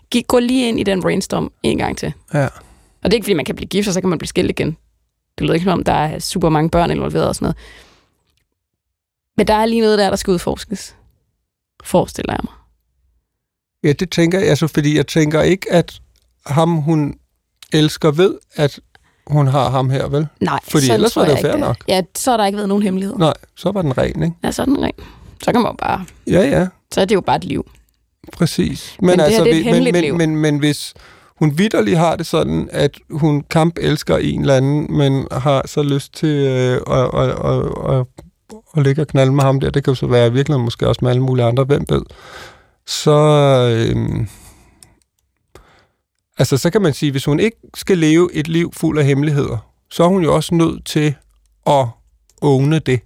Giv, 0.09 0.23
gå 0.23 0.39
lige 0.39 0.67
ind 0.69 0.79
i 0.79 0.83
den 0.83 1.01
brainstorm 1.01 1.51
en 1.63 1.77
gang 1.77 1.97
til. 1.97 2.13
ja. 2.33 2.47
Og 3.03 3.11
det 3.11 3.13
er 3.13 3.17
ikke, 3.17 3.25
fordi 3.25 3.33
man 3.33 3.45
kan 3.45 3.55
blive 3.55 3.67
gift, 3.67 3.87
og 3.87 3.93
så 3.93 4.01
kan 4.01 4.09
man 4.09 4.17
blive 4.19 4.27
skilt 4.27 4.49
igen. 4.49 4.77
Det 5.37 5.43
lyder 5.43 5.53
ikke 5.53 5.63
som 5.63 5.73
om, 5.73 5.83
der 5.83 5.93
er 5.93 6.19
super 6.19 6.49
mange 6.49 6.69
børn 6.69 6.91
involveret 6.91 7.27
og 7.27 7.35
sådan 7.35 7.45
noget. 7.45 7.57
Men 9.37 9.47
der 9.47 9.53
er 9.53 9.65
lige 9.65 9.81
noget 9.81 9.99
der, 9.99 10.09
der 10.09 10.15
skal 10.17 10.31
udforskes. 10.31 10.95
Forestiller 11.83 12.33
jeg 12.33 12.39
mig. 12.43 12.53
Ja, 13.83 13.91
det 13.93 14.09
tænker 14.11 14.39
jeg, 14.39 14.49
altså, 14.49 14.67
fordi 14.67 14.97
jeg 14.97 15.07
tænker 15.07 15.41
ikke, 15.41 15.71
at 15.71 16.01
ham, 16.45 16.75
hun 16.75 17.15
elsker, 17.73 18.11
ved, 18.11 18.37
at 18.55 18.79
hun 19.27 19.47
har 19.47 19.69
ham 19.69 19.89
her, 19.89 20.07
vel? 20.07 20.27
Nej, 20.41 20.59
Fordi 20.67 20.89
ellers 20.91 21.15
var 21.15 21.25
det 21.25 21.39
fair 21.39 21.55
nok. 21.57 21.77
Ja, 21.87 22.01
så 22.15 22.31
har 22.31 22.37
der 22.37 22.45
ikke 22.45 22.55
været 22.57 22.69
nogen 22.69 22.83
hemmelighed. 22.83 23.15
Nej, 23.15 23.33
så 23.55 23.71
var 23.71 23.81
den 23.81 23.97
ren, 23.97 24.23
ikke? 24.23 24.35
Ja, 24.43 24.51
så 24.51 24.61
er 24.61 24.65
den 24.65 24.81
ren. 24.81 24.93
Så 25.43 25.51
kan 25.51 25.61
man 25.61 25.71
jo 25.71 25.75
bare... 25.79 26.05
Ja, 26.27 26.41
ja, 26.41 26.67
Så 26.93 27.01
er 27.01 27.05
det 27.05 27.15
jo 27.15 27.21
bare 27.21 27.35
et 27.35 27.43
liv. 27.43 27.69
præcis. 28.33 28.95
Men 28.99 29.19
det 29.19 29.29
her, 29.31 29.43
det 29.43 29.55
er 29.55 29.59
et 29.59 29.65
men, 29.65 29.83
men, 29.93 30.01
liv. 30.03 30.15
men, 30.15 30.35
men 30.35 30.59
hvis 30.59 30.93
hun 31.39 31.57
vidderligt 31.57 31.97
har 31.97 32.15
det 32.15 32.25
sådan, 32.25 32.69
at 32.71 32.99
hun 33.09 33.43
kamp 33.49 33.77
elsker 33.81 34.17
en 34.17 34.41
eller 34.41 34.55
anden, 34.55 34.97
men 34.97 35.27
har 35.31 35.67
så 35.67 35.83
lyst 35.83 36.13
til 36.13 36.29
øh, 36.29 36.81
at, 36.87 37.09
at, 37.13 37.29
at, 37.29 37.95
at, 37.95 38.05
at 38.77 38.83
ligge 38.83 39.01
og 39.01 39.07
knalde 39.07 39.31
med 39.31 39.43
ham 39.43 39.59
der, 39.59 39.69
det 39.69 39.83
kan 39.83 39.91
jo 39.91 39.95
så 39.95 40.07
være 40.07 40.33
virkelig 40.33 40.59
måske 40.59 40.87
også 40.87 40.99
med 41.01 41.09
alle 41.09 41.23
mulige 41.23 41.45
andre, 41.45 41.63
hvem 41.63 41.85
ved, 41.89 42.01
så... 42.87 43.17
Øh, 43.71 44.27
altså, 46.37 46.57
så 46.57 46.69
kan 46.69 46.81
man 46.81 46.93
sige, 46.93 47.11
hvis 47.11 47.25
hun 47.25 47.39
ikke 47.39 47.57
skal 47.73 47.97
leve 47.97 48.33
et 48.33 48.47
liv 48.47 48.73
fuld 48.73 48.99
af 48.99 49.05
hemmeligheder, 49.05 49.57
så 49.89 50.03
er 50.03 50.07
hun 50.07 50.23
jo 50.23 50.35
også 50.35 50.55
nødt 50.55 50.85
til 50.85 51.15
at 51.67 51.87
åbne 52.41 52.79
det. 52.79 52.99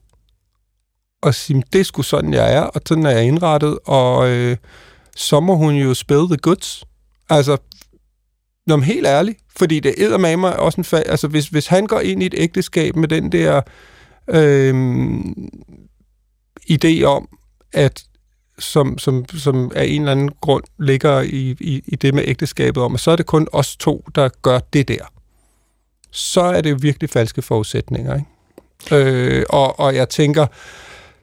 Og 1.22 1.36
sige, 1.36 1.64
det 1.74 1.82
er 1.82 1.84
sgu 1.84 2.02
sådan, 2.02 2.34
jeg 2.34 2.54
er, 2.54 2.62
og 2.62 2.82
sådan 2.86 3.06
er 3.06 3.10
jeg 3.10 3.24
indrettet, 3.24 3.80
og 3.86 4.30
øh, 4.30 4.58
så 5.16 5.40
må 5.40 5.56
hun 5.56 5.76
jo 5.76 5.94
spæde 5.94 6.28
the 6.28 6.38
goods. 6.38 6.84
Altså, 7.30 7.58
Nå, 8.70 8.76
men 8.76 8.84
helt 8.84 9.08
ærligt, 9.08 9.40
fordi 9.58 9.80
det 9.80 9.96
æder 9.98 10.18
med 10.18 10.38
mig 10.38 10.60
også 10.60 10.82
en 10.82 10.86
fag. 10.86 11.04
altså 11.06 11.28
hvis, 11.28 11.48
hvis 11.48 11.68
han 11.68 11.88
går 11.88 12.00
ind 12.00 12.24
i 12.24 12.26
et 12.26 12.34
ægteskab 12.38 12.96
med 12.96 13.08
den 13.08 13.32
der 13.32 13.62
øh, 14.30 15.20
idé 16.72 17.04
om, 17.04 17.30
at 17.74 18.04
som, 18.60 18.98
som, 18.98 19.26
som 19.30 19.72
af 19.76 19.86
en 19.86 20.02
eller 20.02 20.12
anden 20.12 20.32
grund 20.42 20.64
ligger 20.80 21.22
i, 21.22 21.56
i, 21.60 21.84
i 21.88 21.96
det 21.96 22.14
med 22.14 22.24
ægteskabet 22.28 22.84
om, 22.84 22.94
at 22.94 23.00
så 23.00 23.12
er 23.12 23.16
det 23.16 23.26
kun 23.26 23.48
os 23.52 23.76
to, 23.76 24.06
der 24.16 24.30
gør 24.42 24.60
det 24.74 24.88
der. 24.88 25.12
Så 26.12 26.42
er 26.42 26.62
det 26.62 26.84
virkelig 26.84 27.10
falske 27.10 27.42
forudsætninger. 27.42 28.16
Ikke? 28.16 28.96
Øh, 28.96 29.46
og, 29.50 29.80
og 29.80 29.96
jeg 29.96 30.10
tænker, 30.10 30.48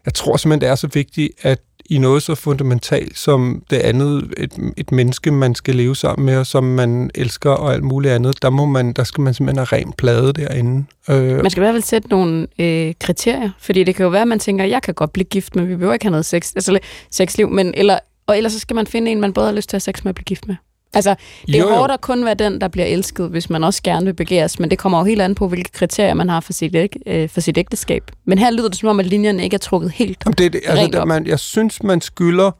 jeg 0.05 0.15
tror 0.15 0.37
simpelthen, 0.37 0.61
det 0.61 0.69
er 0.69 0.75
så 0.75 0.87
vigtigt, 0.87 1.33
at 1.43 1.61
i 1.91 1.99
noget 1.99 2.23
så 2.23 2.35
fundamentalt 2.35 3.19
som 3.19 3.63
det 3.71 3.77
andet, 3.77 4.35
et, 4.37 4.73
et 4.77 4.93
menneske, 4.93 5.31
man 5.31 5.55
skal 5.55 5.75
leve 5.75 5.97
sammen 5.97 6.27
med, 6.27 6.37
og 6.37 6.47
som 6.47 6.65
man 6.65 7.11
elsker 7.15 7.51
og 7.51 7.75
alt 7.75 7.85
muligt 7.85 8.15
andet, 8.15 8.43
der, 8.43 8.51
må 8.51 8.65
man, 8.67 8.93
der 8.93 9.05
skal 9.05 9.23
man 9.23 9.35
simpelthen 9.35 9.67
have 9.67 9.81
ren 9.81 9.93
plade 9.93 10.33
derinde. 10.33 10.85
Øh, 11.11 11.37
Man 11.43 11.51
skal 11.51 11.61
i 11.61 11.65
hvert 11.65 11.75
fald 11.75 11.83
sætte 11.83 12.09
nogle 12.09 12.47
øh, 12.59 12.95
kriterier, 13.01 13.51
fordi 13.61 13.85
det 13.85 13.95
kan 13.95 14.05
jo 14.05 14.11
være, 14.11 14.23
at 14.23 14.29
man 14.29 14.39
tænker, 14.39 14.65
jeg 14.65 14.83
kan 14.83 14.95
godt 14.95 15.13
blive 15.13 15.25
gift, 15.25 15.57
men 15.57 15.69
vi 15.69 15.75
behøver 15.75 15.93
ikke 15.93 16.05
have 16.05 16.11
noget 16.11 16.27
sex, 16.27 16.53
altså, 16.55 16.79
sexliv, 17.11 17.49
men 17.51 17.75
eller, 17.77 17.99
og 18.27 18.37
ellers 18.37 18.53
så 18.53 18.59
skal 18.59 18.75
man 18.75 18.87
finde 18.87 19.11
en, 19.11 19.21
man 19.21 19.33
både 19.33 19.47
har 19.47 19.55
lyst 19.55 19.69
til 19.69 19.77
at 19.77 19.85
have 19.87 19.95
sex 19.95 20.05
med 20.05 20.09
at 20.09 20.15
blive 20.15 20.25
gift 20.25 20.47
med. 20.47 20.57
Altså, 20.95 21.15
det 21.47 21.55
er 21.55 21.59
Jo, 21.59 21.69
jo. 21.69 21.75
hårdt 21.75 21.93
at 21.93 22.01
kun 22.01 22.25
være 22.25 22.35
den, 22.35 22.61
der 22.61 22.69
bliver 22.69 22.87
elsket, 22.87 23.29
hvis 23.31 23.51
man 23.51 23.65
også 23.65 23.83
gerne 23.83 24.07
vil 24.07 24.15
begæres, 24.15 24.59
men 24.59 24.71
det 24.71 24.79
kommer 24.79 24.99
jo 24.99 25.05
helt 25.05 25.21
an 25.23 25.35
på, 25.35 25.49
hvilke 25.49 25.71
kriterier 25.73 26.15
man 26.15 26.29
har 26.29 26.41
for 26.41 26.53
sit, 26.53 26.75
æg, 26.75 26.97
øh, 27.07 27.29
for 27.29 27.41
sit 27.41 27.59
ægteskab. 27.59 28.11
Men 28.25 28.39
her 28.39 28.51
lyder 28.51 28.69
det 28.69 28.79
som 28.79 28.89
om, 28.89 29.01
at 29.01 29.07
linjerne 29.07 29.45
ikke 29.45 29.55
er 29.55 29.59
trukket 29.59 29.91
helt. 29.91 30.19
Jamen, 30.25 30.35
det, 30.39 30.53
det, 30.53 30.61
Rent 30.69 30.79
altså, 30.79 31.01
op. 31.01 31.09
man, 31.09 31.27
jeg 31.27 31.39
synes, 31.39 31.83
man 31.83 32.01
skylder, 32.01 32.51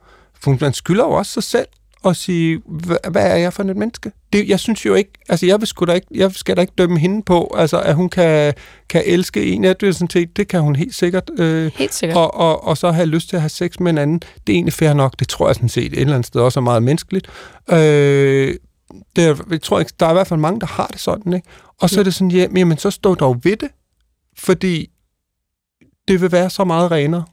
for 0.41 0.57
man 0.61 0.73
skylder 0.73 1.03
jo 1.03 1.11
også 1.11 1.31
sig 1.31 1.43
selv 1.43 1.67
at 2.09 2.17
sige, 2.17 2.61
hvad, 2.65 2.97
hvad 3.11 3.31
er 3.31 3.35
jeg 3.35 3.53
for 3.53 3.63
et 3.63 3.77
menneske? 3.77 4.11
Det, 4.33 4.49
jeg 4.49 4.59
synes 4.59 4.85
jo 4.85 4.93
ikke, 4.93 5.11
altså 5.29 5.45
jeg, 5.45 5.61
vil 5.61 5.87
da 5.87 5.93
ikke, 5.93 6.07
jeg 6.11 6.31
skal 6.31 6.55
da 6.55 6.61
ikke 6.61 6.73
dømme 6.77 6.99
hende 6.99 7.23
på, 7.23 7.55
altså 7.57 7.79
at 7.79 7.95
hun 7.95 8.09
kan, 8.09 8.53
kan 8.89 9.03
elske 9.05 9.45
en, 9.45 9.63
ja, 9.63 9.73
det, 9.73 9.95
sådan 9.95 10.09
set, 10.09 10.37
det 10.37 10.47
kan 10.47 10.61
hun 10.61 10.75
helt 10.75 10.95
sikkert, 10.95 11.29
øh, 11.39 11.71
Helt 11.75 11.93
sikkert. 11.93 12.17
og, 12.17 12.33
og, 12.33 12.63
og 12.63 12.77
så 12.77 12.91
have 12.91 13.05
lyst 13.05 13.29
til 13.29 13.35
at 13.35 13.41
have 13.41 13.49
sex 13.49 13.79
med 13.79 13.91
en 13.91 13.97
anden, 13.97 14.19
det 14.19 14.53
er 14.53 14.57
egentlig 14.57 14.73
fair 14.73 14.93
nok, 14.93 15.19
det 15.19 15.27
tror 15.27 15.47
jeg 15.47 15.55
sådan 15.55 15.69
set 15.69 15.93
et 15.93 15.99
eller 15.99 16.13
andet 16.13 16.27
sted 16.27 16.41
også 16.41 16.59
er 16.59 16.63
meget 16.63 16.83
menneskeligt. 16.83 17.27
Øh, 17.71 18.55
det 19.15 19.25
er, 19.25 19.35
jeg 19.51 19.61
tror 19.61 19.79
ikke, 19.79 19.93
der 19.99 20.05
er 20.05 20.09
i 20.09 20.13
hvert 20.13 20.27
fald 20.27 20.39
mange, 20.39 20.59
der 20.59 20.67
har 20.67 20.87
det 20.87 20.99
sådan, 20.99 21.33
ikke? 21.33 21.47
Og 21.81 21.89
så 21.89 21.99
er 21.99 22.03
det 22.03 22.13
sådan, 22.13 22.31
ja, 22.31 22.47
jamen 22.55 22.77
så 22.77 22.91
stå 22.91 23.15
dog 23.15 23.39
ved 23.43 23.57
det, 23.57 23.69
fordi 24.37 24.89
det 26.07 26.21
vil 26.21 26.31
være 26.31 26.49
så 26.49 26.63
meget 26.63 26.91
renere 26.91 27.25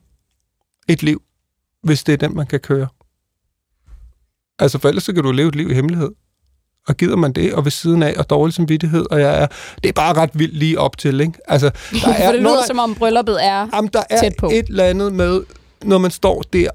et 0.89 1.03
liv, 1.03 1.23
hvis 1.83 2.05
det 2.05 2.13
er 2.13 2.17
den, 2.17 2.37
man 2.37 2.47
kan 2.47 2.61
køre. 2.61 2.89
Altså 4.65 4.79
for 4.79 4.89
ellers 4.89 5.05
så 5.05 5.13
kan 5.13 5.23
du 5.23 5.33
leve 5.33 5.49
et 5.49 5.55
liv 5.57 5.71
i 5.71 5.75
hemmelighed. 5.75 6.11
Og 6.89 6.97
gider 6.97 7.17
man 7.17 7.33
det, 7.33 7.55
og 7.55 7.65
ved 7.65 7.71
siden 7.71 8.03
af, 8.03 8.15
og 8.19 8.31
dårlig 8.31 8.55
samvittighed, 8.55 9.07
og 9.11 9.21
jeg 9.21 9.43
er, 9.43 9.47
det 9.83 9.89
er 9.89 9.93
bare 9.93 10.13
ret 10.15 10.31
vildt 10.35 10.57
lige 10.57 10.79
op 10.79 10.99
til, 10.99 11.21
ikke? 11.21 11.33
Altså, 11.49 11.71
der 11.93 11.99
For 12.01 12.33
det 12.33 12.43
når 12.43 12.51
lyder 12.51 12.57
der- 12.61 12.67
som 12.67 12.79
om 12.79 12.95
brylluppet 12.95 13.45
er... 13.45 13.69
Jamen, 13.75 13.91
der 13.93 14.03
er 14.11 14.21
tæt 14.21 14.33
på. 14.39 14.47
et 14.53 14.65
eller 14.69 14.85
andet 14.85 15.13
med, 15.13 15.41
når 15.83 15.99
man 15.99 16.11
står 16.11 16.43
der. 16.53 16.69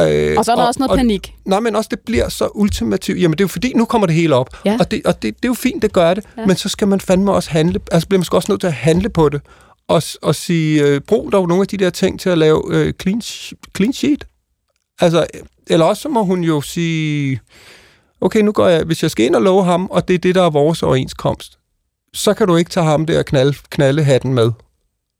Øh, 0.00 0.34
Og 0.38 0.44
så 0.44 0.52
er 0.52 0.56
der 0.56 0.62
også 0.62 0.80
noget 0.80 0.98
panik. 0.98 1.34
Nej, 1.44 1.60
men 1.60 1.76
også 1.76 1.88
det 1.90 2.00
bliver 2.00 2.28
så 2.28 2.48
ultimativt. 2.54 3.20
Jamen, 3.20 3.32
det 3.38 3.40
er 3.40 3.44
jo 3.44 3.48
fordi, 3.48 3.72
nu 3.76 3.84
kommer 3.84 4.06
det 4.06 4.16
hele 4.16 4.34
op. 4.34 4.48
Ja. 4.64 4.76
Og, 4.80 4.90
det, 4.90 5.02
og 5.06 5.14
det, 5.22 5.36
det 5.36 5.44
er 5.44 5.48
jo 5.48 5.54
fint, 5.54 5.82
det 5.82 5.92
gør 5.92 6.14
det. 6.14 6.24
Ja. 6.38 6.46
Men 6.46 6.56
så 6.56 6.68
skal 6.68 6.88
man 6.88 7.00
fandme 7.00 7.32
også 7.32 7.50
handle. 7.50 7.80
Altså, 7.92 8.08
bliver 8.08 8.18
man 8.18 8.26
også 8.32 8.52
nødt 8.52 8.60
til 8.60 8.66
at 8.66 8.72
handle 8.72 9.08
på 9.08 9.28
det. 9.28 9.40
Og, 9.88 10.02
og 10.22 10.34
sige, 10.34 10.82
øh, 10.82 11.00
brug 11.00 11.32
dog 11.32 11.48
nogle 11.48 11.60
af 11.62 11.66
de 11.68 11.76
der 11.76 11.90
ting 11.90 12.20
til 12.20 12.30
at 12.30 12.38
lave 12.38 12.62
øh, 12.70 12.92
clean, 13.02 13.22
clean 13.76 13.92
sheet. 13.92 14.24
Altså, 15.00 15.26
eller 15.70 15.86
også 15.86 16.02
så 16.02 16.08
må 16.08 16.24
hun 16.24 16.44
jo 16.44 16.60
sige, 16.60 17.40
okay, 18.20 18.40
nu 18.40 18.52
går 18.52 18.68
jeg, 18.68 18.84
hvis 18.84 19.02
jeg 19.02 19.10
skal 19.10 19.26
ind 19.26 19.34
og 19.34 19.42
love 19.42 19.64
ham, 19.64 19.86
og 19.86 20.08
det 20.08 20.14
er 20.14 20.18
det, 20.18 20.34
der 20.34 20.42
er 20.42 20.50
vores 20.50 20.82
overenskomst, 20.82 21.58
så 22.14 22.34
kan 22.34 22.46
du 22.46 22.56
ikke 22.56 22.70
tage 22.70 22.86
ham 22.86 23.06
der 23.06 23.18
og 23.18 23.24
knalde, 23.24 23.56
knalde 23.70 24.04
hatten 24.04 24.34
med. 24.34 24.50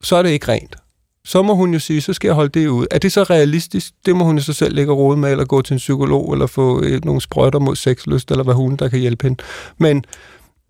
Så 0.03 0.17
er 0.17 0.23
det 0.23 0.31
ikke 0.31 0.49
rent. 0.49 0.77
Så 1.25 1.43
må 1.43 1.55
hun 1.55 1.73
jo 1.73 1.79
sige, 1.79 2.01
så 2.01 2.13
skal 2.13 2.29
jeg 2.29 2.35
holde 2.35 2.61
det 2.61 2.67
ud. 2.67 2.87
Er 2.91 2.99
det 2.99 3.13
så 3.13 3.23
realistisk? 3.23 3.93
Det 4.07 4.17
må 4.17 4.25
hun 4.25 4.37
jo 4.39 4.43
så 4.43 4.53
selv 4.53 4.75
lægge 4.75 4.93
råd 4.93 4.99
rode 4.99 5.17
med, 5.17 5.31
eller 5.31 5.45
gå 5.45 5.63
til 5.63 5.75
en 5.75 5.79
psykolog, 5.79 6.33
eller 6.33 6.47
få 6.47 6.83
øh, 6.83 7.05
nogle 7.05 7.21
sprøjter 7.21 7.59
mod 7.59 7.77
sexlyst, 7.77 8.31
eller 8.31 8.45
hvad 8.45 8.55
hun, 8.55 8.77
der 8.77 8.89
kan 8.89 9.01
hjælpe 9.01 9.23
hende. 9.23 9.43
Men, 9.79 10.05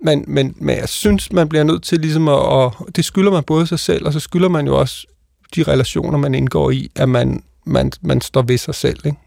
men, 0.04 0.24
men, 0.28 0.54
men 0.56 0.76
jeg 0.76 0.88
synes, 0.88 1.32
man 1.32 1.48
bliver 1.48 1.64
nødt 1.64 1.82
til 1.82 2.00
ligesom 2.00 2.28
at, 2.28 2.34
og 2.34 2.88
det 2.96 3.04
skylder 3.04 3.30
man 3.30 3.44
både 3.44 3.66
sig 3.66 3.78
selv, 3.78 4.06
og 4.06 4.12
så 4.12 4.20
skylder 4.20 4.48
man 4.48 4.66
jo 4.66 4.78
også 4.78 5.06
de 5.54 5.62
relationer, 5.62 6.18
man 6.18 6.34
indgår 6.34 6.70
i, 6.70 6.90
at 6.96 7.08
man, 7.08 7.42
man, 7.66 7.92
man 8.02 8.20
står 8.20 8.42
ved 8.42 8.58
sig 8.58 8.74
selv, 8.74 8.98
ikke? 9.06 9.18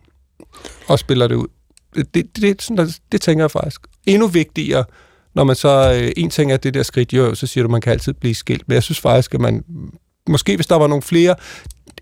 Og 0.88 1.00
spiller 1.00 1.28
det 1.28 1.36
ud. 1.36 1.48
Det, 1.96 2.14
det, 2.14 2.36
det, 2.36 2.62
sådan, 2.62 2.90
det 3.12 3.22
tænker 3.22 3.44
jeg 3.44 3.52
faktisk. 3.52 3.82
Endnu 4.06 4.28
vigtigere, 4.28 4.84
når 5.36 5.44
man 5.44 5.56
så, 5.56 6.02
øh, 6.02 6.12
en 6.18 6.30
ting 6.30 6.52
er 6.52 6.58
det 6.58 6.74
der 6.74 6.84
skridt, 6.84 7.14
jo, 7.14 7.36
så 7.36 7.48
siger 7.48 7.64
du, 7.64 7.70
man 7.70 7.82
kan 7.82 7.92
altid 7.92 8.14
blive 8.14 8.36
skilt, 8.36 8.68
men 8.68 8.76
jeg 8.76 8.84
synes 8.84 9.00
faktisk, 9.00 9.34
at 9.34 9.42
man, 9.42 9.64
måske 10.30 10.56
hvis 10.56 10.68
der 10.68 10.76
var 10.76 10.88
nogle 10.88 11.02
flere, 11.02 11.36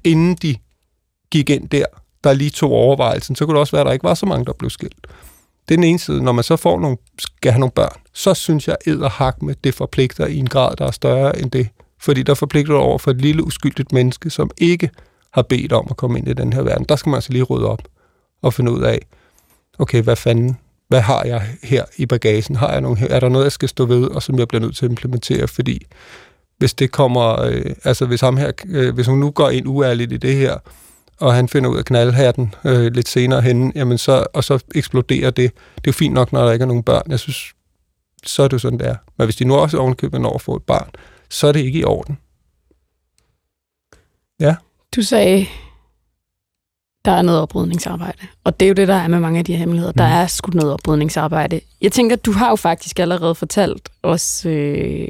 inden 0.03 0.35
de 0.35 0.55
gik 1.31 1.49
ind 1.49 1.69
der, 1.69 1.85
der 2.23 2.33
lige 2.33 2.49
tog 2.49 2.71
overvejelsen, 2.71 3.35
så 3.35 3.45
kunne 3.45 3.53
det 3.53 3.59
også 3.59 3.71
være, 3.71 3.81
at 3.81 3.85
der 3.85 3.93
ikke 3.93 4.03
var 4.03 4.13
så 4.13 4.25
mange, 4.25 4.45
der 4.45 4.53
blev 4.53 4.69
skilt. 4.69 5.07
Det 5.69 5.75
er 5.75 5.77
den 5.77 5.83
ene 5.83 5.99
side. 5.99 6.23
Når 6.23 6.31
man 6.31 6.43
så 6.43 6.55
får 6.55 6.79
nogle, 6.79 6.97
skal 7.19 7.51
have 7.51 7.59
nogle 7.59 7.71
børn, 7.71 8.01
så 8.13 8.33
synes 8.33 8.67
jeg, 8.67 8.77
æder 8.87 9.09
hak 9.09 9.41
med 9.41 9.55
det 9.63 9.73
forpligter 9.73 10.25
i 10.25 10.37
en 10.37 10.49
grad, 10.49 10.75
der 10.75 10.87
er 10.87 10.91
større 10.91 11.39
end 11.39 11.51
det 11.51 11.67
Fordi 11.99 12.23
der 12.23 12.33
forpligter 12.33 12.73
du 12.73 12.79
over 12.79 12.97
for 12.97 13.11
et 13.11 13.21
lille 13.21 13.43
uskyldigt 13.43 13.91
menneske, 13.91 14.29
som 14.29 14.51
ikke 14.57 14.89
har 15.33 15.41
bedt 15.41 15.73
om 15.73 15.87
at 15.89 15.97
komme 15.97 16.19
ind 16.19 16.27
i 16.27 16.33
den 16.33 16.53
her 16.53 16.61
verden. 16.61 16.85
Der 16.89 16.95
skal 16.95 17.09
man 17.09 17.17
altså 17.17 17.31
lige 17.31 17.43
rydde 17.43 17.67
op 17.67 17.81
at 18.43 18.53
finde 18.53 18.71
ud 18.71 18.81
af, 18.81 18.99
okay, 19.79 20.01
hvad 20.01 20.15
fanden, 20.15 20.57
hvad 20.87 21.01
har 21.01 21.23
jeg 21.23 21.47
her 21.63 21.85
i 21.97 22.05
bagagen? 22.05 22.55
Har 22.55 22.71
jeg 22.71 22.81
nogle, 22.81 23.07
er 23.07 23.19
der 23.19 23.29
noget, 23.29 23.45
jeg 23.45 23.51
skal 23.51 23.69
stå 23.69 23.85
ved, 23.85 24.03
og 24.03 24.23
som 24.23 24.39
jeg 24.39 24.47
bliver 24.47 24.61
nødt 24.61 24.75
til 24.75 24.85
at 24.85 24.91
implementere? 24.91 25.47
Fordi 25.47 25.85
hvis 26.57 26.73
det 26.73 26.91
kommer, 26.91 27.41
øh, 27.41 27.75
altså 27.83 28.05
hvis 28.05 28.21
ham 28.21 28.37
her, 28.37 28.51
øh, 28.67 28.93
hvis 28.93 29.07
hun 29.07 29.19
nu 29.19 29.31
går 29.31 29.49
ind 29.49 29.67
uærligt 29.67 30.11
i 30.11 30.17
det 30.17 30.35
her, 30.35 30.57
og 31.19 31.33
han 31.33 31.49
finder 31.49 31.69
ud 31.69 31.77
af 31.77 31.85
knaldhatten 31.85 32.55
øh, 32.65 32.93
lidt 32.93 33.07
senere 33.07 33.41
hen, 33.41 33.71
jamen 33.75 33.97
så, 33.97 34.25
og 34.33 34.43
så 34.43 34.63
eksploderer 34.75 35.29
det. 35.29 35.51
Det 35.75 35.77
er 35.77 35.81
jo 35.87 35.91
fint 35.91 36.13
nok, 36.13 36.33
når 36.33 36.45
der 36.45 36.51
ikke 36.51 36.63
er 36.63 36.67
nogen 36.67 36.83
børn. 36.83 37.11
Jeg 37.11 37.19
synes, 37.19 37.53
så 38.25 38.43
er 38.43 38.47
det 38.47 38.53
jo 38.53 38.59
sådan, 38.59 38.79
det 38.79 38.87
er. 38.87 38.95
Men 39.17 39.25
hvis 39.25 39.35
de 39.35 39.45
nu 39.45 39.55
også 39.55 39.77
ovenkøber 39.77 40.17
når 40.17 40.37
får 40.37 40.55
et 40.55 40.63
barn, 40.63 40.89
så 41.29 41.47
er 41.47 41.51
det 41.51 41.59
ikke 41.59 41.79
i 41.79 41.83
orden. 41.83 42.17
Ja. 44.39 44.55
Du 44.95 45.01
sagde, 45.01 45.45
der 47.05 47.11
er 47.11 47.21
noget 47.21 47.41
oprydningsarbejde. 47.41 48.17
Og 48.43 48.59
det 48.59 48.65
er 48.65 48.69
jo 48.69 48.73
det, 48.73 48.87
der 48.87 48.95
er 48.95 49.07
med 49.07 49.19
mange 49.19 49.39
af 49.39 49.45
de 49.45 49.51
her 49.51 49.59
hemmeligheder. 49.59 49.91
Mm. 49.91 49.97
Der 49.97 50.03
er 50.03 50.27
sgu 50.27 50.51
noget 50.51 50.73
oprydningsarbejde. 50.73 51.61
Jeg 51.81 51.91
tænker, 51.91 52.15
du 52.15 52.31
har 52.31 52.49
jo 52.49 52.55
faktisk 52.55 52.99
allerede 52.99 53.35
fortalt 53.35 53.89
os 54.03 54.45
øh, 54.45 55.07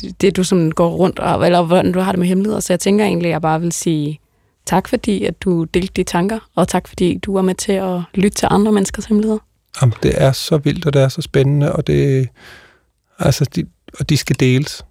det, 0.00 0.20
det, 0.20 0.36
du 0.36 0.44
sådan 0.44 0.70
går 0.70 0.90
rundt, 0.90 1.18
og, 1.18 1.46
eller 1.46 1.62
hvordan 1.62 1.92
du 1.92 2.00
har 2.00 2.12
det 2.12 2.18
med 2.18 2.28
hemmeligheder. 2.28 2.60
Så 2.60 2.72
jeg 2.72 2.80
tænker 2.80 3.04
egentlig, 3.04 3.28
at 3.28 3.32
jeg 3.32 3.42
bare 3.42 3.60
vil 3.60 3.72
sige 3.72 4.20
tak, 4.66 4.88
fordi 4.88 5.24
at 5.24 5.42
du 5.42 5.64
delte 5.64 5.92
de 5.96 6.04
tanker, 6.04 6.38
og 6.54 6.68
tak, 6.68 6.88
fordi 6.88 7.18
du 7.18 7.34
var 7.34 7.42
med 7.42 7.54
til 7.54 7.72
at 7.72 8.00
lytte 8.14 8.36
til 8.36 8.48
andre 8.50 8.72
menneskers 8.72 9.04
hemmeligheder. 9.04 9.40
Jamen, 9.80 9.94
det 10.02 10.22
er 10.22 10.32
så 10.32 10.58
vildt, 10.58 10.86
og 10.86 10.92
det 10.92 11.02
er 11.02 11.08
så 11.08 11.22
spændende, 11.22 11.72
og 11.72 11.86
det, 11.86 12.28
altså, 13.18 13.44
de, 13.44 13.64
og 13.98 14.08
de 14.08 14.16
skal 14.16 14.40
deles. 14.40 14.84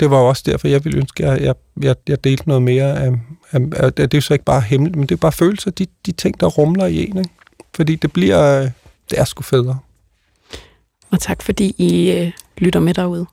Det 0.00 0.10
var 0.10 0.18
jo 0.18 0.28
også 0.28 0.42
derfor, 0.46 0.68
jeg 0.68 0.84
ville 0.84 0.98
ønske, 0.98 1.26
at 1.26 1.42
jeg, 1.42 1.54
jeg, 1.82 1.96
jeg 2.08 2.24
delte 2.24 2.48
noget 2.48 2.62
mere 2.62 3.00
af, 3.00 3.12
det 3.54 4.00
er 4.00 4.08
jo 4.14 4.20
så 4.20 4.32
ikke 4.32 4.44
bare 4.44 4.60
hemmeligt, 4.60 4.96
men 4.96 5.06
det 5.06 5.14
er 5.14 5.20
bare 5.20 5.32
følelser, 5.32 5.70
de, 5.70 5.86
de 6.06 6.12
ting, 6.12 6.40
der 6.40 6.46
rumler 6.46 6.86
i 6.86 7.08
en, 7.08 7.18
ikke? 7.18 7.30
Fordi 7.74 7.94
det 7.94 8.12
bliver, 8.12 8.60
det 9.10 9.20
er 9.20 9.24
sgu 9.24 9.42
federe. 9.42 9.78
Og 11.10 11.20
tak, 11.20 11.42
fordi 11.42 11.74
I 11.78 12.10
øh, 12.12 12.32
lytter 12.58 12.80
med 12.80 12.94
derude. 12.94 13.26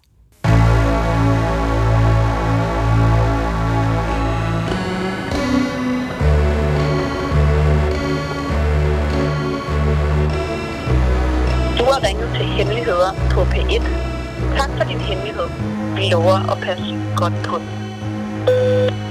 Du 11.78 11.86
har 11.86 12.08
ringet 12.08 12.30
til 12.36 12.46
Hemmeligheder 12.46 13.14
på 13.32 13.42
P1. 13.42 13.84
Tak 14.58 14.70
for 14.78 14.84
din 14.84 15.00
hemmelighed. 15.00 15.48
Vi 15.96 16.10
lover 16.12 16.52
at 16.52 16.58
passe 16.58 16.96
godt 17.16 17.34
på 17.44 17.58
den. 17.58 19.11